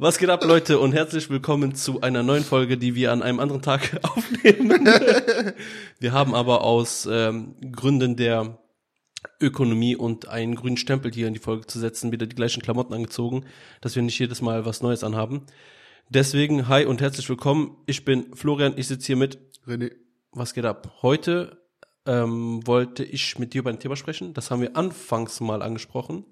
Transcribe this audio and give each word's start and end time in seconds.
Was 0.00 0.18
geht 0.18 0.30
ab, 0.30 0.44
Leute, 0.44 0.78
und 0.78 0.92
herzlich 0.92 1.28
willkommen 1.28 1.74
zu 1.74 2.02
einer 2.02 2.22
neuen 2.22 2.44
Folge, 2.44 2.78
die 2.78 2.94
wir 2.94 3.10
an 3.10 3.20
einem 3.20 3.40
anderen 3.40 3.62
Tag 3.62 3.98
aufnehmen. 4.04 4.86
wir 5.98 6.12
haben 6.12 6.36
aber 6.36 6.62
aus 6.62 7.08
ähm, 7.10 7.56
Gründen 7.72 8.14
der 8.14 8.60
Ökonomie 9.40 9.96
und 9.96 10.28
einen 10.28 10.54
grünen 10.54 10.76
Stempel 10.76 11.12
hier 11.12 11.26
in 11.26 11.34
die 11.34 11.40
Folge 11.40 11.66
zu 11.66 11.80
setzen, 11.80 12.12
wieder 12.12 12.26
die 12.26 12.36
gleichen 12.36 12.62
Klamotten 12.62 12.94
angezogen, 12.94 13.44
dass 13.80 13.96
wir 13.96 14.04
nicht 14.04 14.16
jedes 14.20 14.40
Mal 14.40 14.64
was 14.64 14.82
Neues 14.82 15.02
anhaben. 15.02 15.46
Deswegen, 16.08 16.68
hi 16.68 16.84
und 16.84 17.00
herzlich 17.00 17.28
willkommen. 17.28 17.76
Ich 17.86 18.04
bin 18.04 18.36
Florian, 18.36 18.74
ich 18.76 18.86
sitze 18.86 19.08
hier 19.08 19.16
mit 19.16 19.40
René. 19.66 19.90
Was 20.30 20.54
geht 20.54 20.64
ab? 20.64 20.92
Heute 21.02 21.60
ähm, 22.06 22.64
wollte 22.68 23.02
ich 23.02 23.40
mit 23.40 23.52
dir 23.52 23.62
über 23.62 23.70
ein 23.70 23.80
Thema 23.80 23.96
sprechen. 23.96 24.32
Das 24.32 24.52
haben 24.52 24.62
wir 24.62 24.76
anfangs 24.76 25.40
mal 25.40 25.60
angesprochen. 25.60 26.24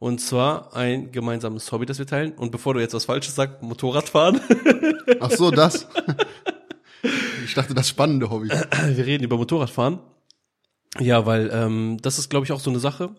Und 0.00 0.18
zwar 0.18 0.74
ein 0.74 1.12
gemeinsames 1.12 1.70
Hobby, 1.70 1.84
das 1.84 1.98
wir 1.98 2.06
teilen. 2.06 2.32
Und 2.32 2.50
bevor 2.50 2.72
du 2.72 2.80
jetzt 2.80 2.94
was 2.94 3.04
Falsches 3.04 3.34
sagst, 3.34 3.62
Motorradfahren. 3.62 4.40
Ach 5.20 5.30
so, 5.30 5.50
das. 5.50 5.86
ich 7.44 7.52
dachte, 7.52 7.74
das 7.74 7.90
spannende 7.90 8.30
Hobby. 8.30 8.48
wir 8.48 9.06
reden 9.06 9.24
über 9.24 9.36
Motorradfahren. 9.36 10.00
Ja, 10.98 11.26
weil 11.26 11.50
ähm, 11.52 11.98
das 12.00 12.18
ist, 12.18 12.30
glaube 12.30 12.46
ich, 12.46 12.52
auch 12.52 12.60
so 12.60 12.70
eine 12.70 12.80
Sache, 12.80 13.14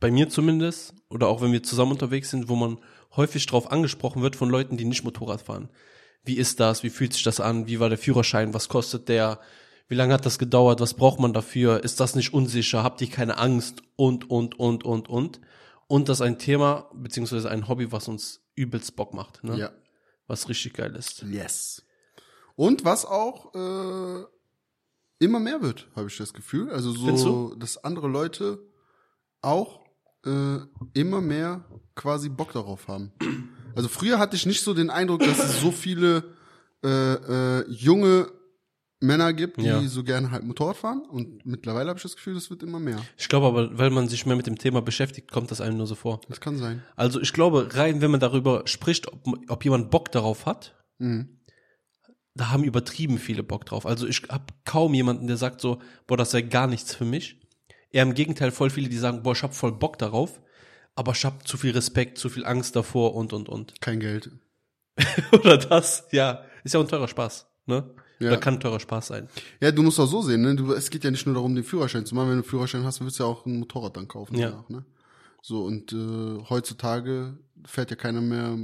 bei 0.00 0.10
mir 0.10 0.30
zumindest, 0.30 0.94
oder 1.10 1.28
auch 1.28 1.42
wenn 1.42 1.52
wir 1.52 1.62
zusammen 1.62 1.92
unterwegs 1.92 2.30
sind, 2.30 2.48
wo 2.48 2.56
man 2.56 2.78
häufig 3.14 3.44
drauf 3.44 3.70
angesprochen 3.70 4.22
wird 4.22 4.34
von 4.34 4.48
Leuten, 4.48 4.78
die 4.78 4.86
nicht 4.86 5.04
Motorrad 5.04 5.42
fahren. 5.42 5.68
Wie 6.24 6.38
ist 6.38 6.58
das? 6.58 6.84
Wie 6.84 6.90
fühlt 6.90 7.12
sich 7.12 7.22
das 7.22 7.38
an? 7.38 7.66
Wie 7.66 7.80
war 7.80 7.90
der 7.90 7.98
Führerschein? 7.98 8.54
Was 8.54 8.70
kostet 8.70 9.10
der? 9.10 9.40
Wie 9.88 9.94
lange 9.94 10.14
hat 10.14 10.24
das 10.24 10.38
gedauert? 10.38 10.80
Was 10.80 10.94
braucht 10.94 11.20
man 11.20 11.34
dafür? 11.34 11.84
Ist 11.84 12.00
das 12.00 12.14
nicht 12.14 12.32
unsicher? 12.32 12.82
Habt 12.82 13.02
ihr 13.02 13.10
keine 13.10 13.36
Angst? 13.36 13.82
Und, 13.94 14.30
und, 14.30 14.58
und, 14.58 14.84
und, 14.84 15.10
und. 15.10 15.40
Und 15.88 16.08
das 16.08 16.18
ist 16.18 16.26
ein 16.26 16.38
Thema, 16.38 16.90
beziehungsweise 16.94 17.50
ein 17.50 17.68
Hobby, 17.68 17.92
was 17.92 18.08
uns 18.08 18.40
übelst 18.54 18.96
Bock 18.96 19.14
macht. 19.14 19.44
Ne? 19.44 19.58
Ja. 19.58 19.72
Was 20.26 20.48
richtig 20.48 20.74
geil 20.74 20.94
ist. 20.96 21.22
Yes. 21.22 21.84
Und 22.56 22.84
was 22.84 23.04
auch 23.04 23.54
äh, 23.54 24.24
immer 25.18 25.38
mehr 25.40 25.62
wird, 25.62 25.88
habe 25.94 26.08
ich 26.08 26.16
das 26.16 26.32
Gefühl. 26.32 26.70
Also 26.70 26.90
so, 26.92 27.54
dass 27.54 27.84
andere 27.84 28.08
Leute 28.08 28.58
auch 29.42 29.86
äh, 30.24 30.58
immer 30.94 31.20
mehr 31.20 31.64
quasi 31.94 32.28
Bock 32.28 32.52
darauf 32.52 32.88
haben. 32.88 33.12
Also 33.74 33.88
früher 33.88 34.18
hatte 34.18 34.36
ich 34.36 34.46
nicht 34.46 34.62
so 34.62 34.74
den 34.74 34.90
Eindruck, 34.90 35.20
dass 35.20 35.38
es 35.38 35.60
so 35.60 35.70
viele 35.70 36.34
äh, 36.82 36.88
äh, 36.88 37.70
junge 37.70 38.32
Männer 39.06 39.32
gibt, 39.32 39.56
die 39.58 39.64
Ja. 39.64 39.80
so 39.82 40.04
gerne 40.04 40.30
halt 40.30 40.44
Motorrad 40.44 40.76
fahren. 40.76 41.02
Und 41.08 41.44
mittlerweile 41.46 41.88
habe 41.88 41.98
ich 41.98 42.02
das 42.02 42.16
Gefühl, 42.16 42.34
das 42.34 42.50
wird 42.50 42.62
immer 42.62 42.78
mehr. 42.80 42.98
Ich 43.16 43.28
glaube 43.28 43.46
aber, 43.46 43.78
weil 43.78 43.90
man 43.90 44.08
sich 44.08 44.26
mehr 44.26 44.36
mit 44.36 44.46
dem 44.46 44.58
Thema 44.58 44.82
beschäftigt, 44.82 45.30
kommt 45.30 45.50
das 45.50 45.60
einem 45.60 45.76
nur 45.78 45.86
so 45.86 45.94
vor. 45.94 46.20
Das 46.28 46.40
kann 46.40 46.58
sein. 46.58 46.82
Also 46.96 47.20
ich 47.20 47.32
glaube, 47.32 47.68
rein, 47.74 48.00
wenn 48.00 48.10
man 48.10 48.20
darüber 48.20 48.62
spricht, 48.66 49.10
ob, 49.12 49.24
ob 49.48 49.64
jemand 49.64 49.90
Bock 49.90 50.10
darauf 50.12 50.44
hat, 50.46 50.74
Mhm. 50.98 51.38
da 52.34 52.50
haben 52.50 52.64
übertrieben 52.64 53.18
viele 53.18 53.42
Bock 53.42 53.64
drauf. 53.66 53.86
Also 53.86 54.06
ich 54.06 54.22
habe 54.28 54.44
kaum 54.64 54.92
jemanden, 54.94 55.26
der 55.26 55.36
sagt 55.36 55.60
so, 55.60 55.80
boah, 56.06 56.16
das 56.16 56.32
wäre 56.32 56.44
gar 56.44 56.66
nichts 56.66 56.94
für 56.94 57.04
mich. 57.04 57.40
Eher 57.90 58.02
im 58.02 58.14
Gegenteil, 58.14 58.50
voll 58.50 58.70
viele, 58.70 58.88
die 58.88 58.98
sagen, 58.98 59.22
boah, 59.22 59.32
ich 59.32 59.42
hab 59.42 59.54
voll 59.54 59.72
Bock 59.72 59.98
darauf, 59.98 60.40
aber 60.94 61.12
ich 61.12 61.24
hab 61.24 61.46
zu 61.46 61.56
viel 61.56 61.70
Respekt, 61.72 62.18
zu 62.18 62.28
viel 62.28 62.44
Angst 62.44 62.74
davor 62.76 63.14
und 63.14 63.32
und 63.32 63.48
und. 63.48 63.80
Kein 63.80 64.00
Geld. 64.00 64.30
Oder 65.32 65.58
das, 65.58 66.06
ja, 66.12 66.42
ist 66.64 66.72
ja 66.74 66.80
auch 66.80 66.84
ein 66.84 66.88
teurer 66.88 67.08
Spaß, 67.08 67.46
ne? 67.66 67.94
Ja. 68.18 68.28
Oder 68.28 68.38
kann 68.38 68.58
teurer 68.60 68.80
Spaß 68.80 69.08
sein. 69.08 69.28
Ja, 69.60 69.70
du 69.72 69.82
musst 69.82 70.00
auch 70.00 70.06
so 70.06 70.22
sehen, 70.22 70.40
ne? 70.42 70.54
Du, 70.56 70.72
es 70.72 70.88
geht 70.90 71.04
ja 71.04 71.10
nicht 71.10 71.26
nur 71.26 71.34
darum, 71.34 71.54
den 71.54 71.64
Führerschein 71.64 72.06
zu 72.06 72.14
machen. 72.14 72.28
Wenn 72.28 72.36
du 72.36 72.42
einen 72.42 72.50
Führerschein 72.50 72.84
hast, 72.84 73.00
willst 73.02 73.18
du 73.18 73.24
ja 73.24 73.28
auch 73.28 73.44
ein 73.46 73.58
Motorrad 73.58 73.96
dann 73.96 74.08
kaufen. 74.08 74.36
Ja. 74.36 74.50
danach, 74.50 74.68
ne? 74.70 74.84
So, 75.42 75.64
und 75.64 75.92
äh, 75.92 76.38
heutzutage 76.48 77.38
fährt 77.66 77.90
ja 77.90 77.96
keiner 77.96 78.20
mehr, 78.20 78.56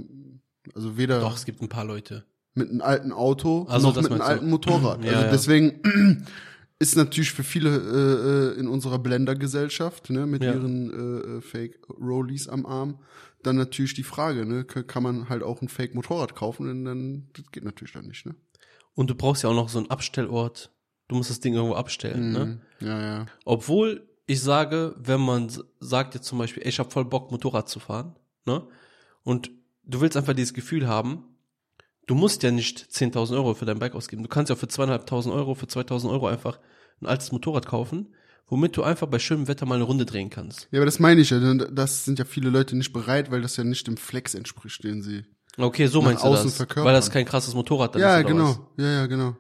also 0.75 0.97
weder 0.97 1.21
Doch, 1.21 1.37
es 1.37 1.45
gibt 1.45 1.61
ein 1.63 1.69
paar 1.69 1.85
Leute. 1.85 2.25
mit 2.55 2.71
einem 2.71 2.81
alten 2.81 3.13
Auto 3.13 3.67
Also, 3.69 3.89
noch 3.89 4.01
mit 4.03 4.11
einem 4.11 4.21
alten 4.23 4.49
Motorrad. 4.51 5.05
Ja, 5.05 5.13
also 5.19 5.31
deswegen 5.31 6.27
ist 6.79 6.97
natürlich 6.97 7.31
für 7.33 7.45
viele 7.45 7.71
äh, 7.77 8.57
äh, 8.57 8.61
in 8.61 8.67
unserer 8.69 8.99
Blender-Gesellschaft, 8.99 10.11
ne, 10.11 10.27
mit 10.27 10.43
Ja. 10.43 10.55
ihren 10.55 10.91
äh, 10.91 11.37
äh, 11.37 11.41
Fake-Rollies 11.41 12.49
am 12.49 12.67
Arm, 12.67 12.99
dann 13.43 13.57
natürlich 13.57 13.95
die 13.95 14.03
Frage, 14.03 14.45
ne, 14.47 14.65
kann 14.65 14.87
kann 14.87 15.03
man 15.03 15.29
halt 15.29 15.43
auch 15.43 15.63
ein 15.63 15.69
Fake-Motorrad 15.69 16.35
kaufen, 16.35 16.67
denn 16.67 16.85
dann, 16.85 17.29
das 17.35 17.45
geht 17.53 17.65
natürlich 17.65 17.93
dann 17.93 18.07
nicht, 18.07 18.27
ne? 18.27 18.35
Und 18.95 19.11
du 19.11 19.15
brauchst 19.15 19.43
ja 19.43 19.51
auch 19.51 19.55
noch 19.55 19.69
so 19.69 19.79
einen 19.79 19.91
Abstellort. 19.91 20.71
Du 21.09 21.17
musst 21.17 21.31
das 21.31 21.41
Ding 21.41 21.55
irgendwo 21.55 21.75
abstellen, 21.75 22.33
ne? 22.33 22.45
Mhm. 22.45 22.87
Ja, 22.87 23.01
ja. 23.01 23.27
Obwohl 23.45 24.09
ich 24.27 24.41
sage, 24.41 24.95
wenn 24.99 25.21
man 25.21 25.51
sagt 25.81 26.15
jetzt 26.15 26.27
zum 26.27 26.39
Beispiel, 26.39 26.63
ey, 26.63 26.69
ich 26.69 26.79
habe 26.79 26.91
voll 26.91 27.05
Bock, 27.05 27.31
Motorrad 27.31 27.69
zu 27.69 27.81
fahren, 27.81 28.17
ne? 28.45 28.67
Und 29.25 29.51
du 29.85 30.01
willst 30.01 30.17
einfach 30.17 30.35
dieses 30.35 30.55
Gefühl 30.55 30.87
haben, 30.87 31.25
du 32.07 32.15
musst 32.15 32.43
ja 32.43 32.51
nicht 32.51 32.81
10.000 32.91 33.35
Euro 33.35 33.55
für 33.55 33.65
dein 33.65 33.79
Bike 33.79 33.95
ausgeben. 33.95 34.23
Du 34.23 34.29
kannst 34.29 34.51
ja 34.51 34.57
für 34.57 34.67
2.500 34.67 35.33
Euro, 35.33 35.55
für 35.55 35.67
2.000 35.67 36.11
Euro 36.11 36.27
einfach 36.27 36.59
ein 37.01 37.07
altes 37.07 37.33
Motorrad 37.33 37.67
kaufen, 37.67 38.15
womit 38.47 38.77
du 38.77 38.83
einfach 38.83 39.07
bei 39.07 39.19
schönem 39.19 39.49
Wetter 39.49 39.67
mal 39.67 39.77
eine 39.77 39.85
Runde 39.85 40.07
drehen 40.07 40.31
kannst. 40.31 40.69
Ja, 40.71 40.79
aber 40.79 40.87
das 40.87 40.99
meine 40.99 41.21
ich 41.21 41.31
ja. 41.31 41.39
denn 41.39 41.75
Das 41.75 42.05
sind 42.05 42.19
ja 42.19 42.25
viele 42.25 42.51
Leute 42.51 42.77
nicht 42.77 42.93
bereit, 42.93 43.31
weil 43.31 43.43
das 43.43 43.57
ja 43.57 43.65
nicht 43.65 43.87
dem 43.87 43.97
Flex 43.97 44.35
entspricht, 44.35 44.85
den 44.85 45.03
sie. 45.03 45.25
Okay, 45.59 45.87
so 45.87 46.01
meinst 46.03 46.25
du 46.25 46.31
das, 46.31 46.55
verkörpern. 46.57 46.85
weil 46.87 46.95
das 46.95 47.11
kein 47.11 47.25
krasses 47.27 47.55
Motorrad 47.55 47.95
dann 47.95 48.03
ja, 48.03 48.17
ist 48.19 48.25
oder 48.25 48.33
genau. 48.35 48.49
was? 48.49 48.85
Ja, 48.85 48.91
ja, 48.93 49.07
genau. 49.07 49.37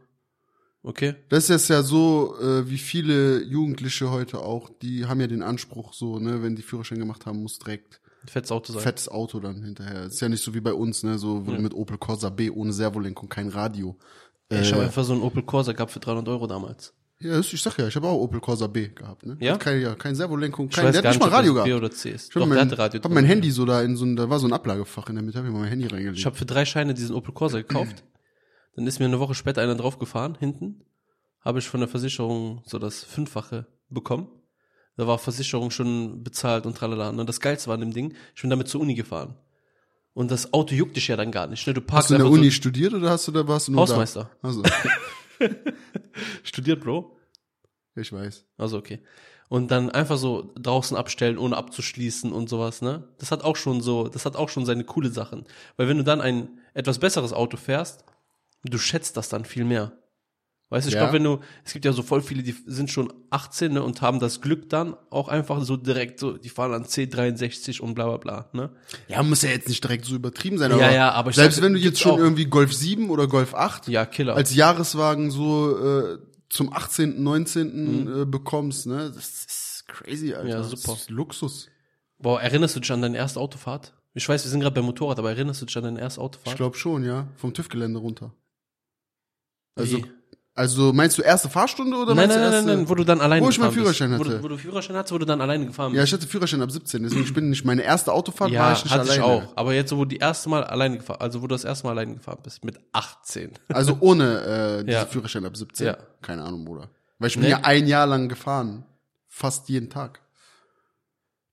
Okay. 0.84 1.14
Das 1.28 1.48
ist 1.48 1.68
ja 1.68 1.82
so, 1.82 2.36
äh, 2.40 2.68
wie 2.68 2.78
viele 2.78 3.42
Jugendliche 3.44 4.10
heute 4.10 4.40
auch, 4.40 4.68
die 4.82 5.06
haben 5.06 5.20
ja 5.20 5.26
den 5.28 5.42
Anspruch, 5.42 5.92
so, 5.94 6.18
ne, 6.18 6.42
wenn 6.42 6.56
die 6.56 6.62
Führerschein 6.62 6.98
gemacht 6.98 7.24
haben, 7.24 7.40
muss 7.40 7.58
direkt 7.60 8.00
Ein 8.24 8.28
fettes 8.28 8.50
Auto 8.50 8.72
sein. 8.72 8.82
fettes 8.82 9.08
Auto 9.08 9.38
dann 9.40 9.62
hinterher. 9.62 10.04
Ist 10.06 10.20
ja 10.20 10.28
nicht 10.28 10.42
so 10.42 10.54
wie 10.54 10.60
bei 10.60 10.74
uns, 10.74 11.02
ne, 11.04 11.18
so 11.18 11.44
Ja. 11.46 11.58
mit 11.58 11.72
Opel 11.72 11.98
Corsa 11.98 12.30
B 12.30 12.50
ohne 12.50 12.72
Servolenkung, 12.72 13.28
kein 13.28 13.48
Radio. 13.48 13.96
Ey, 14.48 14.62
ich 14.62 14.72
habe 14.72 14.82
Äh, 14.82 14.86
einfach 14.86 15.04
so 15.04 15.12
einen 15.12 15.22
Opel 15.22 15.44
Corsa 15.44 15.72
gehabt 15.72 15.92
für 15.92 16.00
300 16.00 16.28
Euro 16.28 16.46
damals. 16.48 16.92
Ja, 17.22 17.38
ich 17.38 17.62
sag 17.62 17.78
ja, 17.78 17.88
ich 17.88 17.96
habe 17.96 18.06
auch 18.08 18.20
Opel 18.20 18.40
Corsa 18.40 18.66
B 18.66 18.88
gehabt, 18.88 19.24
ne? 19.26 19.36
Ja? 19.40 19.54
Hat 19.54 19.60
Kein, 19.60 19.80
ja, 19.80 19.94
kein 19.94 20.14
Servolenkung, 20.14 20.68
Ich 20.68 20.76
kein, 20.76 20.92
der 20.92 21.02
hat 21.02 21.08
nicht 21.10 21.20
mal 21.20 21.28
Radio 21.28 21.54
das 21.54 21.64
B 21.64 21.70
gehabt. 21.70 21.84
oder 21.84 21.90
C 21.94 22.10
ist. 22.10 22.28
Ich 22.28 22.34
Doch, 22.34 22.40
hab 22.42 22.48
mein, 22.48 22.70
Radio 22.70 23.00
hab 23.02 23.10
mein 23.10 23.24
Handy 23.24 23.50
so 23.50 23.64
da 23.64 23.82
in 23.82 23.96
so 23.96 24.04
ein, 24.04 24.16
da 24.16 24.28
war 24.28 24.38
so 24.38 24.46
ein 24.46 24.52
Ablagefach 24.52 25.08
in 25.08 25.14
der 25.16 25.24
Mitte, 25.24 25.38
hab 25.38 25.44
ich 25.44 25.52
mal 25.52 25.60
mein 25.60 25.68
Handy 25.68 25.86
reingelegt. 25.86 26.18
Ich 26.18 26.26
habe 26.26 26.36
für 26.36 26.46
drei 26.46 26.64
Scheine 26.64 26.94
diesen 26.94 27.14
Opel 27.14 27.32
Corsa 27.32 27.58
gekauft. 27.58 28.04
Dann 28.74 28.86
ist 28.86 28.98
mir 29.00 29.04
eine 29.06 29.20
Woche 29.20 29.34
später 29.34 29.60
einer 29.62 29.74
draufgefahren, 29.74 30.36
hinten. 30.38 30.84
Habe 31.40 31.58
ich 31.58 31.68
von 31.68 31.80
der 31.80 31.88
Versicherung 31.88 32.62
so 32.64 32.78
das 32.78 33.02
Fünffache 33.04 33.66
bekommen. 33.88 34.28
Da 34.96 35.06
war 35.06 35.18
Versicherung 35.18 35.70
schon 35.70 36.22
bezahlt 36.22 36.66
und 36.66 36.76
tralala. 36.76 37.08
Und 37.10 37.28
das 37.28 37.40
Geilste 37.40 37.68
war 37.68 37.74
an 37.74 37.80
dem 37.80 37.92
Ding, 37.92 38.14
ich 38.34 38.40
bin 38.42 38.50
damit 38.50 38.68
zur 38.68 38.80
Uni 38.80 38.94
gefahren. 38.94 39.36
Und 40.14 40.30
das 40.30 40.52
Auto 40.52 40.74
juckt 40.74 40.96
dich 40.96 41.08
ja 41.08 41.16
dann 41.16 41.32
gar 41.32 41.46
nicht. 41.46 41.66
Ne? 41.66 41.72
Du 41.72 41.80
Hast 41.80 41.86
parkst 41.86 42.10
du 42.10 42.14
in 42.14 42.20
der 42.20 42.30
Uni 42.30 42.50
studiert 42.50 42.92
oder 42.92 43.10
hast 43.10 43.26
du 43.28 43.32
da 43.32 43.48
warst 43.48 43.68
du 43.68 43.72
so 43.72 43.76
nur 43.76 43.82
Hausmeister. 43.88 44.30
da? 44.42 44.48
Also, 44.48 44.62
Studiert, 46.42 46.80
Bro. 46.80 47.16
ich 47.94 48.12
weiß. 48.12 48.44
Also 48.58 48.78
okay. 48.78 49.00
Und 49.48 49.70
dann 49.70 49.90
einfach 49.90 50.16
so 50.16 50.52
draußen 50.56 50.96
abstellen, 50.96 51.36
ohne 51.36 51.56
abzuschließen 51.56 52.32
und 52.32 52.48
sowas, 52.48 52.80
ne? 52.80 53.08
Das 53.18 53.30
hat 53.30 53.44
auch 53.44 53.56
schon 53.56 53.82
so, 53.82 54.08
das 54.08 54.24
hat 54.24 54.34
auch 54.34 54.48
schon 54.48 54.64
seine 54.64 54.84
coole 54.84 55.10
Sachen. 55.10 55.44
Weil 55.76 55.88
wenn 55.88 55.98
du 55.98 56.04
dann 56.04 56.22
ein 56.22 56.58
etwas 56.72 56.98
besseres 56.98 57.34
Auto 57.34 57.58
fährst, 57.58 58.04
du 58.64 58.78
schätzt 58.78 59.16
das 59.16 59.28
dann 59.28 59.44
viel 59.44 59.64
mehr. 59.64 59.92
Weißt 60.72 60.86
du, 60.86 60.88
ich 60.88 60.94
Ja. 60.94 61.00
glaube, 61.02 61.12
wenn 61.14 61.24
du, 61.24 61.38
es 61.64 61.72
gibt 61.74 61.84
ja 61.84 61.92
so 61.92 62.02
voll 62.02 62.22
viele, 62.22 62.42
die 62.42 62.54
sind 62.66 62.90
schon 62.90 63.12
18 63.30 63.74
ne, 63.74 63.82
und 63.82 64.00
haben 64.00 64.20
das 64.20 64.40
Glück 64.40 64.70
dann 64.70 64.96
auch 65.10 65.28
einfach 65.28 65.62
so 65.62 65.76
direkt 65.76 66.18
so, 66.18 66.38
die 66.38 66.48
fahren 66.48 66.72
an 66.72 66.84
C63 66.84 67.80
und 67.82 67.94
bla 67.94 68.06
bla 68.08 68.16
bla, 68.16 68.50
ne? 68.54 68.70
Ja, 69.06 69.22
muss 69.22 69.42
ja 69.42 69.50
jetzt 69.50 69.68
nicht 69.68 69.84
direkt 69.84 70.06
so 70.06 70.14
übertrieben 70.14 70.56
sein, 70.56 70.70
Ja, 70.70 70.76
aber, 70.78 70.90
ja, 70.94 71.12
aber 71.12 71.30
ich 71.30 71.36
selbst 71.36 71.56
sag, 71.56 71.64
wenn 71.64 71.74
du 71.74 71.78
jetzt 71.78 72.00
schon 72.00 72.18
irgendwie 72.18 72.46
Golf 72.46 72.72
7 72.72 73.10
oder 73.10 73.28
Golf 73.28 73.54
8 73.54 73.86
Ja, 73.88 74.06
Killer. 74.06 74.34
als 74.34 74.54
Jahreswagen 74.54 75.30
so 75.30 75.78
äh, 75.78 76.18
zum 76.48 76.72
18., 76.72 77.22
19. 77.22 78.22
Äh, 78.22 78.24
bekommst, 78.24 78.86
ne? 78.86 79.12
Das 79.14 79.44
ist 79.44 79.84
crazy, 79.88 80.32
Alter. 80.32 80.44
Mhm. 80.44 80.50
Ja, 80.50 80.56
Das 80.58 80.70
super. 80.70 80.94
ist 80.98 81.10
Luxus. 81.10 81.68
Boah, 82.18 82.40
erinnerst 82.40 82.76
du 82.76 82.80
dich 82.80 82.90
an 82.92 83.02
deine 83.02 83.18
erste 83.18 83.40
Autofahrt? 83.40 83.94
Ich 84.14 84.26
weiß, 84.28 84.42
wir 84.44 84.50
sind 84.50 84.60
gerade 84.60 84.74
beim 84.74 84.84
Motorrad, 84.86 85.18
aber 85.18 85.30
erinnerst 85.30 85.60
du 85.60 85.66
dich 85.66 85.76
an 85.76 85.84
deine 85.84 86.00
erste 86.00 86.20
Ich 86.20 86.24
Autofahrt? 86.24 86.56
glaube 86.56 86.76
schon, 86.78 87.04
ja. 87.04 87.28
Vom 87.36 87.52
TÜV-Gelände 87.52 87.98
runter. 87.98 88.32
Also, 89.75 89.98
Wie? 89.98 90.04
Also 90.54 90.93
meinst 90.93 91.16
du 91.16 91.22
erste 91.22 91.49
Fahrstunde 91.49 91.96
oder 91.96 92.14
Nein, 92.14 92.28
meinst 92.28 92.37
nein, 92.37 92.38
du 92.38 92.44
nein, 92.44 92.52
erste? 92.54 92.69
nein, 92.69 92.78
nein, 92.81 92.88
wo 92.88 92.94
du 92.94 93.04
dann 93.04 93.20
alleine 93.22 93.44
Wo 93.46 93.49
ich 93.49 93.58
meinen 93.58 93.70
gefahren 93.70 93.84
bist. 93.87 93.96
Führerschein 93.99 94.19
Wo 94.20 94.25
hatte. 94.25 94.37
du, 94.38 94.43
wo 94.44 94.49
du 94.49 94.58
Führerschein 94.58 94.96
hattest, 94.96 95.12
wo 95.14 95.19
du 95.19 95.25
dann 95.25 95.40
alleine 95.40 95.66
gefahren 95.66 95.94
Ja, 95.94 96.02
bist. 96.02 96.12
ich 96.12 96.20
hatte 96.20 96.28
Führerschein 96.31 96.60
ab 96.62 96.70
17, 96.70 97.02
deswegen 97.02 97.22
ich 97.25 97.32
bin 97.32 97.49
nicht 97.50 97.64
meine 97.64 97.82
erste 97.82 98.12
Autofahrt 98.12 98.50
Ja, 98.50 98.60
war 98.60 98.72
ich 98.75 98.84
nicht 98.84 98.93
hatte 98.93 99.02
alleine. 99.10 99.19
ich 99.19 99.22
auch. 99.49 99.56
Aber 99.56 99.72
jetzt, 99.75 99.88
so, 99.90 99.96
wo 99.96 100.04
du 100.04 100.10
die 100.10 100.19
erste 100.19 100.49
Mal 100.50 100.64
alleine 100.64 100.99
gefahren, 100.99 101.20
also 101.20 101.40
wo 101.40 101.46
du 101.46 101.54
das 101.54 101.64
erste 101.64 101.87
Mal 101.87 101.93
alleine 101.93 102.14
gefahren 102.16 102.38
bist, 102.43 102.64
mit 102.64 102.78
18. 102.93 103.52
Also 103.69 103.96
ohne 104.00 104.40
äh, 104.43 104.76
diesen 104.84 104.88
Ja. 105.00 105.06
Führerschein 105.06 105.46
ab 105.46 105.56
17. 105.56 105.87
Ja. 105.87 105.96
Keine 106.20 106.43
Ahnung, 106.44 106.64
Bruder. 106.66 106.90
Weil 107.19 107.28
ich 107.28 107.34
bin 107.34 107.44
Nee. 107.44 107.50
ja 107.50 107.60
ein 107.62 107.87
Jahr 107.87 108.06
lang 108.06 108.28
gefahren. 108.28 108.84
Fast 109.28 109.69
jeden 109.70 109.88
Tag. 109.88 110.20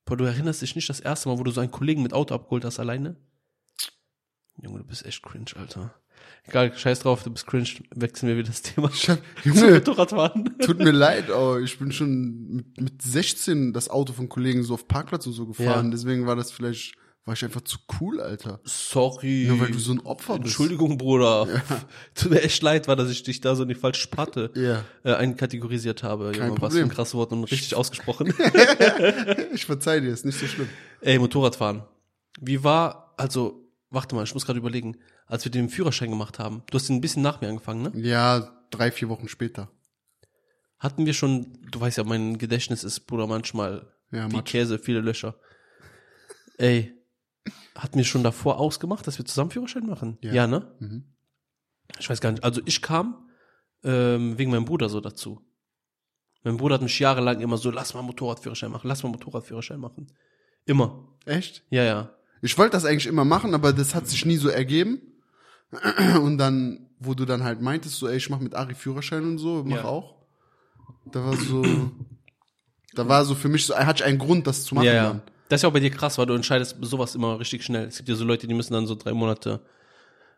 Boah, 0.05 0.17
du 0.17 0.25
erinnerst 0.25 0.61
dich 0.61 0.75
nicht 0.75 0.89
das 0.89 0.99
erste 0.99 1.29
Mal, 1.29 1.37
wo 1.39 1.43
du 1.43 1.51
so 1.51 1.61
einen 1.61 1.71
Kollegen 1.71 2.01
mit 2.03 2.13
Auto 2.13 2.33
abgeholt 2.35 2.65
hast 2.65 2.79
alleine? 2.79 3.15
Junge, 4.61 4.79
du 4.79 4.83
bist 4.83 5.05
echt 5.05 5.23
cringe, 5.23 5.51
Alter. 5.57 5.93
Egal, 6.45 6.75
scheiß 6.75 6.99
drauf, 7.01 7.23
du 7.23 7.29
bist 7.31 7.45
cringe. 7.45 7.67
Wechseln 7.95 8.29
wir 8.29 8.37
wieder 8.37 8.49
das 8.49 8.61
Thema. 8.61 8.89
Ich 8.93 9.09
hab, 9.09 9.19
Junge, 9.43 9.73
Motorradfahren. 9.73 10.57
tut 10.59 10.79
mir 10.79 10.91
leid, 10.91 11.29
aber 11.29 11.59
ich 11.61 11.77
bin 11.77 11.91
schon 11.91 12.47
mit, 12.49 12.81
mit 12.81 13.01
16 13.01 13.73
das 13.73 13.89
Auto 13.89 14.13
von 14.13 14.29
Kollegen 14.29 14.63
so 14.63 14.73
auf 14.73 14.87
Parkplatz 14.87 15.27
und 15.27 15.33
so 15.33 15.45
gefahren. 15.45 15.85
Ja. 15.85 15.91
Deswegen 15.91 16.25
war 16.25 16.35
das 16.35 16.51
vielleicht 16.51 16.95
war 17.25 17.35
ich 17.35 17.43
einfach 17.45 17.61
zu 17.61 17.77
cool, 18.01 18.19
Alter. 18.21 18.59
Sorry. 18.63 19.45
Nur 19.47 19.59
weil 19.59 19.69
du 19.69 19.77
so 19.77 19.91
ein 19.91 19.99
Opfer 19.99 20.35
bist. 20.39 20.45
Entschuldigung, 20.45 20.97
Bruder. 20.97 21.47
Tut 22.15 22.31
mir 22.31 22.41
echt 22.41 22.63
leid, 22.63 22.87
war, 22.87 22.95
dass 22.95 23.11
ich 23.11 23.21
dich 23.21 23.39
da 23.39 23.55
so 23.55 23.61
in 23.63 23.69
die 23.69 23.75
falsche 23.75 24.01
Sparte 24.01 24.49
Ja. 24.55 24.83
äh, 25.03 25.13
einkategorisiert 25.15 26.01
habe. 26.01 26.31
Junge, 26.33 26.39
was 26.39 26.53
für 26.53 26.55
Problem. 26.59 26.85
ein 26.85 26.89
krasses 26.89 27.13
Wort 27.13 27.31
und 27.31 27.43
richtig 27.43 27.75
ausgesprochen. 27.75 28.33
Ich 29.53 29.65
verzeih 29.65 29.99
dir, 29.99 30.09
ist 30.09 30.25
nicht 30.25 30.39
so 30.39 30.47
schlimm. 30.47 30.69
Ey, 31.01 31.19
Motorradfahren. 31.19 31.83
Wie 32.39 32.63
war, 32.63 33.13
also, 33.17 33.68
warte 33.89 34.15
mal, 34.15 34.23
ich 34.23 34.33
muss 34.33 34.45
gerade 34.45 34.59
überlegen, 34.59 34.97
als 35.25 35.45
wir 35.45 35.51
den 35.51 35.69
Führerschein 35.69 36.09
gemacht 36.09 36.39
haben, 36.39 36.63
du 36.69 36.75
hast 36.75 36.89
ihn 36.89 36.97
ein 36.97 37.01
bisschen 37.01 37.23
nach 37.23 37.41
mir 37.41 37.49
angefangen, 37.49 37.81
ne? 37.81 37.91
Ja, 37.95 38.63
drei, 38.69 38.91
vier 38.91 39.09
Wochen 39.09 39.27
später. 39.27 39.71
Hatten 40.79 41.05
wir 41.05 41.13
schon, 41.13 41.59
du 41.71 41.79
weißt 41.81 41.97
ja, 41.97 42.03
mein 42.03 42.37
Gedächtnis 42.37 42.83
ist, 42.83 43.01
Bruder, 43.01 43.27
manchmal 43.27 43.91
Ja, 44.11 44.29
wie 44.31 44.35
Matsch. 44.37 44.51
Käse, 44.51 44.79
viele 44.79 45.01
Löcher. 45.01 45.35
Ey, 46.57 46.93
hatten 47.75 47.97
wir 47.97 48.05
schon 48.05 48.23
davor 48.23 48.59
ausgemacht, 48.59 49.05
dass 49.07 49.17
wir 49.17 49.25
zusammen 49.25 49.51
Führerschein 49.51 49.85
machen? 49.85 50.17
Ja. 50.21 50.33
Ja, 50.33 50.47
ne? 50.47 50.75
Mhm. 50.79 51.15
Ich 51.97 52.09
weiß 52.09 52.21
gar 52.21 52.31
nicht. 52.31 52.43
Also 52.43 52.61
ich 52.65 52.81
kam 52.81 53.29
ähm, 53.83 54.37
wegen 54.37 54.51
meinem 54.51 54.65
Bruder 54.65 54.89
so 54.89 55.01
dazu. 55.01 55.45
Mein 56.43 56.57
Bruder 56.57 56.75
hat 56.75 56.81
mich 56.81 56.97
jahrelang 56.99 57.41
immer 57.41 57.57
so, 57.57 57.71
lass 57.71 57.93
mal 57.93 58.01
Motorradführerschein 58.01 58.71
machen, 58.71 58.87
lass 58.87 59.03
mal 59.03 59.09
Motorradführerschein 59.09 59.79
machen. 59.79 60.07
Immer. 60.65 61.17
Echt? 61.25 61.65
Ja, 61.69 61.83
ja. 61.83 62.15
Ich 62.41 62.57
wollte 62.57 62.71
das 62.71 62.85
eigentlich 62.85 63.07
immer 63.07 63.25
machen, 63.25 63.53
aber 63.53 63.73
das 63.73 63.93
hat 63.95 64.07
sich 64.07 64.25
nie 64.25 64.37
so 64.37 64.49
ergeben. 64.49 65.01
Und 66.21 66.37
dann, 66.37 66.87
wo 66.99 67.13
du 67.13 67.25
dann 67.25 67.43
halt 67.43 67.61
meintest, 67.61 67.95
so, 67.97 68.07
ey, 68.07 68.17
ich 68.17 68.29
mach 68.29 68.39
mit 68.39 68.55
Ari 68.55 68.75
Führerschein 68.75 69.23
und 69.23 69.37
so, 69.37 69.63
mach 69.65 69.77
Ja. 69.77 69.83
auch. 69.85 70.15
Da 71.11 71.23
war 71.23 71.35
so, 71.37 71.91
da 72.93 73.07
war 73.07 73.23
so 73.25 73.35
für 73.35 73.47
mich 73.49 73.65
so, 73.65 73.75
hatte 73.75 74.03
ich 74.03 74.05
einen 74.05 74.17
Grund, 74.19 74.47
das 74.47 74.63
zu 74.63 74.75
machen. 74.75 74.85
ja, 74.85 74.93
ja. 74.93 75.07
Dann. 75.09 75.21
Das 75.47 75.59
ist 75.59 75.63
ja 75.63 75.69
auch 75.69 75.73
bei 75.73 75.79
dir 75.79 75.89
krass, 75.89 76.17
weil 76.17 76.25
du 76.27 76.33
entscheidest 76.35 76.75
sowas 76.81 77.15
immer 77.15 77.39
richtig 77.39 77.63
schnell. 77.63 77.85
Es 77.87 77.97
gibt 77.97 78.09
ja 78.09 78.15
so 78.15 78.23
Leute, 78.25 78.45
die 78.47 78.53
müssen 78.53 78.73
dann 78.73 78.85
so 78.85 78.93
drei 78.95 79.13
Monate, 79.13 79.59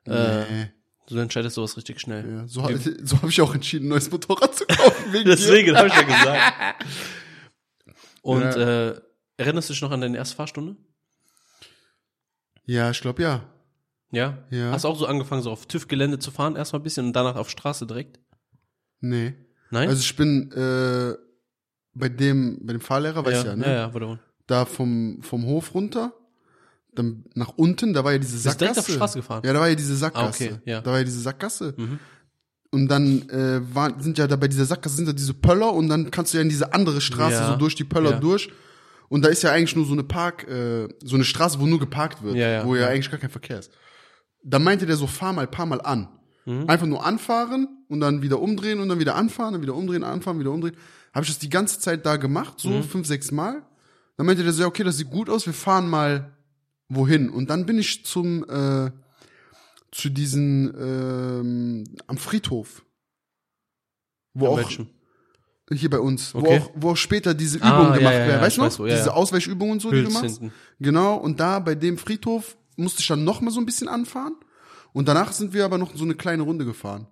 äh, 0.06 0.68
du 1.08 1.18
entscheidest 1.18 1.56
sowas 1.56 1.76
richtig 1.76 2.00
schnell. 2.00 2.30
Ja, 2.30 2.48
so 2.48 2.64
ha- 2.64 2.70
so 3.04 3.18
habe 3.18 3.30
ich 3.30 3.42
auch 3.42 3.54
entschieden, 3.54 3.88
ein 3.88 3.90
neues 3.90 4.10
Motorrad 4.12 4.56
zu 4.56 4.66
kaufen. 4.66 5.06
Wegen 5.14 5.26
Deswegen 5.26 5.76
habe 5.76 5.88
ich 5.90 5.94
ja 5.96 6.02
gesagt. 6.04 6.86
Und 8.22 8.44
äh, 8.44 9.02
erinnerst 9.38 9.70
du 9.70 9.74
dich 9.74 9.82
noch 9.82 9.92
an 9.92 10.02
deine 10.02 10.18
erste 10.18 10.36
Fahrstunde? 10.36 10.76
Ja, 12.72 12.90
ich 12.92 13.02
glaube 13.02 13.22
ja. 13.22 13.42
Ja? 14.12 14.38
Ja. 14.50 14.72
Hast 14.72 14.84
du 14.86 14.88
auch 14.88 14.98
so 14.98 15.06
angefangen, 15.06 15.42
so 15.42 15.52
auf 15.52 15.66
TÜV-Gelände 15.66 16.20
zu 16.20 16.32
fahren, 16.32 16.56
erstmal 16.56 16.80
ein 16.80 16.84
bisschen 16.84 17.08
und 17.08 17.14
danach 17.14 17.36
auf 17.36 17.50
Straße 17.50 17.86
direkt? 17.86 18.20
Nee. 19.02 19.34
Nein? 19.72 19.90
Also 19.90 20.02
ich 20.02 20.16
bin 20.16 20.52
äh, 20.52 21.16
bei 21.94 22.08
dem, 22.10 22.60
bei 22.66 22.74
dem 22.74 22.82
Fahrlehrer, 22.82 23.26
weiß 23.26 23.44
ja, 23.44 23.56
ne? 23.56 23.66
Ja, 23.66 23.74
ja, 23.74 23.94
wurde 23.94 24.20
Da 24.48 24.66
vom, 24.66 25.20
vom 25.22 25.46
Hof 25.46 25.74
runter, 25.74 26.14
dann 26.94 27.26
nach 27.36 27.54
unten, 27.58 27.94
da 27.94 28.04
war 28.04 28.12
ja 28.14 28.18
diese 28.20 28.34
Bist 28.34 28.44
Sackgasse. 28.44 28.74
direkt 28.74 28.80
auf 28.90 28.96
Straße 28.96 29.20
gefahren? 29.20 29.42
Ja, 29.46 29.54
da 29.54 29.60
war 29.60 29.68
ja 29.70 29.76
diese 29.76 29.96
Sackgasse. 29.96 30.44
Ah, 30.44 30.48
okay, 30.54 30.62
ja. 30.66 30.82
Da 30.82 30.92
war 30.92 30.98
ja 31.00 31.04
diese 31.04 31.20
Sackgasse. 31.22 31.74
Mhm. 31.78 32.00
Und 32.72 32.88
dann 32.88 33.28
äh, 33.30 33.60
waren, 33.76 34.00
sind 34.02 34.18
ja 34.18 34.28
da 34.28 34.38
bei 34.38 34.48
dieser 34.48 34.64
Sackgasse 34.66 34.96
sind 34.96 35.08
da 35.08 35.14
diese 35.14 35.34
Pöller 35.34 35.74
und 35.74 35.90
dann 35.90 36.10
kannst 36.10 36.34
du 36.34 36.38
ja 36.38 36.42
in 36.42 36.48
diese 36.50 36.74
andere 36.74 37.02
Straße 37.02 37.36
Ja. 37.36 37.52
so 37.52 37.58
durch 37.58 37.76
die 37.76 37.84
Pöller 37.84 38.12
Ja. 38.12 38.20
durch. 38.20 38.50
Und 39.12 39.24
da 39.26 39.28
ist 39.30 39.44
ja 39.44 39.52
eigentlich 39.52 39.76
nur 39.76 39.86
so 39.86 39.92
eine 39.92 40.04
Park, 40.04 40.48
äh, 40.48 40.88
so 41.04 41.16
eine 41.16 41.26
Straße, 41.26 41.60
wo 41.60 41.66
nur 41.66 41.80
geparkt 41.80 42.24
wird, 42.24 42.36
Ja, 42.36 42.48
ja, 42.48 42.66
wo 42.66 42.76
ja, 42.76 42.84
ja. 42.84 42.88
eigentlich 42.88 43.12
gar 43.12 43.20
kein 43.20 43.30
Verkehr 43.30 43.60
ist. 43.60 43.72
Da 44.42 44.58
meinte 44.58 44.86
der 44.86 44.96
so, 44.96 45.06
fahr 45.06 45.34
mal, 45.34 45.48
paar 45.48 45.66
Mal 45.66 45.82
an. 45.82 46.08
Mhm. 46.46 46.70
Einfach 46.70 46.88
nur 46.88 47.06
anfahren 47.06 47.68
und 47.90 48.00
dann 48.00 48.22
wieder 48.22 48.40
umdrehen 48.40 48.80
und 48.80 48.88
dann 48.88 49.00
wieder 49.00 49.16
anfahren, 49.16 49.52
dann 49.54 49.62
wieder 49.62 49.76
umdrehen, 49.76 50.06
anfahren, 50.06 50.40
wieder 50.40 50.52
umdrehen. 50.52 50.78
Habe 51.14 51.26
ich 51.26 51.30
das 51.30 51.40
die 51.40 51.50
ganze 51.50 51.80
Zeit 51.82 52.06
da 52.06 52.16
gemacht, 52.16 52.54
so 52.60 52.70
Mhm. 52.70 52.84
fünf, 52.84 53.06
sechs 53.06 53.32
Mal. 53.32 53.62
Dann 54.16 54.26
meinte 54.26 54.44
der 54.44 54.54
so, 54.54 54.62
ja, 54.62 54.68
okay, 54.70 54.84
das 54.86 54.96
sieht 54.98 55.10
gut 55.10 55.30
aus, 55.30 55.46
wir 55.46 55.54
fahren 55.54 55.90
mal 55.90 56.32
wohin. 56.88 57.30
Und 57.30 57.50
dann 57.50 57.66
bin 57.66 57.80
ich 57.80 58.06
zum, 58.06 58.46
äh, 58.50 58.92
zu 59.92 60.10
diesen, 60.10 60.74
ähm, 60.80 61.84
am 62.08 62.18
Friedhof. 62.18 62.84
Wo 64.34 64.46
An 64.48 64.52
auch, 64.54 64.58
welchem? 64.60 64.88
Hier 65.74 65.90
bei 65.90 66.00
uns, 66.00 66.34
wo, 66.34 66.40
Okay. 66.40 66.60
auch, 66.60 66.70
wo 66.76 66.90
auch 66.92 66.98
später 66.98 67.34
diese 67.34 67.62
Ah, 67.62 67.70
Übungen 67.70 67.92
ja, 67.94 67.98
gemacht 67.98 68.14
ja, 68.14 68.20
ja, 68.22 68.28
werden. 68.28 68.42
Weißt 68.42 68.58
du 68.58 68.62
noch? 68.62 68.68
weiß 68.68 68.80
wo, 68.80 68.86
ja, 68.88 68.96
diese 68.96 69.08
ja. 69.08 69.14
Ausweichübungen 69.14 69.74
und 69.74 69.82
so, 69.82 69.92
die 69.92 70.04
du 70.04 70.10
machst. 70.10 70.40
hinten. 70.40 70.52
Genau, 70.80 71.16
und 71.16 71.40
da 71.40 71.60
bei 71.60 71.76
dem 71.76 71.98
Friedhof 71.98 72.58
musste 72.76 73.02
ich 73.02 73.08
dann 73.08 73.24
noch 73.24 73.42
mal 73.42 73.52
so 73.52 73.60
ein 73.60 73.66
bisschen 73.66 73.88
anfahren. 73.88 74.36
Und 74.94 75.08
danach 75.08 75.32
sind 75.32 75.54
wir 75.54 75.64
aber 75.66 75.78
noch 75.78 75.96
so 75.96 76.04
eine 76.04 76.16
kleine 76.16 76.44
Runde 76.44 76.66
gefahren. 76.66 77.08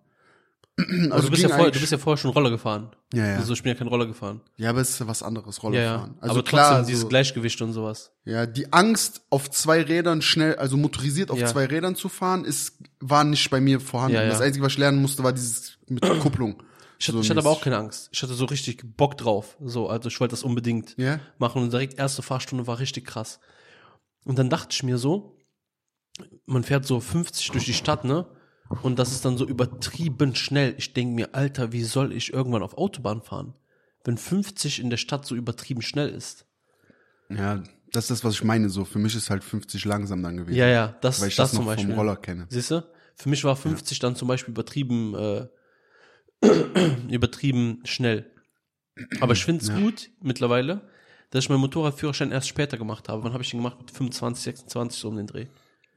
Also, 0.78 1.12
Also 1.12 1.26
du, 1.28 1.32
bist 1.32 1.44
ja 1.44 1.50
vorher, 1.50 1.72
du 1.72 1.80
bist 1.80 1.92
ja 1.92 1.98
vorher 1.98 2.18
schon 2.18 2.32
Roller 2.32 2.50
gefahren. 2.52 2.90
Ja, 3.14 3.26
ja. 3.28 3.36
Also 3.36 3.52
ich 3.52 3.62
bin 3.64 3.72
ja 3.74 3.78
kein 3.78 3.88
Roller 3.90 4.06
gefahren. 4.06 4.40
Ja, 4.56 4.70
aber 4.70 4.80
es 4.80 4.92
ist 4.92 5.00
ja 5.00 5.08
was 5.08 5.22
anderes, 5.24 5.58
Ja, 5.58 5.62
Rollerfahren. 5.64 6.12
ja. 6.12 6.22
Also 6.22 6.36
Aber 6.36 6.44
klar, 6.44 6.70
trotzdem 6.70 6.88
dieses 6.88 7.02
so, 7.02 7.08
Gleichgewicht 7.10 7.62
und 7.62 7.74
sowas. 7.74 8.12
ja, 8.24 8.46
die 8.46 8.72
Angst 8.72 9.22
auf 9.30 9.50
zwei 9.52 9.82
Rädern 9.82 10.22
schnell, 10.22 10.56
also 10.56 10.78
motorisiert 10.78 11.32
auf 11.32 11.38
Ja. 11.40 11.48
zwei 11.48 11.66
Rädern 11.66 11.96
zu 11.96 12.08
fahren, 12.08 12.46
ist, 12.46 12.78
war 13.02 13.26
nicht 13.26 13.50
bei 13.50 13.60
mir 13.60 13.82
vorhanden. 13.82 14.16
Ja, 14.16 14.24
ja. 14.24 14.30
Das 14.30 14.40
Einzige, 14.40 14.64
was 14.66 14.72
ich 14.74 14.78
lernen 14.78 15.02
musste, 15.02 15.22
war 15.22 15.34
dieses 15.34 15.74
mit 15.90 16.02
der 16.04 16.16
Kupplung. 16.20 16.64
Ich 17.00 17.08
hatte, 17.08 17.18
So 17.18 17.22
ich 17.24 17.30
hatte 17.30 17.40
aber 17.40 17.50
auch 17.50 17.62
keine 17.62 17.78
Angst. 17.78 18.10
Ich 18.12 18.22
hatte 18.22 18.34
so 18.34 18.46
richtig 18.46 18.84
Bock 18.98 19.18
drauf. 19.18 19.58
So, 19.64 19.88
also 19.88 20.10
ich 20.10 20.20
wollte 20.20 20.34
das 20.34 20.44
unbedingt 20.44 20.96
Ja? 20.98 21.20
machen 21.38 21.64
und 21.64 21.72
direkt 21.72 21.98
erste 21.98 22.22
Fahrstunde 22.22 22.68
war 22.68 22.80
richtig 22.80 23.06
krass. 23.06 23.40
Und 24.26 24.38
dann 24.38 24.50
dachte 24.50 24.70
ich 24.72 24.84
mir 24.84 24.98
so, 24.98 25.38
man 26.46 26.64
fährt 26.64 26.86
so 26.86 27.00
50 27.00 27.52
durch 27.52 27.64
die 27.66 27.74
Stadt, 27.74 28.04
ne? 28.04 28.26
Und 28.84 29.00
das 29.00 29.12
ist 29.14 29.24
dann 29.26 29.38
so 29.38 29.48
übertrieben 29.48 30.36
schnell. 30.36 30.76
Ich 30.78 30.94
denke 30.94 31.16
mir, 31.16 31.34
Alter, 31.34 31.72
wie 31.72 31.84
soll 31.84 32.12
ich 32.12 32.34
irgendwann 32.34 32.62
auf 32.62 32.78
Autobahn 32.78 33.22
fahren? 33.22 33.56
Wenn 34.04 34.18
50 34.18 34.80
in 34.80 34.90
der 34.90 34.98
Stadt 34.98 35.26
so 35.26 35.36
übertrieben 35.36 35.82
schnell 35.82 36.10
ist. 36.10 36.46
Ja, 37.30 37.64
das 37.92 38.06
ist 38.06 38.12
das, 38.12 38.24
was 38.26 38.34
ich 38.36 38.44
meine, 38.44 38.70
so. 38.70 38.84
Für 38.86 39.00
mich 39.00 39.16
ist 39.16 39.30
halt 39.30 39.44
50 39.44 39.86
langsam 39.86 40.22
dann 40.22 40.38
gewesen. 40.38 40.58
Ja, 40.58 40.68
ja, 40.68 40.88
das, 41.02 41.22
Weil 41.22 41.30
ich 41.30 41.36
das 41.38 41.52
das, 41.52 41.56
zum 41.56 41.66
noch 41.66 41.72
Beispiel. 41.72 41.90
vom 41.90 41.98
Roller 41.98 42.16
kenne. 42.18 42.46
Siehst 42.50 42.72
du? 42.72 42.84
Für 43.16 43.30
mich 43.30 43.44
war 43.44 43.56
50 43.56 44.00
dann 44.00 44.16
zum 44.16 44.28
Beispiel 44.28 44.52
übertrieben, 44.52 45.16
äh, 45.16 45.48
übertrieben 47.10 47.82
schnell. 47.84 48.32
Aber 49.22 49.34
ich 49.34 49.44
finde 49.46 49.64
es 49.64 49.74
gut 49.74 50.10
mittlerweile, 50.22 50.82
dass 51.32 51.44
ich 51.44 51.50
meinen 51.50 51.62
Motorradführerschein 51.62 52.32
erst 52.32 52.48
später 52.48 52.78
gemacht 52.78 53.10
habe. 53.10 53.24
Wann 53.24 53.34
habe 53.34 53.44
ich 53.44 53.50
den 53.50 53.60
gemacht? 53.60 53.78
Mit 53.80 53.92
25, 53.92 54.44
26 54.44 55.00
so 55.00 55.10
um 55.10 55.18
den 55.18 55.28
Dreh. 55.28 55.48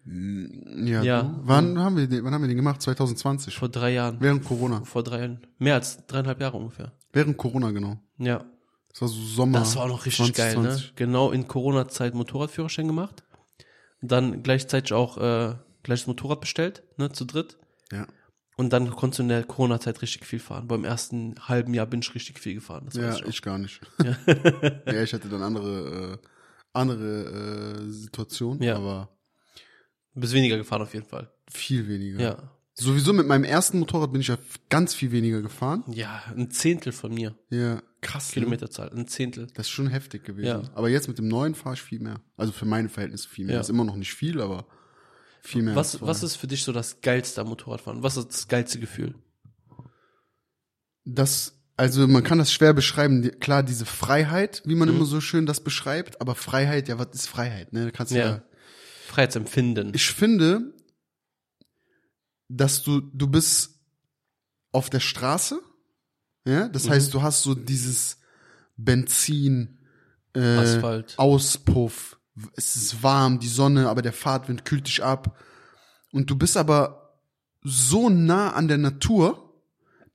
Ja. 0.05 1.03
Ja. 1.03 1.23
Du? 1.23 1.41
Wann 1.43 1.79
haben 1.79 1.97
wir 1.97 2.07
den, 2.07 2.25
wann 2.25 2.35
haben 2.35 2.43
wir 2.43 2.49
den 2.49 2.57
gemacht? 2.57 2.83
2020. 2.83 3.55
Vor 3.57 3.69
drei 3.69 3.93
Jahren. 3.93 4.17
Während 4.21 4.45
Corona. 4.45 4.83
Vor 4.85 5.03
drei 5.03 5.21
Jahren. 5.21 5.47
Mehr 5.59 5.75
als 5.75 6.07
dreieinhalb 6.07 6.41
Jahre 6.41 6.57
ungefähr. 6.57 6.93
Während 7.13 7.37
Corona, 7.37 7.71
genau. 7.71 7.99
Ja. 8.19 8.45
Das 8.91 9.03
war 9.03 9.09
so 9.09 9.23
Sommer. 9.23 9.61
Das 9.61 9.77
war 9.77 9.85
auch 9.85 9.89
noch 9.89 10.07
richtig 10.07 10.35
geil, 10.35 10.57
ne? 10.57 10.63
2020. 10.63 10.97
Genau 10.97 11.31
in 11.31 11.47
Corona-Zeit 11.47 12.15
Motorradführerschein 12.15 12.87
gemacht. 12.87 13.23
Dann 14.03 14.43
gleichzeitig 14.43 14.93
auch 14.93 15.17
äh, 15.19 15.55
gleich 15.83 16.01
das 16.01 16.07
Motorrad 16.07 16.41
bestellt, 16.41 16.83
ne, 16.97 17.13
zu 17.13 17.25
dritt. 17.25 17.57
Ja. 17.93 18.07
Und 18.63 18.73
dann 18.73 18.91
konntest 18.91 19.19
du 19.19 19.23
in 19.25 19.29
der 19.29 19.43
Corona-Zeit 19.43 20.03
richtig 20.03 20.25
viel 20.25 20.39
fahren. 20.39 20.69
Beim 20.69 20.85
ersten 20.85 21.35
halben 21.49 21.75
Jahr 21.75 21.87
bin 21.87 21.99
ich 21.99 22.15
richtig 22.15 22.39
viel 22.39 22.55
gefahren. 22.55 22.89
Ja, 22.93 23.13
ich 23.17 23.23
ich 23.27 23.43
gar 23.43 23.59
nicht. 23.59 23.81
Ja, 24.87 25.03
ich 25.03 25.13
hatte 25.13 25.29
dann 25.29 25.43
andere, 25.43 26.19
äh, 26.23 26.27
andere 26.73 27.81
äh, 27.87 27.91
Situationen, 27.91 28.63
Ja. 28.63 28.77
aber 28.77 29.09
Du 30.15 30.21
bist 30.21 30.33
weniger 30.33 30.57
gefahren 30.59 30.83
auf 30.83 30.95
jeden 30.95 31.07
Fall. 31.07 31.29
viel 31.51 31.89
weniger. 31.89 32.21
Ja. 32.21 32.37
Sowieso 32.75 33.13
mit 33.13 33.27
meinem 33.27 33.45
ersten 33.45 33.81
Motorrad 33.81 34.13
bin 34.13 34.21
ich 34.21 34.29
ja 34.29 34.39
ganz 34.71 34.95
viel 34.95 35.11
weniger 35.11 35.43
gefahren. 35.43 35.83
Ja, 35.89 36.23
ein 36.37 36.51
Zehntel 36.51 36.93
von 36.93 37.13
mir. 37.13 37.35
Ja, 37.51 37.83
krass. 38.01 38.29
Ne? 38.31 38.35
Kilometerzahl. 38.35 38.91
Ein 38.95 39.09
Zehntel. 39.09 39.49
Das 39.55 39.67
ist 39.67 39.71
schon 39.71 39.89
heftig 39.89 40.23
gewesen. 40.25 40.47
Ja. 40.63 40.71
Aber 40.75 40.89
jetzt 40.89 41.09
mit 41.09 41.19
dem 41.19 41.27
neuen 41.29 41.55
fahre 41.57 41.75
ich 41.75 41.83
viel 41.83 41.99
mehr. 41.99 42.21
Also 42.37 42.53
für 42.53 42.65
meine 42.65 42.89
Verhältnisse 42.89 43.29
viel 43.29 43.45
mehr. 43.47 43.57
Ja. 43.57 43.61
Ist 43.61 43.71
immer 43.71 43.85
noch 43.85 43.97
nicht 43.97 44.15
viel, 44.15 44.41
aber 44.41 44.67
viel 45.43 45.63
mehr. 45.63 45.77
Was, 45.77 46.01
was 46.01 46.23
ist 46.23 46.37
für 46.37 46.47
dich 46.47 46.63
so 46.65 46.73
das 46.73 47.01
geilste 47.03 47.41
am 47.43 47.49
Motorradfahren? 47.49 48.03
Was 48.03 48.17
ist 48.17 48.29
das 48.29 48.49
geilste 48.49 48.79
Gefühl? 48.81 49.15
das, 51.05 51.59
also 51.77 52.07
man 52.07 52.23
kann 52.23 52.39
das 52.39 52.53
schwer 52.53 52.73
beschreiben. 52.75 53.29
Klar, 53.41 53.63
diese 53.65 53.85
Freiheit, 53.87 54.63
wie 54.65 54.77
man 54.77 54.89
Mhm. 54.89 54.97
immer 54.97 55.05
so 55.05 55.21
schön 55.21 55.47
das 55.47 55.63
beschreibt, 55.65 56.21
aber 56.21 56.35
Freiheit, 56.37 56.87
ja, 56.89 56.97
was 56.99 57.09
ist 57.13 57.27
Freiheit? 57.27 57.73
Ne? 57.73 57.87
Da 57.87 57.91
kannst 57.91 58.13
du 58.13 58.19
ja. 58.19 58.25
Ja. 58.27 58.43
Freiheitsempfinden. 59.09 59.93
Ich 59.95 60.07
finde, 60.13 60.75
dass 62.49 62.83
du, 62.85 63.01
du 63.01 63.27
bist 63.27 63.81
auf 64.71 64.91
der 64.91 65.01
Straße, 65.01 65.61
ja, 66.47 66.69
das 66.69 66.85
Mhm. 66.85 66.91
heißt, 66.91 67.15
du 67.15 67.23
hast 67.23 67.43
so 67.43 67.55
dieses 67.55 68.19
Benzin, 68.77 69.79
äh, 70.35 70.57
Asphalt. 70.59 71.15
Auspuff, 71.19 72.19
es 72.57 72.77
ist 72.77 73.03
warm, 73.03 73.39
die 73.41 73.49
Sonne, 73.49 73.89
aber 73.89 74.03
der 74.03 74.13
Fahrtwind 74.13 74.65
kühlt 74.65 74.87
dich 74.87 75.03
ab. 75.03 75.39
Und 76.13 76.31
du 76.31 76.37
bist 76.37 76.57
aber 76.57 77.17
so 77.63 78.09
nah 78.09 78.51
an 78.53 78.69
der 78.69 78.79
Natur, 78.79 79.53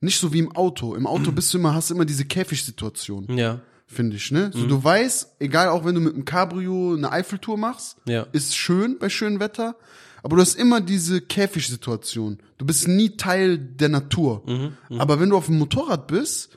nicht 0.00 0.18
so 0.18 0.32
wie 0.32 0.38
im 0.40 0.54
Auto. 0.54 0.94
Im 0.94 1.06
Auto 1.06 1.32
bist 1.32 1.52
du 1.54 1.58
immer, 1.58 1.74
hast 1.74 1.90
immer 1.90 2.04
diese 2.04 2.24
Käfigsituation, 2.24 3.36
Ja. 3.36 3.60
finde 3.86 4.16
ich, 4.16 4.30
ne? 4.30 4.50
Mhm. 4.54 4.58
So, 4.60 4.66
du 4.66 4.82
weißt, 4.82 5.36
egal 5.40 5.68
auch 5.68 5.84
wenn 5.84 5.94
du 5.94 6.00
mit 6.00 6.14
dem 6.14 6.24
Cabrio 6.24 6.94
eine 6.94 7.10
Eiffeltour 7.10 7.56
machst, 7.56 7.96
Ja. 8.06 8.26
ist 8.32 8.56
schön 8.56 8.98
bei 8.98 9.08
schönem 9.08 9.40
Wetter, 9.40 9.76
aber 10.22 10.36
du 10.36 10.42
hast 10.42 10.56
immer 10.56 10.80
diese 10.80 11.20
Käfigsituation. 11.20 12.38
Du 12.58 12.66
bist 12.66 12.88
nie 12.88 13.16
Teil 13.16 13.56
der 13.58 13.88
Natur. 13.88 14.42
Mhm. 14.46 14.98
Aber 15.00 15.20
wenn 15.20 15.30
du 15.30 15.36
auf 15.36 15.46
dem 15.46 15.58
Motorrad 15.58 16.08
bist, 16.08 16.50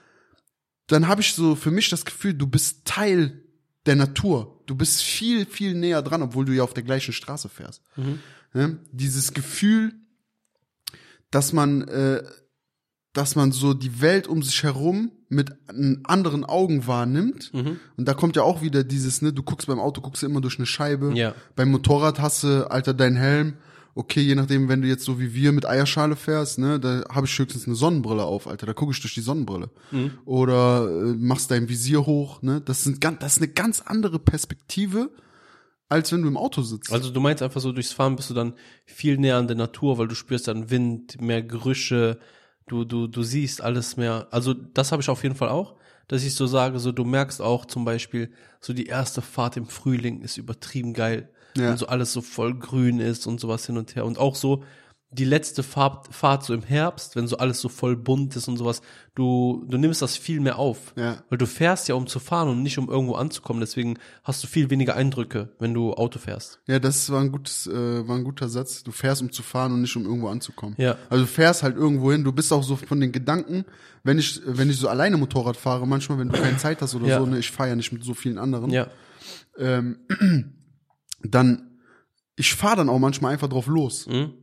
dann 0.88 1.08
habe 1.08 1.22
ich 1.22 1.34
so 1.34 1.56
für 1.56 1.72
mich 1.72 1.90
das 1.90 2.04
Gefühl, 2.04 2.34
du 2.34 2.48
bist 2.48 2.86
Teil 2.86 3.44
der 3.86 3.96
Natur. 3.96 4.62
Du 4.66 4.76
bist 4.76 5.02
viel, 5.02 5.46
viel 5.46 5.74
näher 5.74 6.02
dran, 6.02 6.22
obwohl 6.22 6.46
du 6.46 6.54
ja 6.54 6.64
auf 6.64 6.74
der 6.74 6.84
gleichen 6.84 7.14
Straße 7.14 7.50
fährst. 7.50 7.82
Ne? 8.54 8.80
Dieses 8.92 9.34
Gefühl, 9.34 9.94
dass 11.32 11.54
man, 11.54 11.88
äh, 11.88 12.24
dass 13.14 13.36
man 13.36 13.52
so 13.52 13.74
die 13.74 14.02
Welt 14.02 14.28
um 14.28 14.44
sich 14.44 14.64
herum 14.64 15.12
mit 15.30 15.52
anderen 16.04 16.44
Augen 16.44 16.88
wahrnimmt. 16.88 17.54
Mhm. 17.54 17.80
Und 17.96 18.08
da 18.08 18.14
kommt 18.14 18.36
ja 18.36 18.44
auch 18.44 18.62
wieder 18.62 18.84
dieses, 18.84 19.22
ne, 19.22 19.32
du 19.32 19.44
guckst 19.44 19.68
beim 19.68 19.80
Auto, 19.80 20.02
guckst 20.02 20.22
du 20.22 20.28
immer 20.28 20.42
durch 20.42 20.58
eine 20.58 20.66
Scheibe. 20.66 21.14
Ja. 21.16 21.34
Beim 21.56 21.72
Motorrad 21.72 22.20
hast 22.20 22.44
du, 22.44 22.70
Alter, 22.70 22.94
dein 22.94 23.16
Helm. 23.16 23.54
Okay, 23.94 24.22
je 24.22 24.36
nachdem, 24.36 24.70
wenn 24.70 24.82
du 24.82 24.88
jetzt 24.88 25.04
so 25.04 25.20
wie 25.20 25.34
wir 25.34 25.52
mit 25.52 25.66
Eierschale 25.66 26.16
fährst, 26.16 26.60
ne, 26.60 26.80
da 26.80 27.04
habe 27.10 27.28
ich 27.28 27.38
höchstens 27.38 27.68
eine 27.68 27.76
Sonnenbrille 27.76 28.24
auf, 28.24 28.48
Alter, 28.48 28.66
da 28.66 28.74
gucke 28.74 28.94
ich 28.94 29.02
durch 29.02 29.14
die 29.14 29.22
Sonnenbrille. 29.22 29.70
Mhm. 29.92 30.12
Oder 30.26 30.88
äh, 30.90 31.16
machst 31.18 31.52
dein 31.52 31.68
Visier 31.68 32.06
hoch, 32.06 32.42
ne? 32.42 32.62
Das 32.62 32.84
sind 32.84 33.02
ganz, 33.02 33.20
das 33.20 33.34
ist 33.34 33.44
eine 33.44 33.52
ganz 33.52 33.82
andere 33.82 34.20
Perspektive, 34.20 35.12
als 35.90 36.12
wenn 36.14 36.22
du 36.22 36.30
im 36.30 36.38
Auto 36.38 36.62
sitzt. 36.62 36.92
Also 36.92 37.12
du 37.12 37.20
meinst 37.20 37.44
einfach 37.44 37.60
so, 37.60 37.74
durchs 37.74 37.92
Fahren 37.92 38.16
bist 38.16 38.30
du 38.30 38.34
dann 38.34 38.54
viel 38.86 39.18
näher 39.18 39.36
an 39.36 39.48
der 39.48 39.58
Natur, 39.58 39.98
weil 39.98 40.08
du 40.08 40.16
spürst 40.16 40.48
dann 40.48 40.70
Wind, 40.70 41.20
mehr 41.20 41.44
Gerüche, 41.44 42.18
du, 42.68 42.86
du, 42.86 43.08
du 43.08 43.24
siehst 43.24 43.62
alles 43.62 43.98
mehr. 43.98 44.28
Also 44.32 44.54
das 44.54 44.94
habe 44.94 45.02
ich 45.02 45.10
auf 45.10 45.24
jeden 45.24 45.36
Fall 45.36 45.50
auch, 45.50 45.76
dass 46.08 46.24
ich 46.24 46.34
so 46.34 46.48
sage, 46.48 46.80
so 46.80 46.94
du 46.94 47.04
merkst 47.04 47.42
auch 47.42 47.66
zum 47.66 47.84
Beispiel, 47.84 48.32
so 48.62 48.72
die 48.72 48.86
erste 48.86 49.22
Fahrt 49.22 49.58
im 49.58 49.68
Frühling 49.68 50.22
ist 50.22 50.38
übertrieben 50.38 50.94
geil. 50.94 51.30
Ja. 51.58 51.72
Und 51.72 51.78
so 51.78 51.88
alles 51.88 52.14
so 52.14 52.22
voll 52.22 52.54
grün 52.56 53.00
ist 53.00 53.28
und 53.28 53.40
sowas 53.40 53.66
hin 53.66 53.78
und 53.78 53.96
her. 53.96 54.06
Und 54.06 54.18
auch 54.18 54.36
so 54.36 54.64
die 55.14 55.26
letzte 55.26 55.62
Fahrt, 55.62 56.08
Fahrt 56.16 56.46
so 56.46 56.54
im 56.54 56.64
Herbst, 56.64 57.18
wenn 57.18 57.28
so 57.28 57.36
alles 57.36 57.60
so 57.60 57.68
voll 57.68 57.98
bunt 57.98 58.34
ist 58.38 58.48
und 58.48 58.56
sowas, 58.56 58.82
du, 59.14 59.66
du 59.68 59.78
nimmst 59.78 60.02
das 60.02 60.16
viel 60.16 60.40
mehr 60.40 60.58
auf. 60.58 60.94
Ja. 60.96 61.18
Weil 61.28 61.38
du 61.38 61.46
fährst 61.46 61.90
ja, 61.90 61.96
um 61.96 62.08
zu 62.08 62.20
fahren 62.20 62.48
und 62.48 62.64
nicht 62.64 62.78
um 62.78 62.88
irgendwo 62.90 63.16
anzukommen. 63.16 63.60
Deswegen 63.60 63.98
hast 64.24 64.42
du 64.42 64.48
viel 64.48 64.70
weniger 64.70 64.96
Eindrücke, 64.96 65.50
wenn 65.60 65.74
du 65.74 65.94
Auto 65.96 66.18
fährst. 66.18 66.62
Ja, 66.66 66.80
das 66.80 67.10
war 67.12 67.20
ein 67.20 67.30
gutes, 67.34 67.68
äh, 67.68 68.08
war 68.08 68.16
ein 68.16 68.24
guter 68.24 68.48
Satz. 68.48 68.84
Du 68.84 68.92
fährst, 68.94 69.22
um 69.22 69.34
zu 69.34 69.44
fahren 69.44 69.74
und 69.74 69.82
nicht 69.82 69.98
um 69.98 70.06
irgendwo 70.06 70.30
anzukommen. 70.30 70.76
Ja. 70.78 70.96
Also 71.10 71.26
du 71.26 71.30
fährst 71.30 71.62
halt 71.64 71.76
irgendwo 71.76 72.10
hin. 72.14 72.24
Du 72.24 72.32
bist 72.32 72.54
auch 72.54 72.64
so 72.64 72.78
von 72.78 73.02
den 73.02 73.12
Gedanken, 73.12 73.66
wenn 74.06 74.18
ich, 74.18 74.40
wenn 74.46 74.70
ich 74.70 74.78
so 74.78 74.88
alleine 74.88 75.18
Motorrad 75.18 75.58
fahre, 75.58 75.86
manchmal, 75.86 76.20
wenn 76.20 76.30
du 76.30 76.40
keine 76.40 76.56
Zeit 76.56 76.82
hast 76.82 76.96
oder 76.96 77.08
Ja. 77.08 77.20
so, 77.20 77.26
ne, 77.26 77.38
ich 77.38 77.52
fahre 77.52 77.68
ja 77.68 77.76
nicht 77.76 77.92
mit 77.92 78.06
so 78.06 78.14
vielen 78.14 78.38
anderen, 78.38 78.72
Ja. 78.72 78.88
ähm, 79.58 79.98
dann, 81.24 81.80
ich 82.36 82.54
fahre 82.54 82.78
dann 82.78 82.90
auch 82.90 83.00
manchmal 83.00 83.34
einfach 83.34 83.50
drauf 83.50 83.68
los. 83.68 84.08
Mhm. 84.08 84.34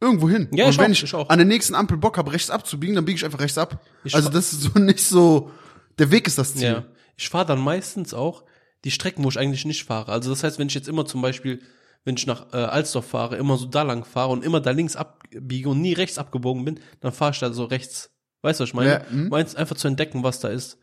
Irgendwo 0.00 0.28
hin. 0.28 0.48
Ja, 0.52 0.64
und 0.64 0.72
ich 0.72 0.78
wenn 0.78 0.86
auch, 0.86 0.90
ich, 0.90 1.04
ich 1.04 1.14
an 1.14 1.38
der 1.38 1.46
nächsten 1.46 1.76
Ampel 1.76 1.96
Bock 1.96 2.18
habe, 2.18 2.32
rechts 2.32 2.50
abzubiegen, 2.50 2.96
dann 2.96 3.04
biege 3.04 3.16
ich 3.16 3.24
einfach 3.24 3.40
rechts 3.40 3.56
ab. 3.56 3.84
Ich 4.02 4.16
also 4.16 4.28
das 4.28 4.52
ist 4.52 4.62
so 4.62 4.70
nicht 4.78 5.00
so, 5.00 5.50
der 5.98 6.10
Weg 6.10 6.26
ist 6.26 6.38
das 6.38 6.54
Ziel. 6.54 6.62
Ja. 6.62 6.84
Ich 7.16 7.28
fahre 7.28 7.46
dann 7.46 7.60
meistens 7.60 8.12
auch 8.12 8.44
die 8.84 8.90
Strecken, 8.90 9.22
wo 9.22 9.28
ich 9.28 9.38
eigentlich 9.38 9.64
nicht 9.64 9.84
fahre. 9.84 10.10
Also 10.10 10.30
das 10.30 10.42
heißt, 10.42 10.58
wenn 10.58 10.66
ich 10.66 10.74
jetzt 10.74 10.88
immer 10.88 11.06
zum 11.06 11.22
Beispiel, 11.22 11.62
wenn 12.04 12.16
ich 12.16 12.26
nach 12.26 12.52
äh, 12.52 12.56
Alsdorf 12.56 13.06
fahre, 13.06 13.36
immer 13.36 13.56
so 13.56 13.66
da 13.66 13.82
lang 13.82 14.04
fahre 14.04 14.32
und 14.32 14.44
immer 14.44 14.60
da 14.60 14.72
links 14.72 14.96
abbiege 14.96 15.68
und 15.68 15.80
nie 15.80 15.92
rechts 15.92 16.18
abgebogen 16.18 16.64
bin, 16.64 16.80
dann 17.00 17.12
fahre 17.12 17.30
ich 17.30 17.38
da 17.38 17.52
so 17.52 17.64
rechts. 17.64 18.10
Weißt 18.42 18.58
du, 18.58 18.62
was 18.62 18.70
ich 18.70 18.74
meine? 18.74 18.90
Ja, 18.90 19.02
mhm. 19.08 19.28
Meinst 19.28 19.56
einfach 19.56 19.76
zu 19.76 19.86
entdecken, 19.86 20.24
was 20.24 20.40
da 20.40 20.48
ist. 20.48 20.78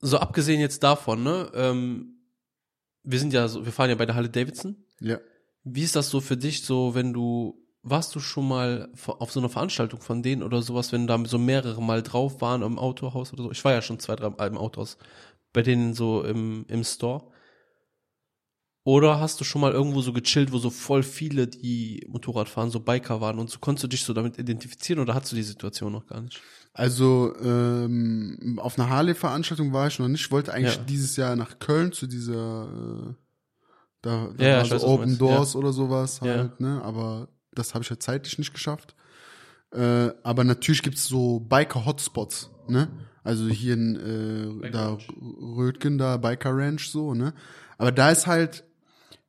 So 0.00 0.18
abgesehen 0.18 0.60
jetzt 0.60 0.82
davon, 0.82 1.22
ne? 1.22 1.50
Ähm, 1.54 2.15
wir 3.06 3.18
sind 3.18 3.32
ja 3.32 3.48
so, 3.48 3.64
wir 3.64 3.72
fahren 3.72 3.88
ja 3.88 3.96
bei 3.96 4.04
der 4.04 4.14
Halle 4.14 4.28
Davidson. 4.28 4.76
Ja. 5.00 5.18
Wie 5.64 5.82
ist 5.82 5.96
das 5.96 6.10
so 6.10 6.20
für 6.20 6.36
dich, 6.36 6.62
so 6.62 6.94
wenn 6.94 7.12
du, 7.12 7.64
warst 7.82 8.14
du 8.14 8.20
schon 8.20 8.46
mal 8.48 8.88
auf 9.06 9.32
so 9.32 9.40
einer 9.40 9.48
Veranstaltung 9.48 10.00
von 10.00 10.22
denen 10.22 10.42
oder 10.42 10.60
sowas, 10.60 10.92
wenn 10.92 11.06
da 11.06 11.18
so 11.24 11.38
mehrere 11.38 11.80
Mal 11.82 12.02
drauf 12.02 12.40
waren 12.40 12.62
im 12.62 12.78
Autohaus 12.78 13.32
oder 13.32 13.44
so? 13.44 13.50
Ich 13.52 13.64
war 13.64 13.72
ja 13.72 13.80
schon 13.80 14.00
zwei, 14.00 14.16
drei 14.16 14.30
Mal 14.30 14.48
im 14.48 14.58
Autohaus, 14.58 14.98
bei 15.52 15.62
denen 15.62 15.94
so 15.94 16.22
im, 16.22 16.66
im 16.68 16.84
Store. 16.84 17.24
Oder 18.86 19.18
hast 19.18 19.40
du 19.40 19.44
schon 19.44 19.62
mal 19.62 19.72
irgendwo 19.72 20.00
so 20.00 20.12
gechillt, 20.12 20.52
wo 20.52 20.58
so 20.58 20.70
voll 20.70 21.02
viele, 21.02 21.48
die 21.48 22.06
Motorrad 22.08 22.48
fahren, 22.48 22.70
so 22.70 22.78
Biker 22.78 23.20
waren 23.20 23.40
und 23.40 23.50
so 23.50 23.58
konntest 23.58 23.82
du 23.82 23.88
dich 23.88 24.04
so 24.04 24.12
damit 24.12 24.38
identifizieren 24.38 25.00
oder 25.00 25.12
hast 25.12 25.32
du 25.32 25.34
die 25.34 25.42
Situation 25.42 25.90
noch 25.90 26.06
gar 26.06 26.20
nicht? 26.20 26.40
Also 26.72 27.34
ähm, 27.42 28.60
auf 28.62 28.78
einer 28.78 28.88
Harley-Veranstaltung 28.88 29.72
war 29.72 29.88
ich 29.88 29.98
noch 29.98 30.06
nicht. 30.06 30.20
Ich 30.20 30.30
wollte 30.30 30.52
eigentlich 30.54 30.76
Ja. 30.76 30.84
dieses 30.84 31.16
Jahr 31.16 31.34
nach 31.34 31.58
Köln 31.58 31.90
zu 31.90 32.06
dieser 32.06 32.68
äh, 33.08 33.14
da, 34.02 34.28
da 34.36 34.44
Ja, 34.44 34.50
ja, 34.50 34.58
war 34.58 34.66
so 34.66 34.74
weiß, 34.76 34.84
Open. 34.84 35.18
Doors 35.18 35.56
oder 35.56 35.72
sowas 35.72 36.20
Ja. 36.22 36.36
halt, 36.36 36.60
ne? 36.60 36.80
Aber 36.84 37.26
das 37.54 37.74
habe 37.74 37.82
ich 37.82 37.90
ja 37.90 37.98
zeitlich 37.98 38.38
nicht 38.38 38.54
geschafft. 38.54 38.94
Äh, 39.72 40.10
aber 40.22 40.44
natürlich 40.44 40.82
gibt's 40.82 41.06
so 41.06 41.40
Biker-Hotspots, 41.40 42.50
ne? 42.68 42.88
Also 43.24 43.48
hier 43.48 43.74
in 43.74 44.62
äh, 44.62 44.70
da 44.70 44.90
Ranch. 44.90 45.08
Rötgen, 45.56 45.98
da 45.98 46.18
Biker 46.18 46.56
Ranch 46.56 46.88
so, 46.88 47.14
ne? 47.14 47.34
Aber 47.78 47.90
da 47.90 48.10
ist 48.10 48.28
halt, 48.28 48.62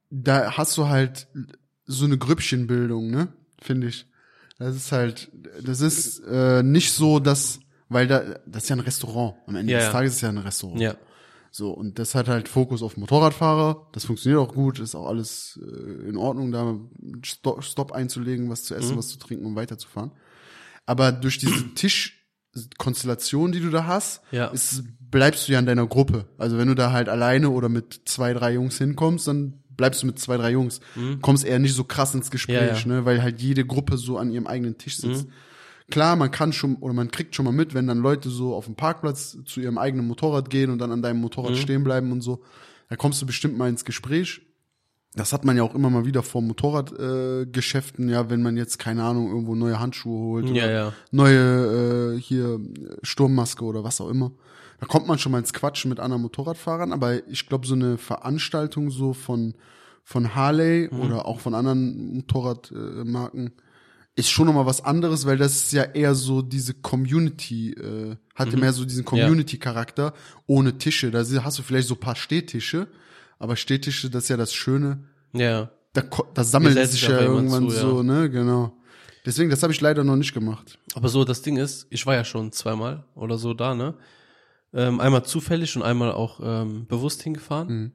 da 0.09 0.57
hast 0.57 0.77
du 0.77 0.87
halt 0.87 1.27
so 1.85 2.05
eine 2.05 2.17
Grüppchenbildung, 2.17 3.09
ne? 3.11 3.29
Finde 3.61 3.87
ich. 3.87 4.05
Das 4.59 4.75
ist 4.75 4.91
halt, 4.91 5.31
das 5.63 5.81
ist 5.81 6.19
äh, 6.27 6.63
nicht 6.63 6.91
so, 6.93 7.19
dass, 7.19 7.59
weil 7.89 8.07
da, 8.07 8.39
das 8.45 8.63
ist 8.63 8.69
ja 8.69 8.75
ein 8.75 8.79
Restaurant. 8.81 9.35
Am 9.47 9.55
Ende 9.55 9.73
Ja, 9.73 9.79
des. 9.79 9.91
Tages 9.91 10.11
ist 10.11 10.15
es 10.17 10.21
ja 10.21 10.29
ein 10.29 10.37
Restaurant. 10.37 10.81
Ja. 10.81 10.95
So, 11.51 11.71
und 11.71 11.97
das 11.99 12.13
hat 12.15 12.27
halt 12.27 12.49
Fokus 12.49 12.83
auf 12.83 12.97
Motorradfahrer. 12.97 13.87
Das 13.93 14.05
funktioniert 14.05 14.39
auch 14.41 14.53
gut, 14.53 14.79
ist 14.79 14.95
auch 14.95 15.07
alles 15.07 15.59
äh, 15.63 16.09
in 16.09 16.17
Ordnung, 16.17 16.51
da 16.51 16.61
einen 16.61 17.21
Sto- 17.23 17.61
Stopp 17.61 17.91
einzulegen, 17.93 18.49
was 18.49 18.63
zu 18.63 18.75
essen, 18.75 18.93
Mhm. 18.93 18.97
was 18.97 19.07
zu 19.09 19.17
trinken 19.17 19.45
und 19.45 19.55
weiterzufahren. 19.55 20.11
Aber 20.85 21.11
durch 21.11 21.37
diese 21.37 21.73
Tischkonstellation, 22.53 23.51
die 23.51 23.59
du 23.59 23.69
da 23.69 23.85
hast, 23.85 24.21
Ja. 24.31 24.47
ist, 24.47 24.83
bleibst 24.99 25.47
du 25.47 25.53
ja 25.53 25.59
in 25.59 25.65
deiner 25.65 25.87
Gruppe. 25.87 26.25
Also 26.37 26.57
wenn 26.57 26.67
du 26.67 26.75
da 26.75 26.91
halt 26.91 27.09
alleine 27.09 27.49
oder 27.49 27.69
mit 27.69 28.01
zwei, 28.05 28.33
drei 28.33 28.53
Jungs 28.53 28.77
hinkommst, 28.77 29.27
dann 29.27 29.63
bleibst 29.77 30.01
du 30.03 30.07
mit 30.07 30.19
zwei, 30.19 30.35
drei 30.37 30.51
Jungs. 30.51 30.79
Kommst 31.21 31.45
eher 31.45 31.59
nicht 31.59 31.73
so 31.75 31.83
krass 31.83 32.13
ins 32.15 32.29
Gespräch, 32.31 32.55
Mhm. 32.85 32.91
Ja, 32.91 32.95
ja. 32.95 33.01
ne, 33.01 33.05
weil 33.05 33.21
halt 33.23 33.39
jede 33.41 33.65
Gruppe 33.65 33.97
so 33.97 34.17
an 34.17 34.31
ihrem 34.31 34.47
eigenen 34.47 34.77
Tisch 34.77 34.97
sitzt. 34.97 35.27
Klar, 35.89 36.17
man 36.17 36.31
kann 36.31 36.51
schon 36.51 36.75
oder 36.77 36.93
man 36.93 37.11
kriegt 37.11 37.33
schon 37.33 37.45
mal 37.45 37.53
mit, 37.53 37.73
wenn 37.73 37.87
dann 37.87 37.99
Leute 37.99 38.29
so 38.29 38.53
auf 38.55 38.65
dem 38.65 38.75
Parkplatz 38.75 39.37
zu 39.45 39.61
ihrem 39.61 39.77
eigenen 39.77 40.05
Motorrad 40.05 40.49
gehen 40.49 40.69
und 40.69 40.79
dann 40.79 40.91
an 40.91 41.01
deinem 41.01 41.21
Motorrad 41.21 41.51
Mhm. 41.53 41.57
stehen 41.57 41.83
bleiben 41.85 42.11
und 42.11 42.19
so. 42.21 42.41
Da 42.89 42.95
kommst 42.97 43.21
du 43.21 43.25
bestimmt 43.25 43.57
mal 43.57 43.69
ins 43.69 43.85
Gespräch. 43.85 44.41
Das 45.15 45.31
hat 45.33 45.45
man 45.45 45.55
ja 45.57 45.63
auch 45.63 45.73
immer 45.73 45.89
mal 45.89 46.05
wieder 46.05 46.21
vor 46.23 46.41
Motorradgeschäften, 46.41 48.09
äh, 48.09 48.11
ja, 48.11 48.29
wenn 48.29 48.41
man 48.41 48.57
jetzt 48.57 48.79
keine 48.79 49.03
Ahnung 49.03 49.29
irgendwo 49.29 49.55
neue 49.55 49.79
Handschuhe 49.79 50.19
holt 50.19 50.49
Ja, 50.49 50.65
oder 50.65 50.93
neue 51.11 52.15
äh, 52.15 52.19
hier 52.19 52.59
Sturmmaske 53.03 53.63
oder 53.63 53.83
was 53.83 54.01
auch 54.01 54.09
immer. 54.09 54.31
Da 54.79 54.85
kommt 54.85 55.07
man 55.07 55.17
schon 55.17 55.31
mal 55.31 55.39
ins 55.39 55.53
Quatschen 55.53 55.89
mit 55.89 55.99
anderen 55.99 56.21
Motorradfahrern, 56.21 56.91
aber 56.93 57.27
ich 57.27 57.47
glaube 57.47 57.65
so 57.65 57.73
eine 57.75 57.97
Veranstaltung 57.97 58.91
so 58.91 59.13
von 59.13 59.53
von 60.03 60.35
Harley 60.35 60.87
Mhm. 60.91 61.01
oder 61.01 61.25
auch 61.25 61.39
von 61.41 61.53
anderen 61.53 62.13
Motorradmarken 62.15 63.11
Marken 63.11 63.51
ist 64.15 64.29
schon 64.31 64.47
nochmal 64.47 64.65
was 64.65 64.83
anderes, 64.83 65.25
weil 65.27 65.37
das 65.37 65.55
ist 65.57 65.73
ja 65.73 65.83
eher 65.83 66.15
so 66.15 66.41
diese 66.41 66.73
Community, 66.73 67.71
äh, 67.73 68.15
hatte 68.33 68.55
Mhm. 68.55 68.61
mehr 68.61 68.73
so 68.73 68.83
diesen 68.85 69.05
Community-Charakter 69.05 70.13
ohne 70.47 70.77
Tische. 70.79 71.11
Da 71.11 71.19
hast 71.43 71.59
du 71.59 71.61
vielleicht 71.63 71.87
so 71.87 71.93
ein 71.95 71.99
paar 71.99 72.15
Stehtische, 72.15 72.87
aber 73.37 73.55
Stehtische, 73.55 74.09
das 74.09 74.23
ist 74.23 74.29
ja 74.29 74.37
das 74.37 74.53
Schöne, 74.53 75.03
Ja. 75.33 75.69
da, 75.93 76.01
da 76.33 76.43
sammelt 76.43 76.83
sich 76.89 77.01
ja 77.03 77.19
irgendwann 77.19 77.69
zu, 77.69 77.75
ja. 77.75 77.81
so, 77.81 78.01
ne, 78.03 78.29
genau. 78.29 78.75
Deswegen, 79.25 79.49
das 79.51 79.61
habe 79.61 79.73
ich 79.73 79.81
leider 79.81 80.03
noch 80.03 80.15
nicht 80.15 80.33
gemacht. 80.33 80.79
Aber 80.95 81.09
so, 81.09 81.23
das 81.25 81.41
Ding 81.43 81.57
ist, 81.57 81.85
ich 81.89 82.05
war 82.05 82.15
ja 82.15 82.23
schon 82.23 82.51
zweimal 82.51 83.03
oder 83.13 83.37
so 83.37 83.53
da, 83.53 83.75
ne? 83.75 83.93
Ähm, 84.77 84.99
einmal 84.99 85.25
zufällig 85.25 85.75
und 85.75 85.81
einmal 85.81 86.11
auch 86.11 86.39
ähm, 86.41 86.85
bewusst 86.87 87.23
hingefahren. 87.23 87.67
Mhm. 87.67 87.91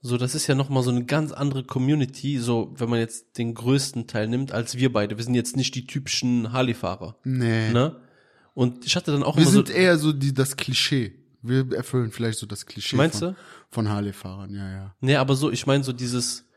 So, 0.00 0.16
das 0.16 0.34
ist 0.34 0.48
ja 0.48 0.56
nochmal 0.56 0.82
so 0.82 0.90
eine 0.90 1.04
ganz 1.04 1.30
andere 1.30 1.62
Community, 1.62 2.38
so, 2.38 2.74
wenn 2.76 2.90
man 2.90 2.98
jetzt 2.98 3.38
den 3.38 3.54
größten 3.54 4.08
Teil 4.08 4.26
nimmt, 4.26 4.50
als 4.50 4.76
wir 4.76 4.92
beide. 4.92 5.16
Wir 5.16 5.24
sind 5.24 5.34
jetzt 5.36 5.56
nicht 5.56 5.76
die 5.76 5.86
typischen 5.86 6.52
Harley-Fahrer, 6.52 7.18
Nee. 7.22 7.70
ne? 7.70 8.00
Und 8.52 8.84
ich 8.84 8.96
hatte 8.96 9.12
dann 9.12 9.22
auch 9.22 9.36
Wir 9.36 9.42
immer 9.42 9.52
sind 9.52 9.68
so, 9.68 9.74
eher 9.74 9.96
so 9.96 10.12
die, 10.12 10.34
das 10.34 10.56
Klischee. 10.56 11.14
Wir 11.40 11.72
erfüllen 11.72 12.10
vielleicht 12.10 12.40
so 12.40 12.46
das 12.46 12.66
Klischee 12.66 12.96
Meinst 12.96 13.20
von, 13.20 13.28
du? 13.34 13.36
von 13.70 13.88
Harley-Fahrern, 13.88 14.52
ja, 14.52 14.68
ja. 14.70 14.96
nee, 15.00 15.14
aber 15.14 15.36
so, 15.36 15.52
ich 15.52 15.66
meine 15.66 15.84
so 15.84 15.92
dieses, 15.92 16.48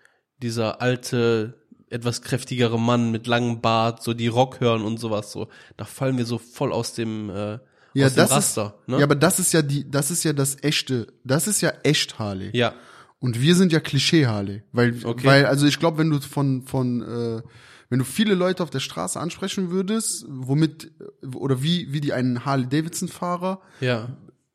dieser 0.41 0.81
alte, 0.81 1.63
etwas 1.91 2.23
kräftigere 2.23 2.79
Mann 2.79 3.11
mit 3.11 3.27
langem 3.27 3.61
Bart, 3.61 4.01
so 4.01 4.15
die 4.15 4.27
Rock 4.27 4.59
hören 4.59 4.81
und 4.81 4.99
sowas, 4.99 5.31
so. 5.31 5.49
Da 5.77 5.85
fallen 5.85 6.17
wir 6.17 6.25
so 6.25 6.39
voll 6.39 6.73
aus 6.73 6.93
dem, 6.93 7.29
äh, 7.29 7.59
Ja, 7.95 8.07
aus 8.07 8.13
dem 8.13 8.17
das 8.17 8.31
Raster, 8.31 8.75
ist, 8.81 8.87
ne? 8.89 8.97
ja, 8.99 9.03
aber 9.03 9.15
das 9.15 9.39
ist 9.39 9.53
ja 9.53 9.61
die, 9.61 9.89
das 9.89 10.11
ist 10.11 10.23
ja 10.23 10.33
das 10.33 10.57
echte, 10.63 11.07
das 11.23 11.47
ist 11.47 11.61
ja 11.61 11.73
echt 11.83 12.19
Harley. 12.19 12.49
ja. 12.53 12.73
Und 13.19 13.41
wir 13.41 13.55
sind 13.55 13.71
ja 13.71 13.79
Klischee 13.79 14.27
Harley, 14.27 14.61
weil, 14.71 14.97
Okay. 15.03 15.25
weil, 15.25 15.45
also 15.47 15.65
ich 15.65 15.79
glaube, 15.79 15.97
wenn 15.99 16.09
du 16.11 16.19
von, 16.19 16.61
von, 16.63 17.01
äh, 17.01 17.41
wenn 17.89 17.99
du 17.99 18.05
viele 18.05 18.35
Leute 18.35 18.61
auf 18.61 18.69
der 18.69 18.81
Straße 18.81 19.19
ansprechen 19.19 19.71
würdest, 19.71 20.25
womit, 20.29 20.91
oder 21.33 21.63
wie, 21.63 21.91
wie 21.91 22.01
die 22.01 22.13
einen 22.13 22.45
Harley 22.45 22.67
Davidson 22.67 23.07
Fahrer 23.07 23.61
Ja. 23.79 24.09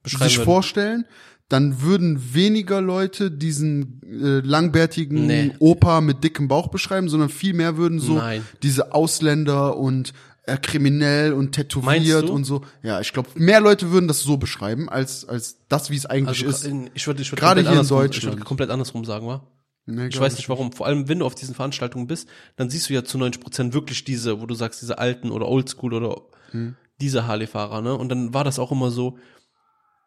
sich 0.05 0.21
würden. 0.37 0.45
vorstellen, 0.45 1.05
dann 1.49 1.83
würden 1.83 2.33
weniger 2.35 2.81
Leute 2.81 3.31
diesen 3.33 4.03
äh, 4.05 4.47
langbärtigen 4.47 5.27
Nee. 5.27 5.53
Opa 5.59 6.01
mit 6.01 6.23
dickem 6.23 6.47
Bauch 6.47 6.69
beschreiben, 6.69 7.09
sondern 7.09 7.29
viel 7.29 7.55
mehr 7.55 7.77
würden 7.77 7.99
so 7.99 8.19
Nein. 8.19 8.45
diese 8.63 8.95
Ausländer 8.95 9.77
und 9.79 10.13
äh, 10.45 10.57
kriminell 10.57 11.33
und 11.33 11.53
tätowiert 11.53 12.31
und 12.31 12.45
so. 12.45 12.63
Ja, 12.83 13.01
ich 13.01 13.13
glaube, 13.13 13.29
mehr 13.35 13.61
Leute 13.61 13.91
würden 13.91 14.09
das 14.09 14.21
so 14.21 14.37
beschreiben, 14.37 14.89
als, 14.89 15.25
als 15.29 15.59
das, 15.69 15.91
wie 15.91 15.97
es 15.97 16.07
eigentlich 16.07 16.45
Also 16.47 16.57
ist. 16.57 16.65
in, 16.67 16.91
ich 16.95 17.07
würde 17.07 17.23
ich 17.23 17.31
würd 17.31 17.41
Gerade 17.41 17.61
hier 17.61 17.71
in 17.71 17.79
andersrum- 17.79 18.01
Ich 18.05 18.11
Deutschland. 18.13 18.37
würde 18.37 18.45
komplett 18.45 18.71
andersrum 18.71 19.05
sagen, 19.05 19.27
wa? 19.27 19.47
Nee, 19.87 20.07
Ich 20.09 20.21
weiß 20.21 20.37
nicht 20.37 20.49
warum. 20.49 20.73
Vor 20.73 20.87
allem, 20.87 21.09
wenn 21.09 21.19
du 21.21 21.27
auf 21.27 21.35
diesen 21.35 21.55
Veranstaltungen 21.55 22.07
bist, 22.07 22.29
dann 22.57 22.71
siehst 22.71 22.89
du 22.91 22.95
ja 22.95 23.05
zu 23.05 23.19
90 23.19 23.43
Prozent 23.43 23.75
wirklich 23.75 24.05
diese, 24.05 24.41
wo 24.41 24.47
du 24.47 24.55
sagst, 24.55 24.81
diese 24.83 24.99
alten 24.99 25.31
oder 25.31 25.49
Oldschool 25.49 25.95
oder 25.95 26.23
Hm. 26.53 26.77
diese 27.01 27.27
Harley-Fahrer, 27.27 27.81
ne? 27.83 27.95
Und 27.97 28.09
dann 28.09 28.33
war 28.35 28.45
das 28.45 28.59
auch 28.59 28.71
immer 28.73 28.91
so, 28.91 29.19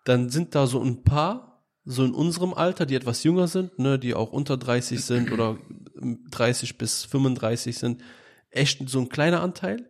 dann 0.05 0.29
sind 0.29 0.55
da 0.55 0.67
so 0.67 0.81
ein 0.81 1.03
paar, 1.03 1.65
so 1.85 2.03
in 2.05 2.13
unserem 2.13 2.53
Alter, 2.53 2.85
die 2.85 2.95
etwas 2.95 3.23
jünger 3.23 3.47
sind, 3.47 3.77
ne, 3.79 3.97
die 3.99 4.13
auch 4.13 4.31
unter 4.31 4.57
30 4.57 5.03
sind 5.03 5.31
oder 5.31 5.57
30 6.31 6.77
bis 6.77 7.03
35 7.05 7.77
sind, 7.77 8.01
echt 8.51 8.87
so 8.89 8.99
ein 8.99 9.09
kleiner 9.09 9.41
Anteil. 9.41 9.89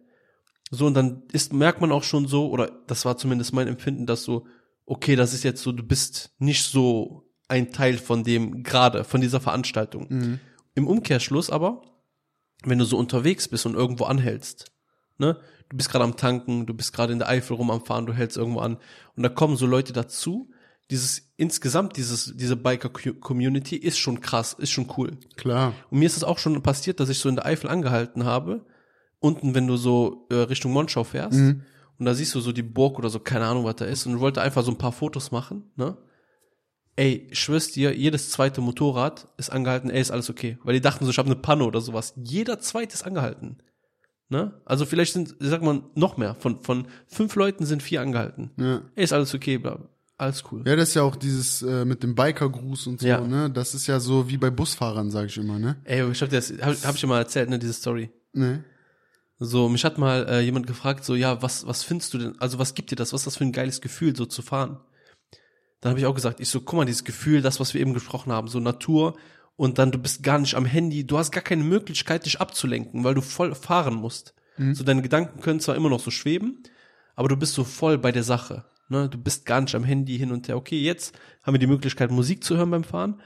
So, 0.76 0.88
und 0.88 0.96
dann 0.96 1.22
ist, 1.32 1.54
merkt 1.54 1.82
man 1.82 1.92
auch 1.92 2.02
schon 2.02 2.28
so, 2.28 2.50
oder 2.50 2.72
das 2.88 3.06
war 3.06 3.16
zumindest 3.16 3.54
mein 3.54 3.68
Empfinden, 3.68 4.08
dass 4.08 4.24
so, 4.24 4.48
okay, 4.88 5.16
das 5.16 5.34
ist 5.34 5.44
jetzt 5.44 5.62
so, 5.62 5.72
du 5.72 5.84
bist 5.84 6.34
nicht 6.40 6.64
so 6.64 7.30
ein 7.48 7.72
Teil 7.72 8.00
von 8.00 8.24
dem 8.24 8.64
gerade, 8.64 9.04
von 9.04 9.22
dieser 9.22 9.40
Veranstaltung. 9.40 10.08
Mhm. 10.10 10.40
Im 10.74 10.88
Umkehrschluss 10.88 11.52
aber, 11.52 11.84
wenn 12.64 12.80
du 12.80 12.86
so 12.86 12.98
unterwegs 12.98 13.48
bist 13.48 13.68
und 13.68 13.76
irgendwo 13.76 14.06
anhältst, 14.06 14.72
ne, 15.20 15.38
du 15.70 15.78
bist 15.78 15.92
gerade 15.92 16.06
am 16.06 16.18
Tanken, 16.18 16.66
du 16.66 16.74
bist 16.74 16.92
gerade 16.92 17.14
in 17.14 17.20
der 17.20 17.30
Eifel 17.30 17.56
rum 17.56 17.70
am 17.70 17.86
Fahren, 17.86 18.08
du 18.08 18.14
hältst 18.14 18.38
irgendwo 18.38 18.62
an 18.62 18.78
und 19.16 19.22
da 19.22 19.30
kommen 19.30 19.58
so 19.58 19.68
Leute 19.68 19.94
dazu, 19.94 20.50
dieses, 20.90 21.34
insgesamt 21.38 21.98
dieses, 21.98 22.34
diese 22.36 22.56
Biker-Community 22.56 23.76
ist 23.76 24.00
schon 24.00 24.22
krass, 24.22 24.54
ist 24.54 24.72
schon 24.72 24.92
cool. 24.98 25.18
Klar. 25.38 25.74
Und 25.92 26.00
mir 26.00 26.06
ist 26.06 26.18
es 26.18 26.24
auch 26.24 26.40
schon 26.40 26.60
passiert, 26.64 27.00
dass 27.00 27.10
ich 27.10 27.20
so 27.20 27.30
in 27.30 27.36
der 27.36 27.46
Eifel 27.46 27.70
angehalten 27.70 28.26
habe. 28.26 28.66
Unten, 29.24 29.56
wenn 29.56 29.66
du 29.68 29.78
so 29.78 30.28
äh, 30.30 30.36
Richtung 30.36 30.74
Monschau 30.74 31.04
fährst. 31.04 31.40
Mhm. 31.40 31.64
Und 31.98 32.06
da 32.06 32.14
siehst 32.14 32.36
du 32.36 32.40
so 32.42 32.52
die 32.52 32.64
Burg 32.64 33.00
oder 33.00 33.10
so, 33.10 33.20
keine 33.20 33.46
Ahnung, 33.46 33.64
was 33.64 33.78
da 33.78 33.86
ist. 33.86 34.06
Und 34.06 34.20
wollte 34.20 34.42
einfach 34.42 34.64
so 34.64 34.72
ein 34.72 34.78
paar 34.78 34.92
Fotos 34.92 35.32
machen, 35.32 35.72
ne? 35.76 35.98
Ey, 36.96 37.28
ich 37.32 37.40
schwör's 37.40 37.72
dir, 37.72 37.96
jedes 37.96 38.30
zweite 38.30 38.62
Motorrad 38.62 39.28
ist 39.38 39.50
angehalten, 39.52 39.90
ey, 39.90 40.00
ist 40.00 40.12
alles 40.12 40.30
okay. 40.30 40.60
Weil 40.64 40.76
die 40.76 40.82
dachten 40.82 41.06
so, 41.06 41.12
ich 41.12 41.18
habe 41.18 41.26
eine 41.28 41.36
Panne 41.36 41.64
oder 41.64 41.82
sowas. 41.82 42.14
Jeder 42.18 42.60
zweite 42.60 42.94
ist 42.94 43.04
angehalten. 43.04 43.58
Ne? 44.30 44.62
Also 44.66 44.86
vielleicht 44.86 45.14
sind, 45.14 45.36
sag 45.40 45.64
mal, 45.64 45.82
noch 45.96 46.18
mehr. 46.18 46.36
Von, 46.36 46.62
von 46.62 46.88
fünf 47.08 47.36
Leuten 47.36 47.66
sind 47.66 47.82
vier 47.82 48.02
angehalten. 48.02 48.52
Ja. 48.58 48.82
Ey, 48.96 49.04
ist 49.06 49.14
alles 49.14 49.34
okay, 49.34 49.58
bla. 49.58 49.80
Alles 50.18 50.44
cool. 50.52 50.64
Ja, 50.68 50.76
das 50.76 50.90
ist 50.90 50.96
ja 50.96 51.02
auch 51.02 51.16
dieses 51.16 51.64
äh, 51.64 51.84
mit 51.84 52.04
dem 52.04 52.14
Bikergruß 52.14 52.86
und 52.86 53.00
so, 53.02 53.08
Ja. 53.08 53.22
ne? 53.22 53.50
Das 53.50 53.74
ist 53.74 53.88
ja 53.88 54.00
so 54.00 54.30
wie 54.30 54.38
bei 54.38 54.52
Busfahrern, 54.52 55.10
sage 55.10 55.28
ich 55.28 55.38
immer, 55.38 55.58
ne? 55.58 55.78
Ey, 55.86 56.12
ich 56.12 56.22
hab 56.22 56.30
dir 56.30 56.36
das, 56.36 56.52
hab, 56.62 56.76
hab 56.86 56.94
ich 56.96 57.02
dir 57.02 57.08
mal 57.08 57.18
erzählt, 57.20 57.50
ne, 57.50 57.58
diese 57.58 57.74
Story. 57.74 58.12
Ne? 58.34 58.64
So, 59.46 59.68
mich 59.68 59.84
hat 59.84 59.98
mal 59.98 60.26
äh, 60.30 60.40
jemand 60.40 60.68
gefragt, 60.68 61.04
so, 61.04 61.16
ja, 61.16 61.42
was, 61.42 61.68
was 61.68 61.84
findest 61.84 62.14
du 62.14 62.18
denn, 62.18 62.40
also 62.40 62.60
was 62.60 62.76
gibt 62.76 62.92
dir 62.92 62.96
das, 62.96 63.12
was 63.12 63.22
ist 63.22 63.28
das 63.28 63.38
für 63.38 63.44
ein 63.44 63.52
geiles 63.52 63.82
Gefühl, 63.82 64.16
so 64.16 64.26
zu 64.26 64.42
fahren? 64.42 64.80
Dann 65.82 65.90
habe 65.90 66.00
ich 66.00 66.06
auch 66.06 66.16
gesagt, 66.16 66.40
ich 66.40 66.48
so, 66.48 66.62
guck 66.62 66.78
mal, 66.78 66.86
dieses 66.86 67.04
Gefühl, 67.04 67.42
das, 67.42 67.60
was 67.60 67.74
wir 67.74 67.82
eben 67.82 67.94
gesprochen 67.94 68.32
haben, 68.32 68.48
so 68.48 68.62
Natur 68.62 69.18
und 69.58 69.80
dann 69.80 69.92
du 69.92 69.98
bist 69.98 70.24
gar 70.24 70.40
nicht 70.40 70.56
am 70.56 70.64
Handy, 70.64 71.06
du 71.06 71.18
hast 71.18 71.32
gar 71.32 71.44
keine 71.44 71.66
Möglichkeit, 71.66 72.26
dich 72.26 72.40
abzulenken, 72.40 73.04
weil 73.04 73.16
du 73.16 73.22
voll 73.22 73.54
fahren 73.54 73.96
musst. 73.96 74.34
So, 74.76 74.84
deine 74.86 75.02
Gedanken 75.02 75.42
können 75.42 75.60
zwar 75.60 75.76
immer 75.76 75.90
noch 75.90 76.00
so 76.00 76.10
schweben, 76.10 76.64
aber 77.16 77.28
du 77.28 77.36
bist 77.36 77.54
so 77.54 77.66
voll 77.66 77.98
bei 77.98 78.14
der 78.14 78.24
Sache. 78.24 78.64
Ne? 78.88 79.10
Du 79.10 79.18
bist 79.18 79.46
gar 79.46 79.60
nicht 79.60 79.76
am 79.76 79.84
Handy 79.84 80.18
hin 80.18 80.32
und 80.32 80.48
her. 80.48 80.56
Okay, 80.56 80.80
jetzt 80.80 81.18
haben 81.42 81.54
wir 81.54 81.60
die 81.60 81.68
Möglichkeit, 81.68 82.12
Musik 82.12 82.46
zu 82.46 82.56
hören 82.56 82.72
beim 82.72 82.84
Fahren, 82.86 83.22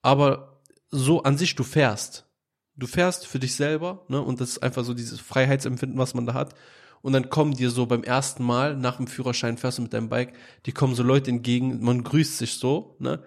aber 0.00 0.62
so 0.90 1.22
an 1.22 1.36
sich, 1.36 1.54
du 1.54 1.64
fährst. 1.64 2.26
Du 2.76 2.86
fährst 2.86 3.26
für 3.26 3.38
dich 3.38 3.54
selber, 3.54 4.04
ne? 4.08 4.20
Und 4.20 4.40
das 4.40 4.50
ist 4.50 4.62
einfach 4.62 4.84
so 4.84 4.94
dieses 4.94 5.20
Freiheitsempfinden, 5.20 5.98
was 5.98 6.14
man 6.14 6.26
da 6.26 6.34
hat. 6.34 6.54
Und 7.02 7.12
dann 7.12 7.28
kommen 7.28 7.52
dir 7.52 7.70
so 7.70 7.86
beim 7.86 8.02
ersten 8.02 8.42
Mal 8.42 8.76
nach 8.76 8.96
dem 8.96 9.06
Führerschein 9.06 9.58
fährst 9.58 9.78
du 9.78 9.82
mit 9.82 9.92
deinem 9.92 10.08
Bike, 10.08 10.32
die 10.66 10.72
kommen 10.72 10.94
so 10.94 11.02
Leute 11.02 11.30
entgegen, 11.30 11.84
man 11.84 12.02
grüßt 12.02 12.38
sich 12.38 12.54
so, 12.54 12.96
ne? 12.98 13.22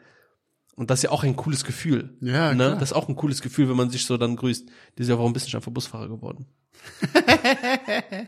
Und 0.76 0.92
das 0.92 1.00
ist 1.00 1.04
ja 1.04 1.10
auch 1.12 1.24
ein 1.24 1.36
cooles 1.36 1.64
Gefühl. 1.64 2.16
Ja, 2.22 2.54
ne? 2.54 2.56
klar. 2.56 2.80
Das 2.80 2.92
ist 2.92 2.94
auch 2.96 3.10
ein 3.10 3.16
cooles 3.16 3.42
Gefühl, 3.42 3.68
wenn 3.68 3.78
man 3.78 3.90
sich 3.90 4.06
so 4.06 4.16
dann 4.18 4.36
grüßt. 4.36 4.70
Die 4.98 5.02
ist 5.02 5.08
ja, 5.08 5.18
warum 5.18 5.34
bist 5.34 5.46
du 5.46 5.48
nicht 5.48 5.56
einfach 5.56 5.72
Busfahrer 5.72 6.08
geworden? 6.08 6.46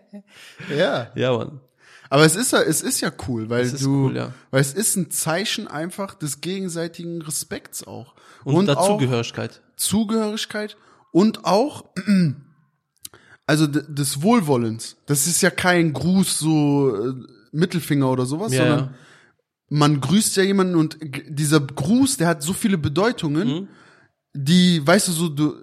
Ja. 0.75 1.11
Ja, 1.15 1.37
Mann. 1.37 1.61
Aber 2.09 2.25
es 2.25 2.35
ist 2.35 2.51
ja, 2.53 2.61
es 2.61 2.81
ist 2.81 3.01
ja 3.01 3.11
cool, 3.27 3.49
weil 3.49 3.61
Es 3.61 3.73
ist 3.73 3.85
du, 3.85 4.05
cool, 4.05 4.17
ja. 4.17 4.33
weil 4.49 4.61
es 4.61 4.73
ist 4.73 4.95
ein 4.95 5.11
Zeichen 5.11 5.67
einfach 5.67 6.15
des 6.15 6.41
gegenseitigen 6.41 7.21
Respekts 7.21 7.85
auch. 7.85 8.15
Und, 8.43 8.69
auch 8.69 8.75
Dazugehörigkeit. 8.75 9.61
Zugehörigkeit 9.75 10.75
und 11.11 11.45
auch, 11.45 11.85
also 13.45 13.67
des 13.67 14.21
Wohlwollens. 14.21 14.97
Das 15.05 15.27
ist 15.27 15.41
ja 15.41 15.49
kein 15.49 15.93
Gruß 15.93 16.37
so 16.39 16.95
äh, 16.95 17.13
Mittelfinger 17.51 18.09
oder 18.09 18.25
sowas, 18.25 18.53
Ja, 18.53 18.59
sondern 18.59 18.79
ja. 18.79 18.93
man 19.69 19.99
grüßt 20.01 20.35
ja 20.37 20.43
jemanden 20.43 20.75
und 20.75 20.97
dieser 21.27 21.59
Gruß, 21.59 22.17
der 22.17 22.27
hat 22.27 22.43
so 22.43 22.53
viele 22.53 22.77
Bedeutungen, 22.77 23.47
Mhm. 23.47 23.67
die, 24.33 24.85
weißt 24.85 25.07
du, 25.07 25.11
so, 25.11 25.29
du, 25.29 25.55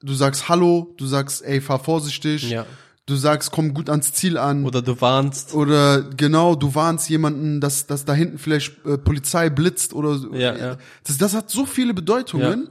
du 0.00 0.14
sagst 0.14 0.48
Hallo, 0.48 0.94
du 0.96 1.06
sagst, 1.06 1.42
ey, 1.44 1.60
fahr 1.60 1.78
vorsichtig, 1.78 2.48
Ja. 2.50 2.64
du 3.04 3.16
sagst, 3.16 3.50
komm 3.50 3.74
gut 3.74 3.90
ans 3.90 4.14
Ziel 4.14 4.38
an. 4.38 4.64
Oder 4.64 4.80
du 4.80 4.98
warnst. 5.02 5.52
Oder 5.52 6.02
genau, 6.02 6.54
du 6.54 6.74
warnst 6.74 7.10
jemanden, 7.10 7.60
dass, 7.60 7.86
dass 7.86 8.06
da 8.06 8.14
hinten 8.14 8.38
vielleicht 8.38 8.84
äh, 8.86 8.96
Polizei 8.96 9.50
blitzt 9.50 9.92
oder 9.92 10.16
so. 10.16 10.32
Ja, 10.34 10.56
ja. 10.56 10.76
Das, 11.06 11.18
das 11.18 11.34
hat 11.34 11.50
so 11.50 11.66
viele 11.66 11.92
Bedeutungen. 11.92 12.70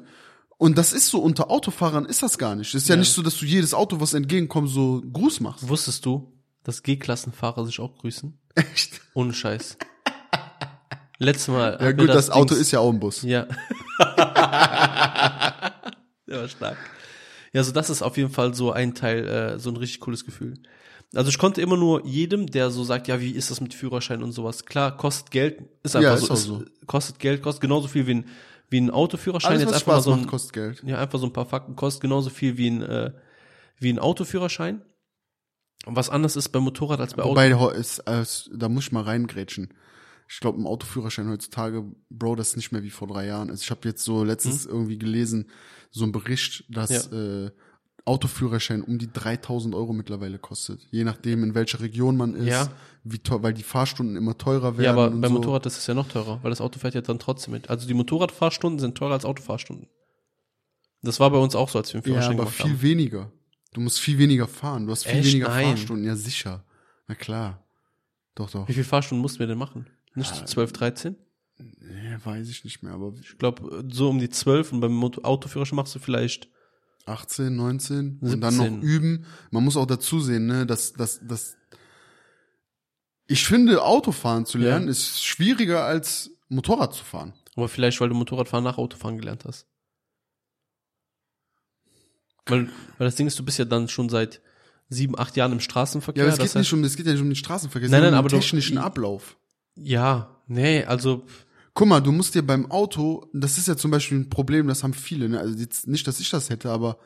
Und 0.63 0.77
das 0.77 0.93
ist 0.93 1.07
so, 1.07 1.19
unter 1.19 1.51
Autofahrern 1.51 2.05
ist 2.05 2.23
das 2.23 2.37
gar 2.37 2.55
nicht. 2.55 2.73
Das 2.73 2.83
ist 2.83 2.87
ja, 2.87 2.95
Ja. 2.95 2.99
nicht 2.99 3.11
so, 3.11 3.21
dass 3.21 3.37
du 3.37 3.45
jedes 3.45 3.73
Auto, 3.73 3.99
was 3.99 4.13
entgegenkommt, 4.13 4.69
so 4.69 5.01
Gruß 5.11 5.41
machst. 5.41 5.67
Wusstest 5.67 6.05
du, 6.05 6.31
dass 6.63 6.83
G-Klassenfahrer 6.83 7.65
sich 7.65 7.81
auch 7.81 7.97
grüßen? 7.97 8.39
Echt? 8.55 9.01
Ohne 9.13 9.33
Scheiß. 9.33 9.77
Letztes 11.17 11.49
Mal. 11.49 11.77
Ja 11.81 11.91
gut, 11.91 12.07
das, 12.07 12.29
Auto 12.29 12.55
ist 12.55 12.71
ja 12.71 12.79
auch 12.79 12.93
ein 12.93 12.99
Bus. 13.01 13.23
Ja. 13.23 13.45
Der 16.27 16.39
war 16.41 16.47
stark. 16.47 16.77
Ja, 17.51 17.59
also 17.59 17.73
das 17.73 17.89
ist 17.89 18.01
auf 18.01 18.15
jeden 18.15 18.31
Fall 18.31 18.53
so 18.53 18.71
ein 18.71 18.95
Teil, 18.95 19.27
äh, 19.27 19.59
so 19.59 19.69
ein 19.69 19.75
richtig 19.75 19.99
cooles 19.99 20.23
Gefühl. 20.23 20.53
Also 21.13 21.29
ich 21.29 21.37
konnte 21.39 21.59
immer 21.61 21.75
nur 21.75 22.05
jedem, 22.05 22.47
der 22.47 22.71
so 22.71 22.85
sagt, 22.85 23.09
ja, 23.09 23.19
wie 23.19 23.31
ist 23.31 23.51
das 23.51 23.59
mit 23.59 23.73
Führerschein 23.73 24.23
und 24.23 24.31
sowas? 24.31 24.63
Klar, 24.65 24.95
kostet 24.97 25.29
Geld, 25.31 25.61
ist 25.83 25.95
einfach 25.97 26.11
Ja, 26.11 26.17
so, 26.17 26.23
ist 26.25 26.31
auch 26.31 26.35
ist, 26.35 26.43
so. 26.45 26.63
kostet 26.87 27.19
Geld, 27.19 27.43
kostet 27.43 27.61
genauso 27.61 27.87
viel 27.89 28.07
wie 28.07 28.15
ein, 28.15 28.25
wie 28.73 28.81
ein 28.81 28.89
Autoführerschein. 28.89 29.51
Alles, 29.53 29.61
Jetzt 29.63 29.73
einfach 29.75 29.87
mal 29.87 29.93
Spaß 29.93 30.03
so 30.03 30.11
ein, 30.13 30.19
macht, 30.21 30.29
kostet 30.29 30.53
Geld. 30.53 30.83
ja, 30.85 30.99
einfach 30.99 31.19
so 31.19 31.25
ein 31.27 31.31
paar 31.33 31.45
Fakten, 31.45 31.77
kostet 31.77 32.01
genauso 32.01 32.29
viel 32.29 32.57
wie 32.57 32.69
ein, 32.69 32.81
äh, 32.81 33.11
wie 33.79 33.89
ein 33.89 33.99
Autoführerschein. 33.99 34.81
Und 35.85 35.95
was 35.95 36.09
anders 36.09 36.35
ist 36.35 36.49
beim 36.49 36.63
Motorrad 36.63 36.99
als 36.99 37.13
bei 37.13 37.23
Auto. 37.23 37.31
Wobei, 37.31 37.53
ho- 37.55 37.69
ist, 37.69 37.99
äh, 37.99 38.23
da 38.53 38.67
muss 38.69 38.85
ich 38.85 38.91
mal 38.91 39.03
reingrätschen. 39.03 39.73
Ich 40.29 40.39
glaube, 40.39 40.61
ein 40.61 40.65
Autoführerschein 40.65 41.29
heutzutage, 41.29 41.83
Bro, 42.09 42.35
das 42.35 42.49
ist 42.49 42.55
nicht 42.57 42.71
mehr 42.71 42.83
wie 42.83 42.89
vor 42.89 43.07
drei 43.07 43.25
Jahren. 43.27 43.49
Also 43.49 43.61
ich 43.63 43.69
habe 43.71 43.87
jetzt 43.87 44.03
so 44.03 44.23
letztens 44.23 44.65
irgendwie 44.65 44.97
gelesen, 44.97 45.49
so 45.91 46.05
ein 46.05 46.11
Bericht, 46.11 46.63
dass 46.69 47.11
äh, 47.11 47.51
Autoführerschein 48.05 48.83
um 48.83 48.97
die 48.97 49.11
3000 49.11 49.73
Euro 49.75 49.93
mittlerweile 49.93 50.37
kostet. 50.37 50.85
Je 50.91 51.03
nachdem, 51.05 51.43
in 51.43 51.55
welcher 51.55 51.79
Region 51.79 52.17
man 52.17 52.35
ist, 52.35 52.47
Ja. 52.47 52.67
wie 53.03 53.19
teuer, 53.19 53.41
weil 53.43 53.53
die 53.53 53.63
Fahrstunden 53.63 54.17
immer 54.17 54.37
teurer 54.37 54.77
werden. 54.77 54.83
Ja, 54.83 54.91
aber 54.91 55.09
beim 55.09 55.23
so. 55.23 55.29
Motorrad 55.39 55.65
ist 55.65 55.77
es 55.77 55.87
ja 55.87 55.93
noch 55.93 56.09
teurer, 56.09 56.39
weil 56.43 56.49
das 56.49 56.59
Auto 56.61 56.79
fährt 56.79 56.95
ja 56.95 57.01
dann 57.01 57.19
trotzdem 57.19 57.53
mit. 57.53 57.69
Also 57.69 57.87
die 57.87 57.93
Motorradfahrstunden 57.93 58.79
sind 58.79 58.97
teurer 58.97 59.13
als 59.13 59.23
Autofahrstunden. 59.25 59.87
Das 61.01 61.19
war 61.19 61.29
bei 61.31 61.37
uns 61.37 61.55
auch 61.55 61.69
so, 61.69 61.79
als 61.79 61.93
wir 61.93 62.01
den 62.01 62.13
Ja, 62.13 62.13
Führerschein 62.21 62.33
aber 62.33 62.43
gemacht 62.43 62.55
viel 62.55 62.71
haben. 62.71 62.81
weniger. 62.81 63.31
Du 63.73 63.81
musst 63.81 63.99
viel 63.99 64.17
weniger 64.17 64.47
fahren. 64.47 64.85
Du 64.85 64.91
hast 64.91 65.03
viel 65.05 65.19
Echt? 65.19 65.29
weniger 65.29 65.47
Nein. 65.49 65.67
Fahrstunden. 65.77 66.05
Ja, 66.05 66.15
sicher. 66.15 66.63
Na 67.07 67.15
klar. 67.15 67.65
Doch, 68.35 68.49
doch. 68.51 68.67
Wie 68.67 68.73
viele 68.73 68.85
Fahrstunden 68.85 69.21
mussten 69.21 69.39
wir 69.39 69.47
denn 69.47 69.57
machen? 69.57 69.87
Nicht 70.15 70.33
so 70.35 70.43
12, 70.45 70.73
13? 70.73 71.15
Nee, 71.57 72.17
weiß 72.23 72.49
ich 72.49 72.63
nicht 72.65 72.83
mehr, 72.83 72.93
aber 72.93 73.13
Ich 73.21 73.37
glaube, 73.37 73.85
so 73.91 74.09
um 74.09 74.19
die 74.19 74.29
12 74.29 74.73
und 74.73 74.79
beim 74.79 74.93
Motor 74.93 75.25
Autoführerschein 75.25 75.75
machst 75.75 75.93
du 75.95 75.99
vielleicht 75.99 76.49
18, 77.05 77.55
19 77.55 78.19
und 78.21 78.39
dann 78.41 78.53
17. 78.53 78.75
noch 78.77 78.83
üben. 78.83 79.25
Man 79.51 79.63
muss 79.63 79.75
auch 79.77 79.85
dazu 79.85 80.19
sehen, 80.21 80.45
ne, 80.47 80.65
dass, 80.65 80.93
dass, 80.93 81.19
dass 81.25 81.57
ich 83.27 83.45
finde, 83.45 83.83
Autofahren 83.83 84.45
zu 84.45 84.57
lernen 84.57 84.85
Ja. 84.85 84.91
ist 84.91 85.23
schwieriger 85.23 85.83
als 85.85 86.31
Motorrad 86.49 86.93
zu 86.93 87.03
fahren. 87.03 87.33
Aber 87.55 87.67
vielleicht, 87.69 87.99
weil 88.01 88.09
du 88.09 88.15
Motorradfahren 88.15 88.63
nach 88.63 88.77
Autofahren 88.77 89.17
gelernt 89.17 89.45
hast. 89.45 89.67
Weil, 92.45 92.67
weil 92.97 93.07
das 93.07 93.15
Ding 93.15 93.27
ist, 93.27 93.39
du 93.39 93.43
bist 93.45 93.57
ja 93.59 93.65
dann 93.65 93.87
schon 93.87 94.09
seit 94.09 94.41
sieben, 94.89 95.17
acht 95.17 95.35
Jahren 95.37 95.53
im 95.53 95.59
Straßenverkehr. 95.61 96.23
Ja, 96.23 96.27
aber 96.27 96.33
es 96.33 96.39
das 96.39 96.53
geht 96.53 96.59
nicht 96.59 96.73
um, 96.73 96.83
es 96.83 96.95
geht 96.95 97.05
ja 97.05 97.13
nicht 97.13 97.21
um 97.21 97.29
den 97.29 97.35
Straßenverkehr, 97.35 97.85
es 97.85 97.91
Nein, 97.91 98.01
geht 98.01 98.05
nein, 98.11 98.13
um 98.13 98.19
aber 98.19 98.29
den 98.29 98.39
du- 98.39 98.41
technischen 98.45 98.77
Ablauf. 98.77 99.37
Ja, 99.75 100.41
nee, 100.47 100.83
also, 100.83 101.25
Guck 101.75 101.87
mal, 101.87 102.01
du 102.01 102.11
musst 102.11 102.35
dir 102.35 102.43
beim 102.45 102.69
Auto, 102.69 103.25
das 103.33 103.57
ist 103.57 103.67
ja 103.67 103.75
zum 103.75 103.89
Beispiel 103.91 104.19
ein 104.19 104.29
Problem, 104.29 104.67
das 104.67 104.83
haben 104.83 104.93
viele, 104.93 105.27
ne? 105.29 105.39
Also 105.39 105.57
jetzt 105.57 105.87
nicht, 105.87 106.07
dass 106.07 106.19
ich 106.19 106.29
das 106.29 106.49
hätte, 106.49 106.69
aber 106.69 106.97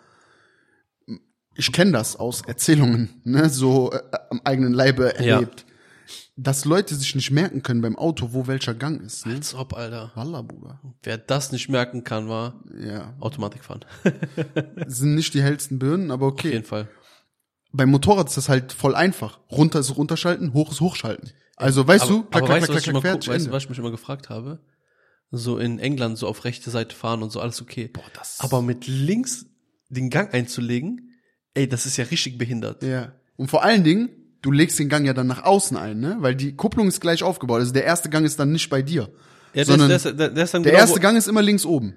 ich 1.55 1.71
kenne 1.71 1.91
das 1.93 2.15
aus 2.17 2.41
Erzählungen, 2.41 3.21
ne? 3.23 3.49
So 3.49 3.91
äh, 3.91 4.01
am 4.29 4.41
eigenen 4.43 4.73
Leibe 4.73 5.13
Ja. 5.19 5.35
erlebt. 5.35 5.65
Dass 6.39 6.65
Leute 6.65 6.93
sich 6.95 7.15
nicht 7.15 7.31
merken 7.31 7.63
können 7.63 7.81
beim 7.81 7.95
Auto, 7.97 8.29
wo 8.31 8.45
welcher 8.45 8.73
Gang 8.75 9.01
ist. 9.01 9.25
Ne? 9.25 9.33
als 9.35 9.55
ob, 9.55 9.73
Alter. 9.73 10.11
Wallah, 10.15 10.43
Bruder. 10.43 10.79
Wer 11.01 11.17
das 11.17 11.51
nicht 11.51 11.67
merken 11.69 12.03
kann, 12.03 12.29
war 12.29 12.63
Ja. 12.79 13.15
Automatik 13.19 13.63
fahren. 13.63 13.83
sind 14.87 15.15
nicht 15.15 15.33
die 15.33 15.41
hellsten 15.41 15.79
Birnen, 15.79 16.11
aber 16.11 16.27
Auf 16.27 16.33
okay. 16.33 16.51
jeden 16.51 16.65
Fall. 16.65 16.87
beim 17.71 17.89
Motorrad 17.89 18.27
ist 18.27 18.37
das 18.37 18.49
halt 18.49 18.71
voll 18.71 18.93
einfach. 18.95 19.39
Runter 19.49 19.79
ist 19.79 19.95
runterschalten, 19.97 20.53
hoch 20.53 20.71
ist 20.71 20.79
hochschalten. 20.81 21.31
Also 21.57 21.85
weißt 21.87 22.03
aber, 22.05 22.11
du, 22.13 22.23
klack, 22.23 22.35
aber 22.43 22.45
klack, 22.47 22.61
weißt, 22.61 22.69
du, 22.69 22.71
klack, 22.71 22.75
was 22.75 22.77
ich 22.77 22.83
klack, 22.83 22.93
immer, 22.93 23.01
klack, 23.01 23.13
guck- 23.13 23.23
fertig, 23.23 23.29
weißt 23.35 23.47
du, 23.47 23.51
was 23.51 23.63
ich 23.63 23.69
mich 23.69 23.79
immer 23.79 23.91
gefragt 23.91 24.29
habe? 24.29 24.59
So 25.31 25.57
in 25.57 25.79
England 25.79 26.17
so 26.17 26.27
auf 26.27 26.45
rechte 26.45 26.69
Seite 26.69 26.95
fahren 26.95 27.21
und 27.23 27.31
so 27.31 27.41
alles 27.41 27.61
okay. 27.61 27.89
Boah, 27.89 28.03
das- 28.13 28.39
aber 28.39 28.61
mit 28.61 28.87
links 28.87 29.45
den 29.89 30.09
Gang 30.09 30.33
einzulegen, 30.33 31.11
ey, 31.53 31.67
das 31.67 31.85
ist 31.85 31.97
ja 31.97 32.05
richtig 32.05 32.37
behindert. 32.37 32.83
Ja. 32.83 33.13
Und 33.35 33.49
vor 33.49 33.63
allen 33.63 33.83
Dingen, 33.83 34.09
du 34.41 34.51
legst 34.51 34.79
den 34.79 34.87
Gang 34.89 35.05
ja 35.05 35.13
dann 35.13 35.27
nach 35.27 35.43
außen 35.43 35.75
ein, 35.75 35.99
ne? 35.99 36.17
Weil 36.19 36.35
die 36.35 36.55
Kupplung 36.55 36.87
ist 36.87 37.01
gleich 37.01 37.23
aufgebaut. 37.23 37.59
Also 37.59 37.73
der 37.73 37.83
erste 37.83 38.09
Gang 38.09 38.25
ist 38.25 38.39
dann 38.39 38.51
nicht 38.51 38.69
bei 38.69 38.81
dir. 38.81 39.11
Ja, 39.53 39.65
sondern 39.65 39.87
der, 39.89 39.97
ist, 39.97 40.05
der, 40.05 40.13
der 40.29 40.43
ist 40.43 40.53
dann 40.53 40.63
Der 40.63 40.73
genau, 40.73 40.83
erste 40.83 40.99
Gang 40.99 41.17
ist 41.17 41.27
immer 41.27 41.41
links 41.41 41.65
oben. 41.65 41.95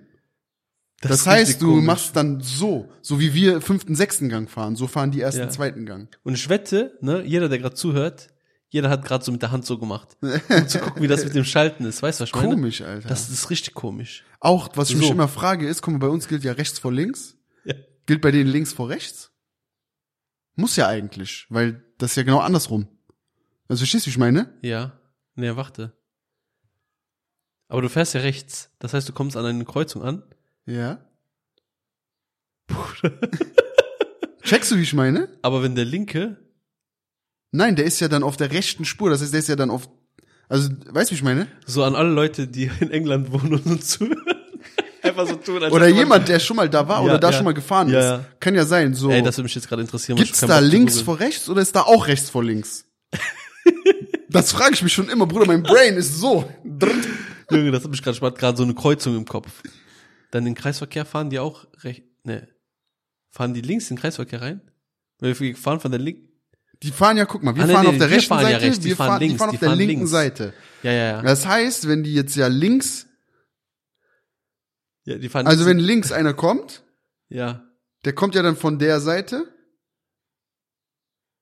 Das, 1.02 1.12
ist 1.20 1.26
heißt, 1.26 1.62
du 1.62 1.68
komisch. 1.70 1.84
machst 1.84 2.16
dann 2.16 2.40
so, 2.40 2.88
so 3.00 3.20
wie 3.20 3.32
wir 3.34 3.60
fünften, 3.60 3.94
sechsten 3.94 4.28
Gang 4.28 4.50
fahren, 4.50 4.76
so 4.76 4.86
fahren 4.86 5.10
die 5.10 5.20
ersten, 5.20 5.40
Ja. 5.42 5.48
zweiten 5.48 5.86
Gang. 5.86 6.08
Und 6.24 6.34
ich 6.34 6.48
wette, 6.48 6.98
ne, 7.00 7.22
jeder, 7.24 7.48
der 7.48 7.58
gerade 7.58 7.74
zuhört, 7.74 8.28
jeder 8.70 8.88
hat 8.88 9.04
gerade 9.04 9.24
so 9.24 9.30
mit 9.32 9.42
der 9.42 9.50
Hand 9.50 9.66
so 9.66 9.78
gemacht, 9.78 10.16
um 10.20 10.68
zu 10.68 10.78
gucken, 10.78 11.02
wie 11.02 11.08
das 11.08 11.24
mit 11.24 11.34
dem 11.34 11.44
Schalten 11.44 11.84
ist. 11.84 12.02
Weißt 12.02 12.20
du, 12.20 12.22
was 12.22 12.30
ich 12.30 12.34
meine? 12.34 12.48
Komisch, 12.48 12.80
Alter. 12.80 13.08
Das 13.08 13.28
ist 13.28 13.50
richtig 13.50 13.74
komisch. 13.74 14.24
Auch, 14.38 14.70
was 14.76 14.90
ich 14.90 14.96
mich 14.96 15.06
So. 15.08 15.12
immer 15.12 15.28
frage, 15.28 15.68
ist, 15.68 15.82
guck 15.82 15.92
mal, 15.92 15.98
bei 15.98 16.08
uns 16.08 16.28
gilt 16.28 16.44
ja 16.44 16.52
rechts 16.52 16.78
vor 16.78 16.92
links. 16.92 17.36
Ja. 17.64 17.74
Gilt 18.06 18.20
bei 18.22 18.30
denen 18.30 18.48
links 18.50 18.72
vor 18.72 18.88
rechts? 18.88 19.32
Muss 20.54 20.76
ja 20.76 20.88
eigentlich, 20.88 21.46
weil 21.50 21.84
das 21.98 22.12
ist 22.12 22.16
ja 22.16 22.22
genau 22.22 22.38
andersrum. 22.38 22.88
Also 23.68 23.80
verstehst 23.80 24.06
du, 24.06 24.08
wie 24.08 24.12
ich 24.12 24.18
meine? 24.18 24.58
Ja. 24.62 24.98
Nee, 25.34 25.54
warte. 25.56 25.92
Aber 27.68 27.82
du 27.82 27.88
fährst 27.88 28.14
ja 28.14 28.20
rechts. 28.20 28.70
Das 28.78 28.94
heißt, 28.94 29.08
du 29.08 29.12
kommst 29.12 29.36
an 29.36 29.44
eine 29.46 29.64
Kreuzung 29.64 30.02
an. 30.02 30.22
Ja. 30.66 31.04
Checkst 34.42 34.70
du, 34.72 34.76
wie 34.76 34.82
ich 34.82 34.94
meine? 34.94 35.28
Aber 35.42 35.62
wenn 35.62 35.74
der 35.74 35.84
linke, 35.84 36.36
Nein, 37.52 37.76
der 37.76 37.84
ist 37.84 38.00
ja 38.00 38.08
dann 38.08 38.22
auf 38.22 38.36
der 38.36 38.52
rechten 38.52 38.84
Spur. 38.84 39.10
Das 39.10 39.20
heißt, 39.22 39.32
der 39.32 39.40
ist 39.40 39.48
ja 39.48 39.56
dann 39.56 39.70
auf, 39.70 39.88
also, 40.48 40.68
weißt 40.88 41.10
du, 41.10 41.12
wie 41.12 41.16
ich 41.16 41.22
meine? 41.24 41.46
so 41.66 41.82
an 41.84 41.94
alle 41.94 42.10
Leute, 42.10 42.46
die 42.46 42.70
in 42.80 42.90
England 42.90 43.32
wohnen 43.32 43.54
und 43.54 43.66
uns 43.66 43.88
zuhören, 43.88 44.22
einfach 45.02 45.26
so 45.26 45.34
tun, 45.36 45.62
als 45.62 45.72
Oder 45.72 45.88
jemand, 45.88 46.28
der 46.28 46.38
schon 46.38 46.56
mal 46.56 46.68
da 46.68 46.86
war 46.86 46.98
Ja, 46.98 47.04
oder 47.04 47.18
da 47.18 47.30
ja. 47.30 47.36
schon 47.36 47.44
mal 47.44 47.54
gefahren 47.54 47.88
Ja, 47.88 47.98
ist. 47.98 48.04
ja. 48.04 48.24
Kann 48.38 48.54
ja 48.54 48.64
sein, 48.64 48.94
so. 48.94 49.10
Ey, 49.10 49.22
das 49.22 49.36
würde 49.36 49.44
mich 49.44 49.54
jetzt 49.54 49.68
gerade 49.68 49.82
interessieren. 49.82 50.16
Gibt's 50.18 50.40
da 50.40 50.58
links 50.60 51.00
vor 51.00 51.18
rechts 51.18 51.48
oder 51.48 51.60
ist 51.62 51.74
da 51.74 51.82
auch 51.82 52.06
rechts 52.06 52.30
vor 52.30 52.44
links? 52.44 52.84
das 54.28 54.52
frage 54.52 54.74
ich 54.74 54.82
mich 54.82 54.92
schon 54.92 55.08
immer, 55.08 55.26
Bruder. 55.26 55.46
Mein 55.46 55.62
Brain 55.62 55.94
ist 55.96 56.18
so. 56.18 56.48
Junge, 57.50 57.72
das 57.72 57.82
hat 57.84 57.90
mich 57.90 58.02
gerade 58.02 58.16
spannend, 58.16 58.38
gerade 58.38 58.56
so 58.56 58.62
eine 58.62 58.74
Kreuzung 58.74 59.16
im 59.16 59.24
Kopf. 59.24 59.50
Dann 60.30 60.44
den 60.44 60.54
Kreisverkehr 60.54 61.04
fahren 61.04 61.30
die 61.30 61.40
auch 61.40 61.66
recht, 61.82 62.04
ne. 62.24 62.46
Fahren 63.30 63.54
die 63.54 63.60
links 63.60 63.90
in 63.90 63.96
den 63.96 64.00
Kreisverkehr 64.02 64.40
rein? 64.40 64.60
Weil 65.18 65.38
wir 65.38 65.56
fahren 65.56 65.80
von 65.80 65.90
der 65.90 66.00
linken, 66.00 66.28
Die 66.82 66.92
fahren 66.92 67.16
ja, 67.18 67.26
guck 67.26 67.42
mal, 67.42 67.54
wir 67.54 67.64
Ah, 67.64 67.66
nee, 67.66 67.72
fahren 67.74 67.82
nee, 67.86 67.92
auf 67.92 67.98
der 67.98 68.10
rechten 68.10 68.28
fahren 68.28 68.42
ja 68.42 68.52
Seite, 68.52 68.64
rechts, 68.64 68.80
die 68.80 68.88
wir 68.88 68.96
fahren 68.96 69.08
fahren, 69.08 69.20
die 69.20 69.26
links, 69.26 69.38
fahren 69.38 69.50
die 69.50 69.56
auf 69.56 69.60
der 69.60 69.68
fahren 69.68 69.78
linken 69.78 69.94
links. 69.96 70.10
Seite. 70.10 70.54
ja, 70.82 70.92
ja, 70.92 71.04
ja. 71.16 71.22
Das 71.22 71.46
heißt, 71.46 71.88
wenn 71.88 72.02
die 72.02 72.14
jetzt 72.14 72.36
ja 72.36 72.46
links, 72.46 73.06
ja 75.04 75.18
die 75.18 75.28
fahren 75.28 75.46
also 75.46 75.66
wenn 75.66 75.78
links 75.78 76.10
einer 76.10 76.32
kommt, 76.32 76.82
ja. 77.28 77.62
der 78.04 78.14
kommt 78.14 78.34
ja 78.34 78.42
dann 78.42 78.56
von 78.56 78.78
der 78.78 79.00
Seite 79.00 79.46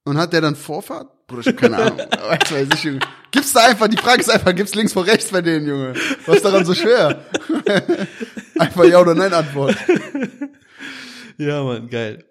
und 0.05 0.19
hat 0.19 0.33
der 0.33 0.41
dann 0.41 0.57
Vorfahrt? 0.57 1.27
Bruder, 1.29 1.43
ich 1.43 1.49
hab 1.49 1.57
keine 1.59 1.77
Ahnung. 1.77 1.99
weiß, 1.99 2.51
weiß 2.51 2.69
ich, 2.75 2.85
Junge. 2.85 3.01
Gibt's 3.31 3.53
da 3.53 3.67
einfach, 3.67 3.87
die 3.89 3.99
Frage 3.99 4.23
ist 4.23 4.31
einfach, 4.31 4.55
gibt's 4.55 4.75
links 4.75 4.93
vor 4.95 5.07
rechts 5.07 5.31
bei 5.31 5.43
denen, 5.43 5.69
Junge? 5.69 5.95
Was 6.27 6.37
ist 6.37 6.45
daran 6.45 6.65
so 6.65 6.75
schwer? 6.75 7.23
einfach 8.59 8.85
ja 8.85 8.99
oder 8.99 9.15
nein 9.15 9.33
Antwort. 9.35 9.77
Ja, 11.37 11.63
Mann, 11.63 11.89
geil. 11.89 12.25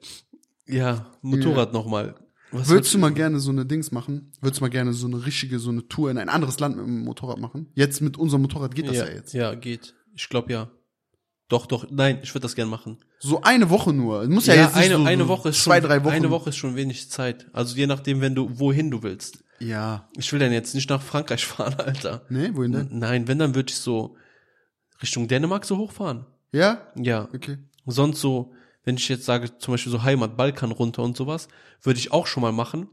Ja, 0.66 1.06
Motorrad 1.22 1.72
nochmal. 1.72 2.16
Was 2.52 2.70
Würdest 2.70 2.94
du 2.94 2.98
mal 2.98 3.12
gerne 3.14 3.40
so 3.40 3.52
eine 3.52 3.66
Dings 3.66 3.92
machen? 3.92 4.32
Würdest 4.42 4.62
du 4.62 4.64
mal 4.64 4.70
gerne 4.70 4.94
so 4.94 5.08
eine 5.08 5.26
richtige, 5.26 5.60
so 5.60 5.70
eine 5.70 5.88
Tour 5.88 6.10
in 6.12 6.18
ein 6.18 6.30
anderes 6.30 6.60
Land 6.60 6.78
mit 6.78 6.86
dem 6.86 7.04
Motorrad 7.04 7.40
machen? 7.40 7.68
Jetzt 7.76 8.02
mit 8.02 8.18
unserem 8.18 8.42
Motorrad 8.44 8.74
geht 8.74 8.88
das 8.88 8.96
ja, 8.96 9.06
ja, 9.06 9.12
jetzt. 9.12 9.34
ja, 9.34 9.54
geht. 9.56 9.96
Ich 10.14 10.30
glaube 10.30 10.52
ja. 10.54 10.70
Doch, 11.50 11.66
doch, 11.66 11.88
nein, 11.90 12.20
ich 12.24 12.34
würde 12.34 12.42
das 12.44 12.56
gern 12.56 12.70
machen. 12.70 12.98
So 13.20 13.42
eine 13.42 13.70
Woche 13.70 13.94
nur. 13.94 14.28
Muss 14.28 14.48
ja, 14.48 14.56
Ja, 14.56 14.64
jetzt 14.64 14.76
eine, 14.76 14.96
so, 14.98 15.04
eine 15.04 15.28
Woche 15.28 15.50
ist 15.50 15.64
zwei, 15.64 15.80
schon, 15.80 15.90
drei 15.90 16.04
Wochen. 16.04 16.14
eine 16.14 16.30
Woche 16.30 16.50
ist 16.50 16.58
schon 16.58 16.76
wenig 16.76 17.10
Zeit. 17.10 17.48
Also 17.54 17.76
je 17.76 17.88
nachdem, 17.88 18.22
wenn 18.22 18.36
du, 18.36 18.60
wohin 18.60 18.92
du 18.92 19.04
willst. 19.04 19.44
Ja. 19.60 20.10
Ich 20.18 20.32
will 20.32 20.40
dann 20.40 20.52
jetzt 20.52 20.76
nicht 20.76 20.90
nach 20.90 21.02
Frankreich 21.02 21.46
fahren, 21.46 21.76
Alter. 21.76 22.26
Nee, 22.30 22.52
wohin 22.54 22.72
denn? 22.72 22.90
Nein, 22.92 23.28
wenn, 23.28 23.40
dann 23.40 23.56
würde 23.56 23.72
ich 23.72 23.78
so 23.78 24.16
Richtung 25.02 25.28
Dänemark 25.28 25.66
so 25.66 25.78
hochfahren. 25.78 26.26
Ja? 26.52 26.82
Ja. 26.96 27.28
Okay. 27.34 27.58
Sonst 27.86 28.20
so, 28.20 28.54
wenn 28.88 28.96
ich 28.96 29.10
jetzt 29.10 29.26
sage, 29.26 29.58
zum 29.58 29.74
Beispiel 29.74 29.92
so 29.92 30.04
Heimat, 30.04 30.38
Balkan 30.38 30.72
runter 30.72 31.04
und 31.04 31.18
sowas, 31.18 31.50
würde 31.84 32.00
ich 32.00 32.14
auch 32.14 32.26
schon 32.26 32.40
mal 32.40 32.54
machen. 32.54 32.88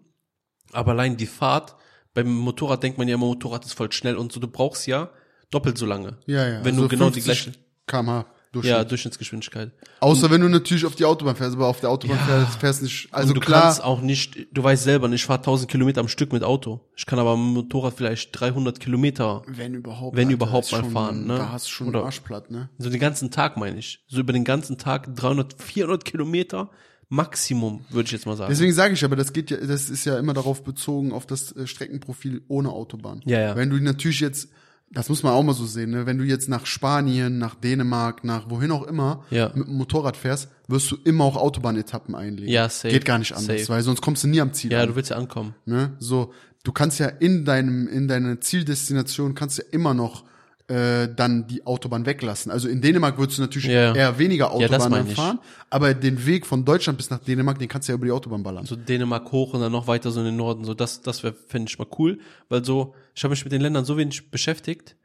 Aber 0.73 0.91
allein 0.91 1.17
die 1.17 1.29
Fahrt, 1.29 1.77
beim 2.15 2.35
Motorrad 2.35 2.83
denkt 2.83 2.99
man 2.99 3.07
ja 3.07 3.15
immer, 3.15 3.27
Motorrad 3.27 3.65
ist 3.65 3.75
voll 3.75 3.93
schnell 3.93 4.17
und 4.17 4.33
so, 4.33 4.41
du 4.41 4.49
brauchst 4.49 4.89
ja 4.89 5.11
doppelt 5.51 5.79
so 5.79 5.87
lange. 5.87 6.19
Ja, 6.27 6.49
ja. 6.49 6.65
Wenn 6.65 6.77
du 6.77 6.89
genau 6.89 7.11
die 7.11 7.21
50 7.21 7.25
gleiche, 7.25 7.53
kmh 7.87 8.27
durch. 8.55 8.67
ja, 8.67 8.83
Durchschnittsgeschwindigkeit. 8.85 9.71
Außer 10.01 10.31
wenn 10.31 10.41
du 10.41 10.49
natürlich 10.49 10.87
auf 10.87 10.95
die 10.95 11.05
Autobahn 11.05 11.37
fährst, 11.37 11.55
aber 11.57 11.67
auf 11.67 11.81
der 11.81 11.91
Autobahn 11.91 12.17
Ja. 12.17 12.25
fährst, 12.25 12.59
fährst 12.61 12.83
nicht. 12.83 13.09
Also 13.13 13.29
und 13.29 13.35
du 13.35 13.41
klar. 13.41 13.63
kannst 13.63 13.85
auch 13.85 14.01
nicht, 14.01 14.47
du 14.53 14.63
weißt 14.63 14.85
selber, 14.85 15.11
ich 15.13 15.25
fahre 15.25 15.41
1000 15.41 15.71
Kilometer 15.71 16.01
am 16.01 16.09
Stück 16.09 16.33
mit 16.33 16.43
Auto. 16.43 16.81
Ich 16.97 17.05
kann 17.07 17.19
aber 17.19 17.37
mit 17.37 17.55
Motorrad 17.55 17.95
vielleicht 17.97 18.31
300 18.39 18.81
Kilometer, 18.81 19.43
wenn 19.47 19.75
überhaupt. 19.75 20.17
wenn 20.17 20.29
Alter, 20.29 20.35
überhaupt 20.35 20.73
mal 20.73 20.81
schon, 20.81 20.91
fahren, 20.93 21.27
ne? 21.27 21.37
Da 21.39 21.53
hast 21.53 21.67
du 21.67 21.71
schon 21.71 21.89
Oder- 21.89 21.99
einen 21.99 22.07
Arschplatt, 22.07 22.51
ne? 22.51 22.71
so 22.79 22.89
den 22.91 23.01
ganzen 23.01 23.31
Tag 23.31 23.57
meine 23.57 23.79
ich. 23.79 24.03
So 24.09 24.21
über 24.21 24.33
den 24.33 24.45
ganzen 24.45 24.79
Tag 24.79 25.15
300, 25.15 25.61
400 25.63 26.05
Kilometer 26.05 26.71
Maximum, 27.09 27.85
würde 27.91 28.07
ich 28.07 28.13
jetzt 28.13 28.27
mal 28.27 28.37
sagen. 28.37 28.51
Deswegen 28.51 28.73
sage 28.73 28.95
ich 28.95 29.05
aber, 29.05 29.15
das 29.15 29.33
geht 29.33 29.51
ja, 29.51 29.59
das 29.59 29.91
ist 29.91 30.05
ja 30.05 30.19
immer 30.19 30.33
darauf 30.35 30.65
bezogen 30.65 31.13
auf 31.13 31.27
das 31.27 31.53
äh, 31.53 31.67
Streckenprofil 31.67 32.43
ohne 32.49 32.71
Autobahn. 32.71 33.21
Ja, 33.25 33.41
ja. 33.41 33.57
Wenn 33.57 33.71
du 33.71 33.77
natürlich 33.77 34.21
jetzt, 34.21 34.49
das 34.95 35.09
muss 35.09 35.23
man 35.23 35.33
auch 35.33 35.43
mal 35.43 35.55
so 35.55 35.67
sehen, 35.67 35.91
ne? 35.91 36.07
wenn 36.07 36.19
du 36.19 36.25
jetzt 36.25 36.49
nach 36.49 36.67
Spanien, 36.67 37.39
nach 37.39 37.55
Dänemark, 37.55 38.25
nach 38.25 38.49
wohin 38.51 38.71
auch 38.71 38.85
immer 38.87 39.25
Ja. 39.31 39.51
mit 39.55 39.67
dem 39.67 39.75
Motorrad 39.77 40.17
fährst, 40.17 40.49
wirst 40.69 40.91
du 40.91 40.97
immer 41.05 41.25
auch 41.25 41.37
Autobahnetappen 41.37 42.15
einlegen. 42.15 42.51
Ja, 42.51 42.69
safe. 42.69 42.93
Geht 42.95 43.05
gar 43.05 43.19
nicht 43.19 43.33
anders, 43.33 43.61
Safe. 43.61 43.69
weil 43.69 43.83
sonst 43.83 44.01
kommst 44.01 44.25
du 44.25 44.29
nie 44.29 44.41
am 44.41 44.53
Ziel 44.53 44.73
ja, 44.73 44.83
an. 44.83 44.89
du 44.89 44.97
willst 44.97 45.11
ja 45.11 45.17
ankommen. 45.17 45.55
Ne? 45.67 45.93
So, 45.99 46.33
du 46.63 46.73
kannst 46.73 46.99
ja 47.01 47.07
in 47.09 47.45
deinem, 47.45 47.87
in 47.89 48.09
deiner 48.09 48.41
Zieldestination 48.41 49.35
kannst 49.35 49.59
du 49.59 49.63
ja 49.63 49.69
immer 49.73 49.95
noch 49.95 50.25
äh, 50.69 51.09
dann 51.15 51.47
die 51.47 51.67
Autobahn 51.67 52.07
weglassen. 52.07 52.51
Also 52.51 52.69
in 52.69 52.81
Dänemark 52.81 53.19
würdest 53.19 53.39
du 53.39 53.43
natürlich 53.43 53.67
Ja. 53.69 53.95
eher 53.95 54.19
weniger 54.19 54.47
Ja, 54.47 54.51
Autobahn 54.53 55.07
ich. 55.07 55.15
fahren, 55.15 55.39
aber 55.69 55.93
den 55.93 56.25
Weg 56.25 56.47
von 56.47 56.65
Deutschland 56.65 56.97
bis 56.97 57.11
nach 57.11 57.19
Dänemark, 57.19 57.59
den 57.59 57.69
kannst 57.69 57.89
du 57.89 57.93
ja 57.93 57.97
über 57.97 58.07
die 58.07 58.13
Autobahn 58.13 58.43
ballern. 58.43 58.65
So 58.65 58.75
Dänemark 58.75 59.31
hoch 59.31 59.53
und 59.53 59.61
dann 59.61 59.73
noch 59.73 59.87
weiter 59.89 60.11
so 60.11 60.21
in 60.21 60.27
den 60.27 60.37
Norden. 60.37 60.65
So 60.65 60.73
das, 60.73 61.03
das 61.03 61.23
wäre, 61.23 61.35
fände 61.49 61.69
ich 61.71 61.79
mal 61.79 61.87
cool. 61.99 62.19
Weil 62.49 62.65
so, 62.65 62.95
ich 63.15 63.23
habe 63.25 63.33
mich 63.33 63.45
mit 63.45 63.53
den 63.53 63.61
Ländern 63.61 63.85
so 63.85 63.99
wenig 63.99 64.31
beschäftigt, 64.31 64.97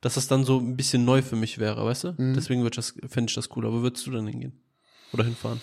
dass 0.00 0.14
das 0.14 0.28
dann 0.28 0.44
so 0.44 0.58
ein 0.58 0.76
bisschen 0.76 1.04
neu 1.04 1.20
für 1.22 1.36
mich 1.36 1.58
wäre, 1.58 1.84
weißt 1.84 2.04
du? 2.04 2.14
Mhm. 2.16 2.34
Deswegen 2.34 2.62
würd 2.62 2.72
ich 2.72 2.76
das, 2.76 2.94
fände 3.10 3.28
ich 3.30 3.34
das 3.34 3.50
cool. 3.54 3.66
Aber 3.66 3.78
wo 3.78 3.82
würdest 3.82 4.06
du 4.06 4.10
dann 4.12 4.26
hingehen? 4.26 4.60
Oder 5.12 5.24
hinfahren? 5.24 5.60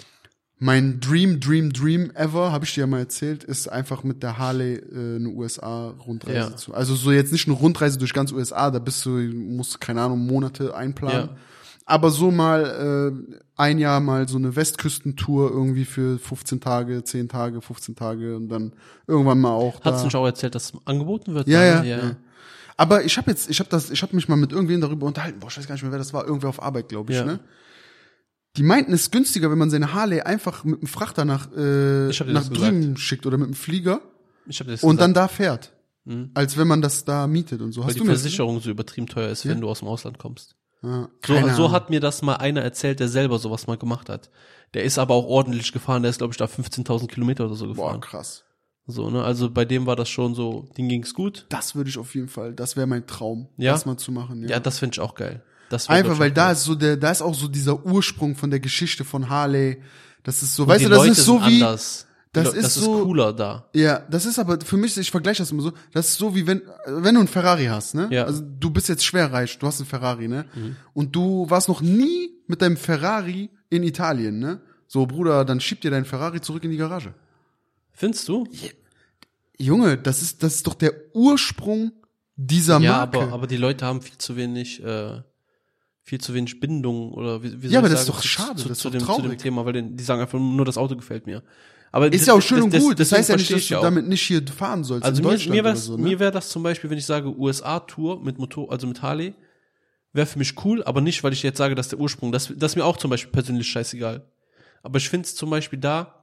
Mein 0.62 1.00
Dream, 1.00 1.40
Dream, 1.40 1.72
Dream 1.72 2.12
ever, 2.16 2.52
habe 2.52 2.66
ich 2.66 2.74
dir 2.74 2.82
ja 2.82 2.88
mal 2.88 3.00
erzählt, 3.00 3.46
ist 3.46 3.70
einfach 3.70 4.04
mit 4.04 4.22
der 4.22 4.38
Harley 4.38 4.76
äh, 4.76 5.16
eine 5.16 5.30
USA-Rundreise 5.30 6.36
Ja. 6.36 6.56
zu. 6.56 6.74
Also 6.74 6.96
so 6.96 7.12
jetzt 7.12 7.32
nicht 7.32 7.48
eine 7.48 7.56
Rundreise 7.56 7.98
durch 7.98 8.14
ganz 8.14 8.34
USA, 8.34 8.70
da 8.70 8.80
bist 8.80 9.06
du, 9.06 9.10
musst, 9.12 9.80
keine 9.80 10.02
Ahnung, 10.02 10.26
Monate 10.26 10.76
einplanen. 10.76 11.30
Ja. 11.30 11.38
Aber 11.86 12.12
so 12.12 12.30
mal 12.30 13.16
äh, 13.34 13.40
ein 13.56 13.80
Jahr 13.80 14.00
mal 14.02 14.28
so 14.28 14.38
eine 14.38 14.56
Westküstentour 14.56 15.50
irgendwie 15.50 15.86
für 15.86 16.20
15 16.20 16.60
Tage, 16.60 17.04
10 17.04 17.30
Tage, 17.30 17.62
15 17.62 17.96
Tage 17.96 18.36
und 18.36 18.50
dann 18.50 18.74
irgendwann 19.08 19.40
mal 19.40 19.52
auch 19.54 19.82
Hast 19.84 20.02
du 20.02 20.06
nicht 20.06 20.16
auch 20.16 20.26
erzählt, 20.26 20.54
dass 20.56 20.74
es 20.74 20.74
angeboten 20.86 21.34
wird? 21.34 21.48
Ja, 21.48 21.64
ja, 21.64 21.82
ne? 21.82 21.90
ja. 21.90 22.16
Aber 22.78 23.04
ich 23.04 23.18
habe 23.18 23.32
jetzt, 23.32 23.50
ich 23.50 23.60
habe 23.60 23.70
das, 23.70 23.90
ich 23.90 24.02
habe 24.02 24.16
mich 24.16 24.28
mal 24.28 24.36
mit 24.36 24.52
irgendwem 24.52 24.82
darüber 24.82 25.08
unterhalten. 25.08 25.40
Boah, 25.40 25.48
ich 25.50 25.58
weiß 25.58 25.68
gar 25.68 25.74
nicht 25.76 25.82
mehr, 25.82 25.92
wer 25.92 26.00
das 26.00 26.14
war. 26.14 26.26
Irgendwer 26.26 26.50
auf 26.50 26.62
Arbeit, 26.62 26.90
glaube 26.90 27.12
ich. 27.12 27.18
Ja. 27.18 27.26
Ne? 27.26 27.40
Die 28.60 28.64
meinten, 28.64 28.92
es 28.94 29.04
ist 29.04 29.12
günstiger, 29.12 29.50
wenn 29.50 29.58
man 29.58 29.70
seine 29.70 29.94
Harley 29.94 30.20
einfach 30.22 30.64
mit 30.66 30.82
dem 30.82 30.88
Frachter 30.88 31.24
nach 31.26 31.48
äh, 31.56 32.10
nach 32.32 32.50
drüben 32.50 32.98
schickt 32.98 33.26
oder 33.26 33.38
mit 33.38 33.48
dem 33.48 33.54
Flieger 33.56 34.02
Ich 34.48 34.60
das 34.60 34.84
und 34.84 35.00
dann 35.00 35.14
gesagt, 35.14 35.32
da 35.32 35.34
fährt, 35.36 35.74
Mhm. 36.06 36.32
als 36.34 36.58
wenn 36.58 36.68
man 36.68 36.82
das 36.82 37.06
da 37.06 37.26
mietet 37.28 37.62
und 37.62 37.72
so. 37.72 37.82
weil 37.82 37.88
Hast 37.90 37.96
die 37.98 38.04
mir 38.04 38.12
das 38.12 38.22
Versicherung 38.22 38.60
so 38.60 38.70
übertrieben 38.70 39.08
teuer 39.08 39.30
ist, 39.30 39.46
wenn 39.48 39.62
du 39.62 39.70
aus 39.70 39.80
dem 39.80 39.88
Ausland 39.88 40.18
kommst. 40.20 40.56
Ja, 40.82 41.04
So, 41.26 41.34
keine 41.34 41.54
so 41.56 41.64
Ahnung. 41.64 41.72
hat 41.72 41.90
mir 41.90 42.00
das 42.00 42.22
mal 42.22 42.36
einer 42.36 42.62
erzählt, 42.62 43.00
der 43.00 43.08
selber 43.10 43.38
sowas 43.40 43.68
mal 43.68 43.78
gemacht 43.78 44.10
hat. 44.10 44.30
Der 44.74 44.84
ist 44.84 44.98
aber 44.98 45.14
auch 45.14 45.26
ordentlich 45.26 45.72
gefahren, 45.74 46.04
der 46.04 46.10
ist, 46.10 46.18
glaube 46.20 46.32
ich, 46.34 46.38
da 46.38 46.46
15.000 46.46 47.08
Kilometer 47.08 47.46
oder 47.46 47.56
so 47.56 47.66
Boah, 47.68 47.74
gefahren. 47.76 48.02
krass. 48.02 48.44
So, 48.88 49.10
ne? 49.10 49.24
Also 49.24 49.50
bei 49.52 49.66
dem 49.66 49.86
war 49.86 49.96
das 49.96 50.10
schon 50.10 50.36
so, 50.36 50.68
dem 50.78 50.88
ging's 50.90 51.14
gut. 51.14 51.46
Das 51.50 51.76
würde 51.76 51.90
ich 51.90 51.98
auf 51.98 52.16
jeden 52.16 52.28
Fall, 52.30 52.54
das 52.54 52.76
wäre 52.76 52.88
mein 52.88 53.06
Traum, 53.08 53.50
Ja? 53.58 53.74
das 53.74 53.86
mal 53.86 53.98
zu 53.98 54.12
machen. 54.12 54.42
Ja, 54.44 54.50
Ja, 54.52 54.60
das 54.60 54.80
finde 54.80 54.96
ich 54.96 55.00
auch 55.00 55.16
geil. 55.16 55.44
Das 55.70 55.88
Einfach, 55.90 56.18
weil 56.20 56.32
da 56.32 56.52
ist 56.52 56.64
so 56.64 56.76
der, 56.76 56.98
da 56.98 57.12
ist 57.12 57.22
auch 57.22 57.34
so 57.36 57.48
dieser 57.48 57.86
Ursprung 57.86 58.36
von 58.36 58.50
der 58.50 58.60
Geschichte 58.60 59.06
von 59.06 59.30
Harley. 59.30 59.82
Das 60.24 60.42
ist 60.44 60.56
so, 60.56 60.64
Und 60.64 60.70
weißt 60.70 60.86
du, 60.86 60.90
das 60.90 60.98
Leute 60.98 61.12
ist 61.12 61.26
so 61.26 61.40
wie, 61.46 61.62
anders. 61.64 62.08
das 62.34 62.46
das 62.46 62.54
ist 62.56 62.66
ist 62.66 62.84
so- 62.84 63.04
cooler 63.04 63.34
da. 63.34 63.70
Ja, 63.74 64.00
das 64.10 64.26
ist 64.26 64.40
aber 64.40 64.60
für 64.62 64.78
mich, 64.78 64.98
ich 64.98 65.12
vergleiche 65.12 65.42
das 65.44 65.52
immer 65.52 65.62
so, 65.62 65.72
das 65.94 66.10
ist 66.10 66.18
so 66.18 66.36
wie 66.36 66.46
wenn, 66.48 66.62
wenn 66.86 67.14
du 67.16 67.20
einen 67.22 67.28
Ferrari 67.28 67.66
hast, 67.66 67.94
ne? 67.96 68.08
Ja. 68.12 68.26
Also 68.26 68.42
du 68.44 68.70
bist 68.72 68.90
jetzt 68.90 69.06
schwer 69.06 69.32
reich, 69.32 69.58
du 69.60 69.68
hast 69.68 69.80
einen 69.80 69.88
Ferrari, 69.88 70.28
ne? 70.28 70.46
Und 70.94 71.16
du 71.16 71.50
warst 71.50 71.68
noch 71.70 71.82
nie 71.82 72.32
mit 72.48 72.62
deinem 72.62 72.78
Ferrari 72.78 73.50
in 73.70 73.84
Italien, 73.84 74.40
ne? 74.40 74.62
So, 74.88 75.06
Bruder, 75.06 75.46
dann 75.46 75.60
schieb 75.62 75.82
dir 75.82 75.92
dein 75.92 76.06
Ferrari 76.06 76.42
zurück 76.42 76.64
in 76.64 76.72
die 76.72 76.78
Garage. 76.78 77.14
Findest 77.92 78.28
du? 78.28 78.48
Junge, 79.58 79.98
das 79.98 80.22
ist, 80.22 80.42
das 80.42 80.56
ist 80.56 80.68
doch 80.68 80.74
der 80.74 80.94
Ursprung 81.14 81.92
dieser 82.36 82.80
Ja, 82.80 82.98
Marke. 82.98 83.20
aber, 83.20 83.34
aber 83.34 83.48
die 83.48 83.58
Leute 83.58 83.86
haben 83.86 84.02
viel 84.02 84.18
zu 84.18 84.36
wenig, 84.38 84.84
äh, 84.84 85.22
viel 86.10 86.20
zu 86.20 86.34
wenig 86.34 86.60
Bindung 86.60 87.12
oder 87.14 87.44
wie, 87.44 87.62
wie 87.62 87.68
Ja, 87.68 87.80
aber 87.80 87.90
das 87.90 88.02
ist 88.02 88.06
sagen, 88.08 88.18
doch 88.18 88.22
zu, 88.22 88.28
schade, 88.28 88.56
zu, 88.62 88.68
das 88.68 88.78
ist 88.78 88.82
zu, 88.82 88.90
doch 88.90 88.98
dem, 88.98 89.00
zu 89.02 89.06
dem 89.06 89.22
traurig. 89.24 89.40
Thema, 89.40 89.66
weil 89.66 89.74
die, 89.74 89.96
die 89.96 90.04
sagen 90.04 90.22
einfach 90.22 90.40
nur, 90.40 90.66
das 90.66 90.78
Auto 90.78 90.96
gefällt 90.96 91.28
mir. 91.28 91.44
Aber 91.92 92.08
ist 92.12 92.22
das- 92.22 92.28
ja 92.28 92.34
auch 92.34 92.42
schön 92.42 92.64
und 92.64 92.76
gut. 92.78 93.00
Das 93.00 93.12
heißt 93.12 93.30
ja 93.30 93.36
nicht, 93.36 93.52
dass 93.52 93.60
ich 93.60 93.68
du 93.70 93.76
damit 93.82 94.08
nicht 94.08 94.22
hier 94.22 94.46
fahren 94.48 94.84
sollst 94.84 95.06
Also 95.06 95.22
in 95.22 95.26
mir, 95.28 95.32
Deutschland 95.34 95.56
mir 95.56 95.64
wäre 95.64 95.76
so, 95.76 95.98
ne? 95.98 96.20
wär 96.20 96.32
das 96.32 96.50
zum 96.50 96.64
Beispiel, 96.64 96.90
wenn 96.90 96.98
ich 96.98 97.06
sage 97.06 97.30
USA-Tour 97.36 98.22
mit 98.24 98.38
Motor, 98.40 98.72
also 98.72 98.88
mit 98.88 99.02
Harley, 99.02 99.34
wäre 100.14 100.26
für 100.28 100.40
mich 100.40 100.54
cool, 100.66 100.84
aber 100.84 101.02
nicht, 101.02 101.24
weil 101.24 101.34
ich 101.34 101.44
jetzt 101.44 101.58
sage, 101.58 101.76
dass 101.76 101.90
der 101.90 102.00
Ursprung, 102.00 102.32
das, 102.32 102.52
das 102.56 102.72
ist 102.72 102.76
mir 102.76 102.86
auch 102.86 102.98
zum 102.98 103.10
Beispiel 103.12 103.32
persönlich 103.32 103.68
scheißegal. 103.68 104.26
Aber 104.82 104.98
ich 104.98 105.10
finde 105.10 105.26
es 105.28 105.36
zum 105.36 105.50
Beispiel 105.50 105.78
da, 105.80 106.19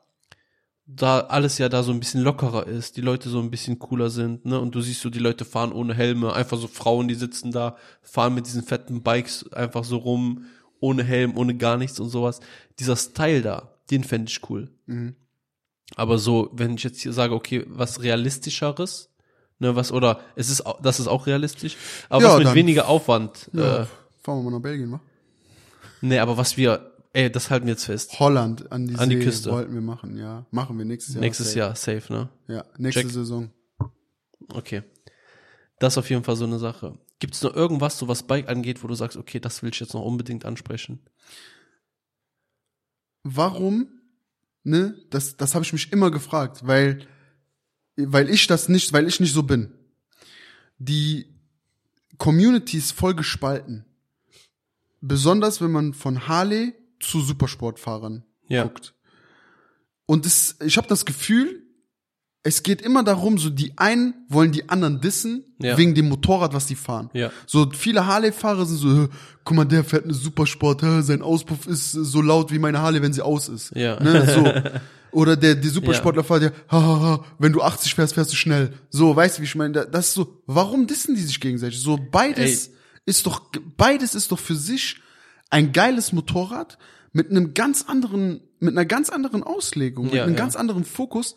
da 0.86 1.20
alles 1.20 1.58
ja 1.58 1.68
da 1.68 1.82
so 1.82 1.90
ein 1.92 1.98
bisschen 1.98 2.22
lockerer 2.22 2.66
ist, 2.66 2.96
die 2.96 3.00
Leute 3.00 3.28
so 3.28 3.40
ein 3.40 3.50
bisschen 3.50 3.78
cooler 3.78 4.08
sind, 4.08 4.44
ne? 4.46 4.60
Und 4.60 4.74
du 4.74 4.80
siehst 4.80 5.00
so, 5.00 5.10
die 5.10 5.18
Leute 5.18 5.44
fahren 5.44 5.72
ohne 5.72 5.94
Helme, 5.94 6.32
einfach 6.32 6.58
so 6.58 6.68
Frauen, 6.68 7.08
die 7.08 7.14
sitzen 7.14 7.50
da, 7.50 7.76
fahren 8.02 8.34
mit 8.34 8.46
diesen 8.46 8.62
fetten 8.62 9.02
Bikes 9.02 9.52
einfach 9.52 9.82
so 9.84 9.96
rum, 9.96 10.44
ohne 10.78 11.02
Helm, 11.02 11.36
ohne 11.36 11.56
gar 11.56 11.76
nichts 11.76 11.98
und 11.98 12.08
sowas. 12.08 12.40
Dieser 12.78 12.94
Style 12.96 13.42
da, 13.42 13.72
den 13.90 14.04
fände 14.04 14.30
ich 14.30 14.48
cool. 14.48 14.70
Mhm. 14.86 15.16
Aber 15.96 16.18
so, 16.18 16.50
wenn 16.52 16.74
ich 16.74 16.84
jetzt 16.84 17.00
hier 17.00 17.12
sage, 17.12 17.34
okay, 17.34 17.64
was 17.68 18.02
realistischeres, 18.02 19.10
ne, 19.58 19.74
was, 19.76 19.90
oder 19.92 20.20
es 20.36 20.50
ist, 20.50 20.62
das 20.82 21.00
ist 21.00 21.08
auch 21.08 21.26
realistisch, 21.26 21.76
aber 22.08 22.22
Ja, 22.24 22.30
was 22.30 22.44
mit 22.44 22.54
weniger 22.54 22.88
Aufwand, 22.88 23.50
Ja, 23.52 23.82
äh, 23.82 23.86
fahren 24.22 24.38
wir 24.38 24.50
mal 24.50 24.56
nach 24.56 24.62
Belgien, 24.62 24.92
wa? 24.92 25.00
nee, 26.00 26.18
aber 26.18 26.36
was 26.36 26.56
wir, 26.56 26.92
ey, 27.16 27.32
das 27.32 27.48
halten 27.50 27.66
wir 27.66 27.72
jetzt 27.72 27.86
fest. 27.86 28.20
Holland 28.20 28.70
an 28.70 28.86
die, 28.86 28.94
An 28.96 29.08
die 29.08 29.16
See 29.16 29.24
Küste. 29.24 29.50
wollten 29.50 29.72
wir 29.72 29.80
machen, 29.80 30.18
ja. 30.18 30.44
Machen 30.50 30.76
wir 30.76 30.84
nächstes 30.84 31.14
Jahr. 31.14 31.22
Nächstes 31.22 31.46
safe. 31.48 31.58
Jahr, 31.58 31.74
safe, 31.74 32.12
ne? 32.12 32.28
Ja, 32.46 32.64
nächste 32.76 33.02
Check. 33.02 33.10
Saison. 33.10 33.50
Okay. 34.52 34.82
Das 35.78 35.94
ist 35.94 35.98
auf 35.98 36.10
jeden 36.10 36.24
Fall 36.24 36.36
so 36.36 36.44
eine 36.44 36.58
Sache. 36.58 36.98
Gibt 37.18 37.34
es 37.34 37.42
noch 37.42 37.54
irgendwas, 37.54 37.98
so 37.98 38.06
was 38.06 38.26
Bike 38.26 38.48
angeht, 38.48 38.82
wo 38.84 38.86
du 38.88 38.94
sagst, 38.94 39.16
okay, 39.16 39.40
das 39.40 39.62
will 39.62 39.70
ich 39.70 39.80
jetzt 39.80 39.94
noch 39.94 40.02
unbedingt 40.04 40.44
ansprechen? 40.44 41.00
Warum, 43.22 43.88
ne, 44.62 44.94
das, 45.10 45.36
das 45.38 45.54
habe 45.54 45.64
ich 45.64 45.72
mich 45.72 45.92
immer 45.92 46.10
gefragt, 46.10 46.66
weil, 46.66 47.06
weil 47.96 48.28
ich 48.28 48.46
das 48.46 48.68
nicht, 48.68 48.92
weil 48.92 49.08
ich 49.08 49.20
nicht 49.20 49.32
so 49.32 49.42
bin. 49.42 49.72
Die 50.78 51.34
Community 52.18 52.76
ist 52.76 52.92
voll 52.92 53.14
gespalten. 53.14 53.86
Besonders 55.00 55.62
wenn 55.62 55.72
man 55.72 55.94
von 55.94 56.28
Harley 56.28 56.74
zu 57.00 57.20
Supersportfahrern 57.20 58.24
Ja. 58.48 58.64
guckt. 58.64 58.94
Und 60.06 60.24
es, 60.26 60.56
ich 60.64 60.76
habe 60.76 60.86
das 60.88 61.04
Gefühl, 61.04 61.62
es 62.44 62.62
geht 62.62 62.80
immer 62.80 63.02
darum, 63.02 63.38
so 63.38 63.50
die 63.50 63.76
einen 63.76 64.14
wollen 64.28 64.52
die 64.52 64.68
anderen 64.68 65.00
dissen, 65.00 65.44
Ja. 65.58 65.76
wegen 65.76 65.96
dem 65.96 66.08
Motorrad, 66.08 66.54
was 66.54 66.66
die 66.66 66.76
fahren. 66.76 67.10
Ja. 67.12 67.32
So 67.44 67.68
viele 67.72 68.06
Harley-Fahrer 68.06 68.64
sind 68.66 68.76
so, 68.76 68.88
"Hä, 68.88 69.08
guck 69.42 69.56
mal, 69.56 69.64
der 69.64 69.82
fährt 69.82 70.04
eine 70.04 70.14
Supersport, 70.14 70.80
sein 71.02 71.22
Auspuff 71.22 71.66
ist 71.66 71.90
so 71.90 72.22
laut 72.22 72.52
wie 72.52 72.60
meine 72.60 72.80
Harley, 72.80 73.02
wenn 73.02 73.12
sie 73.12 73.22
aus 73.22 73.48
ist. 73.48 73.74
Ja. 73.74 74.00
Ne, 74.00 74.24
so. 74.32 74.44
Oder 75.10 75.34
der, 75.36 75.54
die 75.56 75.68
Supersportler 75.68 76.22
fährt 76.22 76.42
ja, 76.42 76.50
ha, 76.70 76.80
ha, 76.82 77.00
ha, 77.00 77.24
wenn 77.38 77.52
du 77.52 77.62
80 77.62 77.94
fährst, 77.94 78.14
fährst 78.14 78.30
du 78.30 78.36
schnell. 78.36 78.74
So, 78.90 79.16
weißt 79.16 79.38
du, 79.38 79.42
wie 79.42 79.46
ich 79.46 79.54
meine? 79.56 79.72
Da- 79.72 79.84
Das 79.86 80.08
ist 80.08 80.14
so, 80.14 80.42
warum 80.46 80.86
dissen 80.86 81.16
die 81.16 81.22
sich 81.22 81.40
gegenseitig? 81.40 81.80
So, 81.80 81.96
beides 82.12 82.68
Ey. 82.68 82.74
ist 83.06 83.26
doch, 83.26 83.40
beides 83.76 84.14
ist 84.14 84.30
doch 84.30 84.38
für 84.38 84.54
sich 84.56 85.00
ein 85.50 85.72
geiles 85.72 86.12
Motorrad 86.12 86.78
mit 87.12 87.30
einem 87.30 87.54
ganz 87.54 87.82
anderen, 87.88 88.40
mit 88.58 88.72
einer 88.72 88.84
ganz 88.84 89.10
anderen 89.10 89.42
Auslegung, 89.42 90.06
mit 90.06 90.14
Ja, 90.14 90.24
einem 90.24 90.34
ja. 90.34 90.38
ganz 90.38 90.56
anderen 90.56 90.84
Fokus. 90.84 91.36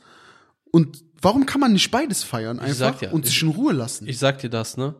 Und 0.71 1.03
warum 1.21 1.45
kann 1.45 1.61
man 1.61 1.73
nicht 1.73 1.91
beides 1.91 2.23
feiern 2.23 2.59
einfach 2.59 3.01
ja, 3.01 3.11
und 3.11 3.25
sich 3.25 3.41
in 3.41 3.49
Ruhe 3.49 3.73
lassen? 3.73 4.07
Ich 4.07 4.19
sag 4.19 4.39
dir 4.39 4.49
das, 4.49 4.77
ne? 4.77 4.95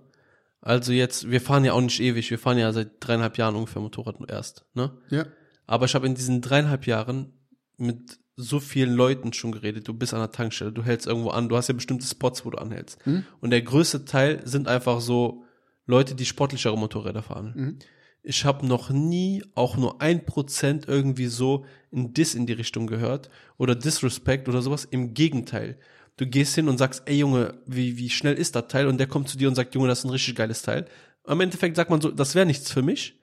Also 0.62 0.92
jetzt, 0.92 1.30
wir 1.32 1.42
fahren 1.42 1.64
ja 1.64 1.74
auch 1.74 1.82
nicht 1.82 2.00
ewig, 2.02 2.30
wir 2.30 2.40
fahren 2.40 2.58
ja 2.58 2.72
seit 2.74 2.92
dreieinhalb 3.00 3.38
Jahren 3.38 3.56
ungefähr 3.56 3.82
Motorrad 3.82 4.18
erst, 4.30 4.66
ne? 4.74 4.92
ja. 5.10 5.26
Aber 5.66 5.86
ich 5.86 5.96
habe 5.96 6.08
in 6.08 6.16
diesen 6.16 6.42
dreieinhalb 6.42 6.88
Jahren 6.88 7.32
mit 7.78 8.20
so 8.36 8.60
vielen 8.60 8.94
Leuten 8.94 9.34
schon 9.34 9.52
geredet. 9.52 9.88
Du 9.88 9.94
bist 9.94 10.14
an 10.16 10.20
der 10.20 10.32
Tankstelle, 10.32 10.72
du 10.72 10.84
hältst 10.84 11.06
irgendwo 11.06 11.30
an, 11.30 11.48
du 11.48 11.56
hast 11.56 11.68
ja 11.68 11.76
bestimmte 11.76 12.08
Spots, 12.08 12.44
wo 12.44 12.50
du 12.50 12.58
anhältst. 12.58 12.98
Und 13.40 13.52
der 13.52 13.62
größte 13.62 14.04
Teil 14.06 14.42
sind 14.46 14.68
einfach 14.68 15.00
so 15.00 15.44
Leute, 15.86 16.16
die 16.16 16.26
sportlichere 16.26 16.76
Motorräder 16.78 17.22
fahren. 17.22 17.80
Ich 18.22 18.46
habe 18.46 18.66
noch 18.66 18.90
nie 18.90 19.44
auch 19.56 19.78
nur 19.78 20.02
ein 20.02 20.26
Prozent 20.26 20.88
irgendwie 20.88 21.28
so 21.28 21.66
ein 21.94 22.14
Diss 22.14 22.36
in 22.36 22.46
die 22.46 22.54
Richtung 22.54 22.88
gehört 22.88 23.30
oder 23.58 23.76
Disrespect 23.76 24.50
oder 24.50 24.62
sowas. 24.62 24.86
Im 24.86 25.14
Gegenteil. 25.14 25.78
Du 26.18 26.28
gehst 26.28 26.56
hin 26.56 26.68
und 26.68 26.78
sagst, 26.78 27.04
ey 27.06 27.18
Junge, 27.18 27.62
wie, 27.66 27.98
wie 27.98 28.10
schnell 28.10 28.36
ist 28.36 28.56
das 28.56 28.68
Teil? 28.68 28.88
Und 28.88 28.98
der 28.98 29.08
kommt 29.08 29.30
zu 29.30 29.38
dir 29.38 29.48
und 29.48 29.56
sagt, 29.56 29.74
Junge, 29.74 29.88
das 29.88 30.00
ist 30.00 30.06
ein 30.06 30.12
richtig 30.12 30.36
geiles 30.36 30.62
Teil. 30.62 30.86
Am 31.24 31.40
Endeffekt 31.40 31.78
sagt 31.78 31.90
man 31.90 32.02
so, 32.02 32.12
das 32.12 32.36
wäre 32.36 32.46
nichts 32.46 32.72
für 32.72 32.82
mich, 32.82 33.20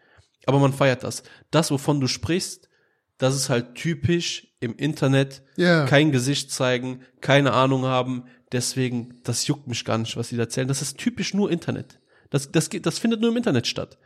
aber 0.47 0.59
man 0.59 0.73
feiert 0.73 1.05
das. 1.05 1.23
Das, 1.51 1.71
wovon 1.71 2.01
du 2.01 2.07
sprichst, 2.07 2.71
das 3.19 3.35
ist 3.35 3.49
halt 3.51 3.75
typisch 3.75 4.49
im 4.61 4.77
Internet. 4.77 5.43
Ja. 5.57 5.85
Kein 5.87 6.13
Gesicht 6.13 6.51
zeigen, 6.51 7.01
keine 7.21 7.53
Ahnung 7.53 7.85
haben. 7.85 8.25
Deswegen, 8.53 9.21
das 9.25 9.47
juckt 9.47 9.67
mich 9.67 9.85
gar 9.85 9.99
nicht, 9.99 10.17
was 10.17 10.29
die 10.29 10.37
da 10.37 10.45
erzählen. 10.45 10.69
Das 10.69 10.83
ist 10.83 10.99
typisch 10.99 11.35
nur 11.35 11.51
Internet. 11.51 12.01
Das, 12.31 12.51
das, 12.51 12.71
geht, 12.71 12.87
das 12.87 12.99
findet 12.99 13.21
nur 13.21 13.31
im 13.31 13.37
Internet 13.37 13.67
statt. 13.67 13.99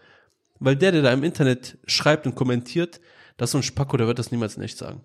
Weil 0.60 0.76
der, 0.76 0.92
der 0.92 1.02
da 1.02 1.12
im 1.12 1.24
Internet 1.24 1.78
schreibt 1.86 2.26
und 2.26 2.34
kommentiert, 2.34 3.00
das 3.36 3.48
ist 3.48 3.52
so 3.52 3.58
ein 3.58 3.62
Spacko, 3.62 3.96
der 3.96 4.06
wird 4.06 4.18
das 4.18 4.30
niemals 4.30 4.56
in 4.56 4.62
echt 4.62 4.78
sagen. 4.78 5.00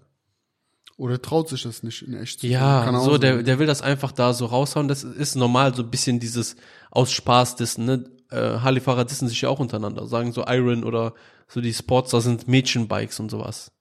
Oder 0.97 1.21
traut 1.21 1.49
sich 1.49 1.63
das 1.63 1.83
nicht 1.83 2.03
in 2.03 2.13
echt 2.13 2.39
zu 2.41 2.47
Ja, 2.47 2.99
so, 3.01 3.17
der, 3.17 3.37
sein. 3.37 3.45
der 3.45 3.59
will 3.59 3.67
das 3.67 3.81
einfach 3.81 4.11
da 4.11 4.33
so 4.33 4.45
raushauen. 4.45 4.87
Das 4.87 5.03
ist 5.03 5.35
normal, 5.35 5.73
so 5.73 5.83
ein 5.83 5.89
bisschen 5.89 6.19
dieses 6.19 6.55
aus 6.91 7.11
Spaß 7.11 7.55
dissen, 7.57 7.85
ne? 7.85 8.05
Äh, 8.31 8.59
Harley-Fahrer 8.59 9.05
dissen 9.05 9.27
sich 9.27 9.41
ja 9.41 9.49
auch 9.49 9.59
untereinander. 9.59 10.07
Sagen 10.07 10.31
so 10.31 10.45
Iron 10.47 10.83
oder 10.83 11.13
so 11.47 11.61
die 11.61 11.73
Sportster 11.73 12.21
sind 12.21 12.47
Mädchenbikes 12.47 13.19
und 13.19 13.29
sowas. 13.29 13.71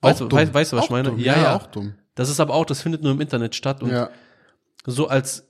Weißt 0.00 0.20
du, 0.20 0.30
weißt, 0.30 0.54
weißt 0.54 0.72
du, 0.72 0.76
was 0.76 0.82
Auch 0.82 0.86
ich 0.86 0.90
meine? 0.90 1.10
dumm. 1.10 1.18
Ja, 1.18 1.36
ja. 1.36 1.56
auch 1.56 1.66
dumm. 1.66 1.94
Das 2.14 2.28
ist 2.30 2.40
aber 2.40 2.54
auch, 2.54 2.64
das 2.64 2.80
findet 2.82 3.02
nur 3.02 3.12
im 3.12 3.20
Internet 3.20 3.54
statt 3.54 3.82
und 3.82 3.90
Ja. 3.90 4.10
so 4.86 5.08
als 5.08 5.46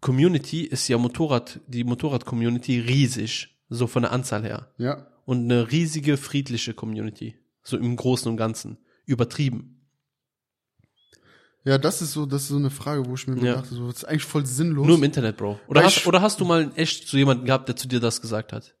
Community 0.00 0.62
ist 0.62 0.86
ja 0.88 0.98
Motorrad, 0.98 1.60
die 1.66 1.84
Motorrad-Community 1.84 2.80
riesig, 2.80 3.57
so 3.68 3.86
von 3.86 4.02
der 4.02 4.12
Anzahl 4.12 4.42
her. 4.42 4.72
Ja. 4.78 5.06
Und 5.24 5.44
eine 5.44 5.70
riesige, 5.70 6.16
friedliche 6.16 6.74
Community. 6.74 7.36
So 7.62 7.76
im 7.76 7.96
Großen 7.96 8.30
und 8.30 8.36
Ganzen. 8.36 8.78
Übertrieben. 9.04 9.74
Ja, 11.64 11.76
das 11.76 12.00
ist 12.00 12.12
so, 12.12 12.24
das 12.24 12.42
ist 12.42 12.48
so 12.48 12.56
eine 12.56 12.70
Frage, 12.70 13.04
wo 13.04 13.14
ich 13.14 13.26
mir 13.26 13.36
Ja. 13.44 13.56
dachte, 13.56 13.74
so, 13.74 13.86
das 13.88 13.96
ist 13.98 14.04
eigentlich 14.04 14.24
voll 14.24 14.46
sinnlos. 14.46 14.86
Nur 14.86 14.96
im 14.96 15.04
Internet, 15.04 15.36
Bro. 15.36 15.58
Oder 15.68 15.80
Weil 15.80 15.86
hast, 15.86 16.06
oder 16.06 16.22
hast 16.22 16.40
du 16.40 16.44
mal 16.46 16.70
echt 16.76 17.06
so 17.08 17.16
jemanden 17.18 17.44
gehabt, 17.44 17.68
der 17.68 17.76
zu 17.76 17.88
dir 17.88 18.00
das 18.00 18.22
gesagt 18.22 18.52
hat? 18.52 18.74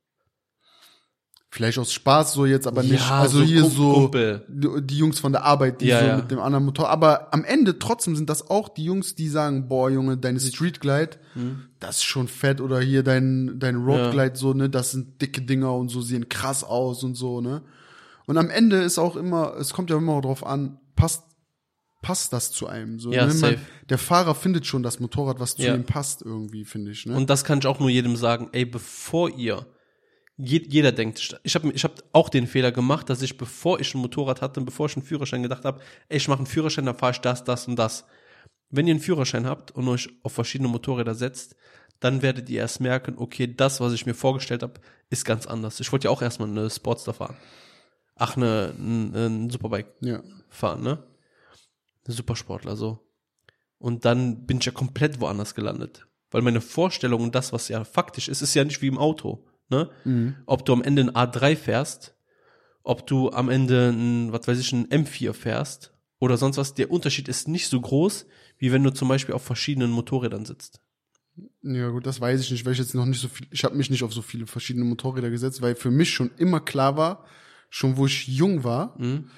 Vielleicht 1.50 1.78
aus 1.78 1.92
Spaß 1.94 2.34
so 2.34 2.44
jetzt, 2.44 2.66
aber 2.66 2.82
nicht. 2.82 3.08
Ja, 3.08 3.20
also 3.20 3.38
so 3.38 3.44
hier 3.44 3.62
Kum- 3.62 3.70
so 3.70 3.92
Kumpel. 3.94 4.44
die 4.48 4.98
Jungs 4.98 5.18
von 5.18 5.32
der 5.32 5.44
Arbeit, 5.44 5.80
die 5.80 5.86
Ja, 5.86 6.00
so 6.00 6.06
ja. 6.06 6.16
mit 6.18 6.30
dem 6.30 6.40
anderen 6.40 6.66
Motor. 6.66 6.90
Aber 6.90 7.32
am 7.32 7.42
Ende 7.42 7.78
trotzdem 7.78 8.16
sind 8.16 8.28
das 8.28 8.50
auch 8.50 8.68
die 8.68 8.84
Jungs, 8.84 9.14
die 9.14 9.28
sagen, 9.28 9.66
boah, 9.66 9.88
Junge, 9.90 10.18
deine 10.18 10.40
Street 10.40 10.78
Glide, 10.80 11.16
das 11.80 11.96
ist 11.98 12.04
schon 12.04 12.28
fett. 12.28 12.60
Oder 12.60 12.80
hier 12.80 13.02
dein, 13.02 13.58
dein 13.58 13.76
Road. 13.76 14.12
Glide, 14.12 14.36
so, 14.36 14.52
ne, 14.52 14.68
das 14.68 14.90
sind 14.90 15.22
dicke 15.22 15.40
Dinger 15.40 15.74
und 15.74 15.88
so, 15.88 16.02
sehen 16.02 16.28
krass 16.28 16.64
aus 16.64 17.02
und 17.02 17.14
so, 17.14 17.40
ne. 17.40 17.62
Und 18.26 18.36
am 18.36 18.50
Ende 18.50 18.76
ist 18.82 18.98
auch 18.98 19.16
immer, 19.16 19.54
es 19.58 19.72
kommt 19.72 19.88
ja 19.88 19.96
immer 19.96 20.20
drauf 20.20 20.44
an, 20.44 20.78
passt, 20.96 21.22
passt 22.02 22.34
das 22.34 22.52
zu 22.52 22.66
einem, 22.66 23.00
so, 23.00 23.10
Ja, 23.10 23.24
ne? 23.24 23.32
safe. 23.32 23.58
der 23.88 23.96
Fahrer 23.96 24.34
findet 24.34 24.66
schon 24.66 24.82
das 24.82 25.00
Motorrad, 25.00 25.40
was 25.40 25.56
zu 25.56 25.62
Ja. 25.62 25.74
ihm 25.74 25.84
passt 25.84 26.20
irgendwie, 26.20 26.66
finde 26.66 26.90
ich, 26.90 27.06
ne. 27.06 27.16
Und 27.16 27.30
das 27.30 27.42
kann 27.44 27.58
ich 27.60 27.66
auch 27.66 27.80
nur 27.80 27.88
jedem 27.88 28.16
sagen, 28.16 28.50
ey, 28.52 28.66
bevor 28.66 29.30
ihr, 29.30 29.64
je, 30.38 30.64
jeder 30.66 30.92
denkt, 30.92 31.40
ich 31.42 31.54
habe 31.54 31.72
ich 31.72 31.84
hab 31.84 32.02
auch 32.12 32.28
den 32.28 32.46
Fehler 32.46 32.72
gemacht, 32.72 33.10
dass 33.10 33.22
ich, 33.22 33.36
bevor 33.36 33.80
ich 33.80 33.94
ein 33.94 34.00
Motorrad 34.00 34.40
hatte, 34.40 34.60
bevor 34.60 34.86
ich 34.86 34.96
einen 34.96 35.04
Führerschein 35.04 35.42
gedacht 35.42 35.64
habe, 35.64 35.80
ich 36.08 36.28
mache 36.28 36.38
einen 36.38 36.46
Führerschein, 36.46 36.86
dann 36.86 36.96
fahre 36.96 37.12
ich 37.12 37.20
das, 37.20 37.44
das 37.44 37.68
und 37.68 37.76
das. 37.76 38.04
Wenn 38.70 38.86
ihr 38.86 38.94
einen 38.94 39.02
Führerschein 39.02 39.46
habt 39.46 39.72
und 39.72 39.88
euch 39.88 40.08
auf 40.22 40.32
verschiedene 40.32 40.68
Motorräder 40.68 41.14
setzt, 41.14 41.56
dann 42.00 42.22
werdet 42.22 42.48
ihr 42.48 42.60
erst 42.60 42.80
merken, 42.80 43.14
okay, 43.18 43.52
das, 43.52 43.80
was 43.80 43.92
ich 43.92 44.06
mir 44.06 44.14
vorgestellt 44.14 44.62
habe, 44.62 44.80
ist 45.10 45.24
ganz 45.24 45.46
anders. 45.46 45.80
Ich 45.80 45.90
wollte 45.90 46.04
ja 46.04 46.10
auch 46.10 46.22
erstmal 46.22 46.48
eine 46.48 46.70
Sportster 46.70 47.12
fahren. 47.12 47.36
Ach, 48.14 48.36
eine, 48.36 48.74
ein, 48.78 49.50
Superbike 49.50 49.94
ja. 50.00 50.22
fahren, 50.48 50.82
ne? 50.82 51.02
Ein 52.06 52.12
Supersportler, 52.12 52.76
so. 52.76 53.00
Und 53.78 54.04
dann 54.04 54.46
bin 54.46 54.58
ich 54.58 54.64
ja 54.64 54.72
komplett 54.72 55.20
woanders 55.20 55.54
gelandet. 55.54 56.06
Weil 56.30 56.42
meine 56.42 56.60
Vorstellung 56.60 57.22
und 57.22 57.34
das, 57.34 57.52
was 57.52 57.68
ja 57.68 57.84
faktisch 57.84 58.28
ist, 58.28 58.42
ist 58.42 58.54
ja 58.54 58.64
nicht 58.64 58.82
wie 58.82 58.88
im 58.88 58.98
Auto, 58.98 59.44
ne? 59.68 59.90
Ob 60.46 60.64
du 60.64 60.72
am 60.72 60.82
Ende 60.82 61.02
ein 61.02 61.10
A3 61.10 61.56
fährst, 61.56 62.14
ob 62.82 63.06
du 63.06 63.30
am 63.30 63.48
Ende 63.48 63.90
ein, 63.90 64.32
was 64.32 64.48
weiß 64.48 64.58
ich, 64.58 64.72
ein 64.72 64.86
M4 64.88 65.32
fährst 65.32 65.92
oder 66.18 66.36
sonst 66.36 66.56
was, 66.56 66.74
der 66.74 66.90
Unterschied 66.90 67.28
ist 67.28 67.48
nicht 67.48 67.68
so 67.68 67.80
groß, 67.80 68.26
wie 68.58 68.72
wenn 68.72 68.82
du 68.82 68.90
zum 68.90 69.08
Beispiel 69.08 69.34
auf 69.34 69.42
verschiedenen 69.44 69.90
Motorrädern 69.90 70.44
sitzt. 70.44 70.80
Ja 71.62 71.90
gut, 71.90 72.06
das 72.06 72.20
weiß 72.20 72.40
ich 72.40 72.50
nicht, 72.50 72.64
weil 72.64 72.72
ich 72.72 72.78
jetzt 72.78 72.94
noch 72.94 73.06
nicht 73.06 73.20
so 73.20 73.28
viel, 73.28 73.46
ich 73.50 73.62
habe 73.62 73.76
mich 73.76 73.90
nicht 73.90 74.02
auf 74.02 74.12
so 74.12 74.22
viele 74.22 74.46
verschiedene 74.46 74.84
Motorräder 74.84 75.30
gesetzt, 75.30 75.62
weil 75.62 75.74
für 75.76 75.90
mich 75.90 76.10
schon 76.10 76.30
immer 76.36 76.60
klar 76.60 76.96
war, 76.96 77.24
schon 77.70 77.96
wo 77.96 78.06
ich 78.06 78.26
jung 78.26 78.64
war, 78.64 78.96
Mhm. 78.98 79.30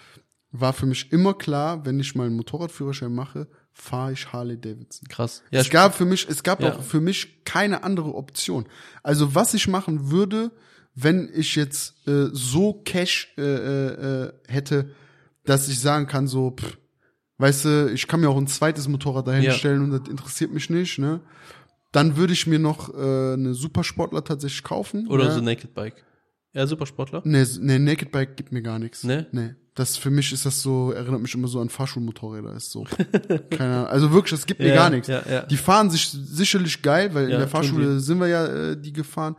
war 0.50 0.72
für 0.72 0.86
mich 0.86 1.12
immer 1.12 1.34
klar, 1.34 1.84
wenn 1.84 2.00
ich 2.00 2.14
mal 2.14 2.26
einen 2.26 2.36
Motorradführerschein 2.36 3.12
mache, 3.12 3.48
fahre 3.72 4.12
ich 4.12 4.32
Harley 4.32 4.60
Davidson. 4.60 5.08
Krass. 5.08 5.42
Ja, 5.50 5.60
es 5.60 5.70
gab 5.70 5.94
für 5.94 6.04
mich, 6.04 6.26
es 6.28 6.42
gab 6.42 6.60
Ja. 6.62 6.74
auch 6.74 6.82
für 6.82 7.00
mich 7.00 7.44
keine 7.44 7.82
andere 7.82 8.14
Option. 8.14 8.66
Also 9.02 9.34
was 9.34 9.54
ich 9.54 9.68
machen 9.68 10.10
würde, 10.10 10.50
wenn 10.94 11.30
ich 11.34 11.56
jetzt 11.56 12.06
äh, 12.06 12.26
so 12.32 12.74
Cash 12.84 13.32
äh, 13.38 13.42
äh, 13.42 14.24
äh, 14.26 14.32
hätte, 14.48 14.90
dass 15.44 15.68
ich 15.68 15.80
sagen 15.80 16.06
kann, 16.06 16.26
so, 16.26 16.50
pff, 16.50 16.76
weißt 17.38 17.64
du, 17.64 17.90
ich 17.94 18.06
kann 18.06 18.20
mir 18.20 18.28
auch 18.28 18.36
ein 18.36 18.48
zweites 18.48 18.86
Motorrad 18.88 19.26
dahinstellen 19.26 19.82
und 19.84 19.90
das 19.98 20.08
interessiert 20.10 20.52
mich 20.52 20.68
nicht, 20.68 20.98
ne? 20.98 21.20
Dann 21.92 22.16
würde 22.16 22.32
ich 22.34 22.46
mir 22.46 22.58
noch 22.60 22.92
äh, 22.94 23.32
eine 23.32 23.54
Supersportler 23.54 24.22
tatsächlich 24.22 24.62
kaufen. 24.62 25.08
oder 25.08 25.24
ne? 25.24 25.32
so 25.32 25.40
Naked 25.40 25.74
Bike. 25.74 26.04
Ja, 26.52 26.66
Supersportler. 26.66 27.22
Nee, 27.24 27.44
nee, 27.60 27.78
Naked 27.78 28.10
Bike 28.10 28.36
gibt 28.36 28.52
mir 28.52 28.62
gar 28.62 28.78
nichts. 28.78 29.04
Ne? 29.04 29.26
Nee. 29.32 29.54
Das 29.74 29.96
für 29.96 30.10
mich 30.10 30.32
ist 30.32 30.44
das 30.44 30.60
so, 30.62 30.90
erinnert 30.90 31.22
mich 31.22 31.34
immer 31.34 31.46
so 31.48 31.60
an 31.60 31.68
Fahrschulmotorräder, 31.68 32.52
ist 32.54 32.70
so. 32.72 32.84
Keine 33.50 33.76
Ahnung. 33.76 33.86
Also 33.86 34.10
wirklich, 34.12 34.32
das 34.32 34.46
gibt 34.46 34.60
mir 34.60 34.68
Ja, 34.68 34.74
gar 34.74 34.90
nichts. 34.90 35.08
ja, 35.08 35.22
ja. 35.30 35.42
Die 35.46 35.56
fahren 35.56 35.90
sich 35.90 36.08
sicherlich 36.10 36.82
geil, 36.82 37.14
weil 37.14 37.24
in 37.30 37.38
der 37.38 37.48
Fahrschule 37.48 38.00
sind 38.00 38.18
wir 38.18 38.26
ja 38.26 38.46
äh, 38.46 38.76
die 38.80 38.92
gefahren. 38.92 39.36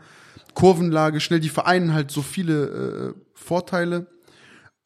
Kurvenlage, 0.54 1.20
schnell, 1.20 1.40
die 1.42 1.50
vereinen 1.50 1.94
halt 1.94 2.12
so 2.12 2.22
viele 2.22 3.14
äh, 3.14 3.22
Vorteile, 3.34 4.08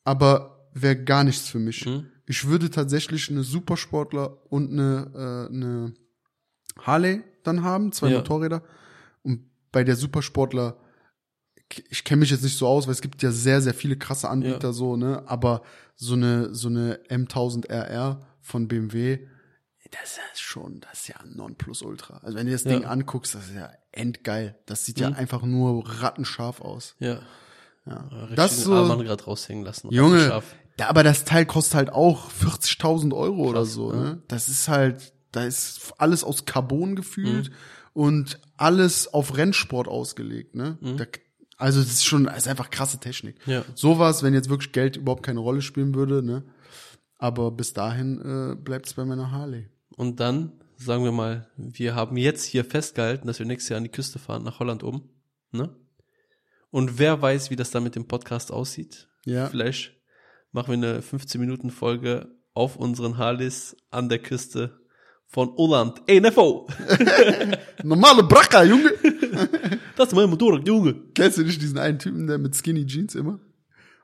aber 0.04 0.68
wäre 0.74 0.96
gar 0.96 1.24
nichts 1.24 1.48
für 1.48 1.60
mich. 1.60 1.86
Mhm. 1.86 2.08
Ich 2.28 2.48
würde 2.48 2.70
tatsächlich 2.70 3.30
eine 3.30 3.44
Supersportler 3.44 4.38
und 4.52 4.72
eine, 4.72 5.12
äh, 5.50 5.54
eine 5.54 5.94
Harley 6.82 7.24
dann 7.44 7.64
haben, 7.64 7.92
zwei. 7.92 8.10
Motorräder. 8.10 8.64
Und 9.22 9.42
bei 9.72 9.84
der 9.84 9.96
Supersportler, 9.96 10.78
ich 11.90 12.04
kenne 12.04 12.20
mich 12.22 12.30
jetzt 12.32 12.44
nicht 12.44 12.58
so 12.58 12.68
aus, 12.68 12.86
weil 12.88 12.94
es 12.94 13.02
gibt 13.02 13.22
ja 13.24 13.32
sehr, 13.32 13.62
sehr 13.62 13.74
viele 13.74 13.98
krasse 13.98 14.30
Anbieter 14.30 14.68
Ja. 14.68 14.74
so, 14.74 14.96
ne? 14.98 15.24
Aber 15.28 15.62
so 15.96 16.14
eine, 16.14 16.54
so 16.54 16.68
eine 16.68 17.00
M1000 17.10 17.70
RR 17.70 18.22
von 18.42 18.68
BMW, 18.68 19.20
das 19.92 20.18
ist 20.34 20.42
schon, 20.42 20.82
das 20.82 20.94
ist 21.02 21.08
ja 21.10 21.16
ein 21.22 21.36
Nonplusultra. 21.36 22.20
Also 22.24 22.38
wenn 22.38 22.48
du 22.48 22.52
das 22.52 22.64
Ja. 22.66 22.72
Ding 22.72 22.86
anguckst, 22.86 23.34
das 23.36 23.46
ist 23.48 23.56
ja 23.56 23.70
endgeil. 23.92 24.58
Das 24.66 24.84
sieht 24.86 25.00
ja 25.00 25.10
Mhm. 25.10 25.16
einfach 25.16 25.42
nur 25.44 25.84
rattenscharf 26.02 26.60
aus. 26.62 26.96
Ja. 27.00 27.20
Ja. 27.86 28.08
Richtig 28.12 28.36
Das 28.36 28.64
so, 28.64 28.74
Armband 28.74 29.04
gerade 29.06 29.24
raushängen 29.24 29.64
lassen. 29.64 29.90
Junge, 29.92 30.42
da, 30.78 30.88
aber 30.90 31.04
das 31.04 31.24
Teil 31.24 31.46
kostet 31.46 31.76
halt 31.76 31.90
auch 31.92 32.30
40.000 32.32 33.14
Euro 33.14 33.44
oder 33.50 33.60
Krass, 33.62 33.74
so. 33.74 33.94
ja. 33.94 34.00
Ne? 34.00 34.22
Das 34.28 34.50
ist 34.50 34.68
halt, 34.68 35.14
da 35.32 35.44
ist 35.46 35.94
alles 35.98 36.24
aus 36.24 36.46
Carbon 36.46 36.96
gefühlt 36.96 37.50
Mhm. 37.50 37.56
und 37.94 38.40
alles 38.58 39.14
auf 39.14 39.38
Rennsport 39.38 39.88
ausgelegt. 39.88 40.56
Ne? 40.56 40.78
Da, 40.98 41.06
also 41.58 41.80
das 41.80 41.92
ist 41.92 42.06
schon, 42.06 42.26
das 42.26 42.38
ist 42.38 42.48
einfach 42.48 42.70
krasse 42.70 43.00
Technik. 43.00 43.38
Ja. 43.46 43.64
Sowas, 43.76 44.24
wenn 44.24 44.34
jetzt 44.34 44.50
wirklich 44.50 44.72
Geld 44.72 44.98
überhaupt 44.98 45.24
keine 45.24 45.40
Rolle 45.40 45.62
spielen 45.62 45.96
würde. 45.96 46.22
Ne? 46.22 46.44
Aber 47.18 47.52
bis 47.52 47.74
dahin 47.74 48.20
äh, 48.22 48.56
bleibt 48.56 48.88
es 48.88 48.94
bei 48.94 49.06
meiner 49.06 49.32
Harley. 49.32 49.70
Und 49.96 50.20
dann, 50.20 50.52
sagen 50.78 51.04
wir 51.04 51.12
mal, 51.12 51.48
wir 51.56 51.96
haben 51.96 52.18
jetzt 52.18 52.44
hier 52.44 52.66
festgehalten, 52.66 53.28
dass 53.28 53.40
wir 53.40 53.46
nächstes 53.46 53.70
Jahr 53.70 53.78
an 53.78 53.86
die 53.86 53.92
Küste 53.92 54.20
fahren, 54.20 54.44
nach 54.44 54.60
Holland 54.60 54.84
um. 54.84 55.10
Ne? 55.52 55.74
Und 56.72 57.00
wer 57.00 57.22
weiß, 57.22 57.52
wie 57.52 57.56
das 57.56 57.72
dann 57.72 57.84
mit 57.84 57.96
dem 57.96 58.08
Podcast 58.08 58.52
aussieht. 58.52 59.08
Ja. 59.26 59.48
Vielleicht 59.48 59.94
machen 60.52 60.82
wir 60.82 60.90
eine 60.90 61.00
15-Minuten-Folge 61.00 62.36
auf 62.54 62.76
unseren 62.76 63.18
Harleys 63.18 63.78
an 63.92 64.10
der 64.10 64.20
Küste 64.20 64.78
von 65.28 65.56
Holland. 65.56 66.02
Ey, 66.08 66.20
Neffo! 66.20 66.68
Normale 67.84 68.24
Bracker, 68.24 68.64
Junge! 68.64 68.92
Das 69.98 70.10
ist 70.10 70.16
mein 70.16 70.30
Motorrad, 70.30 70.68
Junge! 70.68 70.96
Kennst 71.14 71.38
du 71.38 71.44
nicht 71.44 71.62
diesen 71.62 71.78
einen 71.78 72.00
Typen, 72.00 72.28
der 72.28 72.38
mit 72.38 72.56
Skinny 72.56 72.86
Jeans 72.86 73.16
immer? 73.16 73.40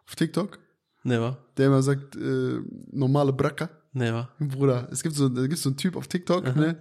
Auf 0.08 0.16
TikTok? 0.16 0.60
Never. 1.04 1.38
Der 1.58 1.68
immer 1.68 1.82
sagt, 1.84 2.16
äh, 2.16 2.60
normale 2.92 3.34
Bracker. 3.34 3.70
Never. 3.94 4.30
Bruder, 4.40 4.88
es 4.92 5.04
gibt 5.04 5.16
so, 5.16 5.28
da 5.28 5.42
gibt's 5.48 5.64
so 5.64 5.70
einen 5.70 5.78
Typ 5.78 5.96
auf 5.96 6.08
TikTok, 6.08 6.56
ne? 6.56 6.78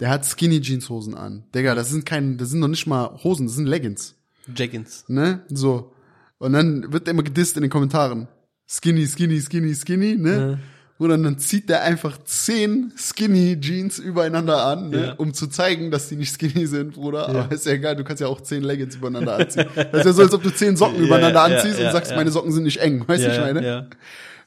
Der 0.00 0.10
hat 0.10 0.24
Skinny 0.26 0.60
Jeans 0.60 0.88
Hosen 0.90 1.14
an. 1.14 1.44
Digga, 1.54 1.74
das 1.76 1.90
sind 1.90 2.04
kein, 2.04 2.36
das 2.38 2.50
sind 2.50 2.58
noch 2.60 2.68
nicht 2.68 2.86
mal 2.86 3.20
Hosen, 3.22 3.46
das 3.46 3.54
sind 3.54 3.66
Leggings, 3.66 4.16
Jaggins. 4.56 5.04
ne? 5.08 5.44
So. 5.48 5.92
Und 6.38 6.54
dann 6.54 6.92
wird 6.92 7.06
der 7.06 7.12
immer 7.14 7.22
gedisst 7.22 7.56
in 7.56 7.62
den 7.62 7.70
Kommentaren. 7.70 8.26
Skinny, 8.66 9.06
skinny, 9.06 9.40
skinny, 9.40 9.74
skinny, 9.74 10.16
ne? 10.16 10.58
Oder 11.02 11.18
dann 11.18 11.38
zieht 11.38 11.68
der 11.68 11.82
einfach 11.82 12.16
zehn 12.24 12.92
Skinny 12.96 13.58
Jeans 13.60 13.98
übereinander 13.98 14.64
an, 14.64 14.90
ne? 14.90 15.06
Ja. 15.06 15.12
um 15.14 15.34
zu 15.34 15.48
zeigen, 15.48 15.90
dass 15.90 16.08
die 16.08 16.16
nicht 16.16 16.32
skinny 16.32 16.66
sind, 16.66 16.94
Bruder. 16.94 17.28
Aber 17.28 17.50
ist 17.50 17.66
ja 17.66 17.72
egal, 17.72 17.96
du 17.96 18.04
kannst 18.04 18.20
ja 18.20 18.28
auch 18.28 18.40
zehn 18.40 18.62
Leggings 18.62 18.94
übereinander 18.94 19.34
anziehen. 19.36 19.66
Das 19.74 20.00
ist 20.00 20.04
ja 20.06 20.12
so, 20.12 20.22
als 20.22 20.32
ob 20.32 20.42
du 20.42 20.50
zehn 20.50 20.76
Socken 20.76 20.96
Ja, 21.00 21.06
übereinander 21.06 21.48
ja, 21.48 21.56
anziehst 21.56 21.78
ja, 21.80 21.86
und 21.86 21.92
sagst, 21.92 22.10
ja. 22.12 22.16
meine 22.16 22.30
Socken 22.30 22.52
sind 22.52 22.62
nicht 22.64 22.78
eng. 22.78 23.02
Weißt 23.06 23.24
du, 23.24 23.32
ich 23.32 23.38
meine? 23.40 23.66
ja. 23.66 23.86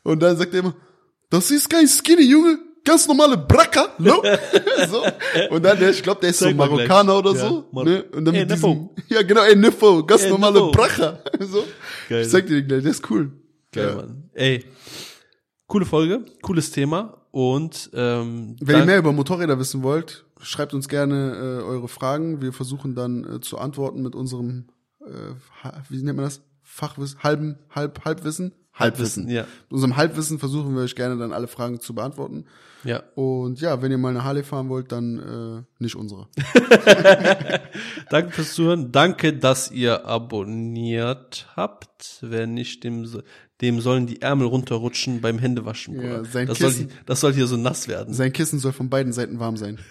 Und 0.03 0.21
dann 0.23 0.37
sagt 0.37 0.53
er 0.53 0.61
immer, 0.61 0.75
das 1.29 1.51
ist 1.51 1.69
kein 1.69 1.87
Skinny, 1.87 2.23
Junge. 2.29 2.57
Ganz 2.85 3.07
normale 3.07 3.35
Bracker, 3.35 3.89
no? 3.97 4.21
so. 4.89 5.03
Und 5.49 5.65
dann, 5.65 5.79
der, 5.79 5.89
ich 5.89 6.03
glaube, 6.03 6.21
der 6.21 6.29
ist 6.29 6.37
so 6.37 6.45
Zeig 6.45 6.55
mal 6.55 6.69
Marokkaner 6.69 7.17
oder 7.17 7.31
Ja, 7.33 7.37
so. 7.39 7.65
Ne? 7.83 8.03
Und 8.13 8.25
dann 8.25 8.35
Ey, 8.35 8.41
mit 8.41 8.51
diesem, 8.51 8.89
ja 9.09 9.23
genau, 9.23 9.41
ey, 9.41 9.55
Niffo, 9.55 10.03
ganz 10.05 10.21
Ey, 10.23 10.29
normale 10.29 10.53
Neffo. 10.59 10.71
Bracher. 10.71 11.19
so. 11.39 11.63
Geil. 12.07 12.21
Ich 12.21 12.29
zeig 12.29 12.45
dir 12.45 12.61
den 12.61 12.67
gleich, 12.67 12.83
der 12.83 12.91
ist 12.91 13.09
cool. 13.09 13.31
Geil, 13.71 13.87
Ja. 13.87 13.95
Mann. 13.95 14.29
Ey, 14.35 14.63
coole 15.67 15.85
Folge, 15.85 16.25
cooles 16.41 16.71
Thema 16.71 17.21
und 17.31 17.89
ähm, 17.93 18.55
Wenn 18.61 18.79
ihr 18.79 18.85
mehr 18.85 18.99
über 18.99 19.11
Motorräder 19.11 19.59
wissen 19.59 19.83
wollt, 19.83 20.25
schreibt 20.41 20.73
uns 20.73 20.87
gerne 20.87 21.33
äh, 21.35 21.63
eure 21.63 21.87
Fragen. 21.87 22.41
Wir 22.41 22.53
versuchen 22.53 22.95
dann 22.95 23.23
äh, 23.35 23.39
zu 23.41 23.57
antworten 23.57 24.01
mit 24.01 24.15
unserem, 24.15 24.65
äh, 25.01 25.33
wie 25.89 26.01
nennt 26.01 26.17
man 26.17 26.25
das? 26.25 26.41
Fachwissen, 26.63 27.19
halben, 27.23 27.57
halb, 27.69 28.05
Halbwissen? 28.05 28.53
Halbwissen. 28.73 29.29
ja, 29.29 29.43
Mit 29.43 29.71
unserem 29.71 29.95
Halbwissen 29.95 30.37
versuchen 30.37 30.75
wir 30.75 30.81
euch 30.83 30.95
gerne 30.95 31.17
dann 31.17 31.31
alle 31.31 31.47
Fragen 31.47 31.79
zu 31.79 31.95
beantworten. 31.95 32.45
ja. 32.83 33.03
Und 33.15 33.61
ja, 33.61 33.81
wenn 33.81 33.91
ihr 33.91 33.97
mal 33.97 34.09
eine 34.09 34.25
Harley 34.25 34.43
fahren 34.43 34.67
wollt, 34.67 34.91
dann 34.91 35.19
äh, 35.19 35.81
nicht 35.81 35.95
unsere. 35.95 36.27
Danke 38.09 38.31
fürs 38.31 38.53
Zuhören. 38.53 38.91
Danke, 38.91 39.33
dass 39.33 39.71
ihr 39.71 40.05
abonniert 40.05 41.47
habt. 41.55 42.19
Wer 42.21 42.47
nicht, 42.47 42.83
dem, 42.83 43.07
dem 43.61 43.79
sollen 43.79 44.05
die 44.07 44.21
Ärmel 44.21 44.47
runterrutschen 44.47 45.21
beim 45.21 45.39
Händewaschen. 45.39 45.95
Ja, 45.95 46.01
Bruder. 46.01 46.25
sein 46.25 46.47
das, 46.47 46.59
soll, 46.59 46.71
Kissen. 46.71 46.91
das 47.05 47.19
soll 47.21 47.33
hier 47.33 47.47
so 47.47 47.55
nass 47.57 47.87
werden. 47.87 48.13
Sein 48.13 48.33
Kissen 48.33 48.59
soll 48.59 48.73
von 48.73 48.89
beiden 48.89 49.13
Seiten 49.13 49.39
warm 49.39 49.55
sein. 49.57 49.79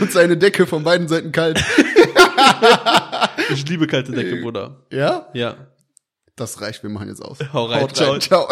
Und 0.00 0.12
seine 0.12 0.36
Decke 0.36 0.66
von 0.66 0.84
beiden 0.84 1.08
Seiten 1.08 1.32
kalt. 1.32 1.62
Ich 3.50 3.68
liebe 3.68 3.86
kalte 3.86 4.12
Decke, 4.12 4.40
Bruder. 4.42 4.82
Ja? 4.90 5.28
Ja. 5.32 5.56
Das 6.34 6.60
reicht, 6.60 6.82
wir 6.82 6.90
machen 6.90 7.08
jetzt 7.08 7.22
aus. 7.22 7.38
Hau 7.52 7.66
rein, 7.66 7.82
Haut 7.82 8.00
rein. 8.00 8.20
Ciao. 8.20 8.48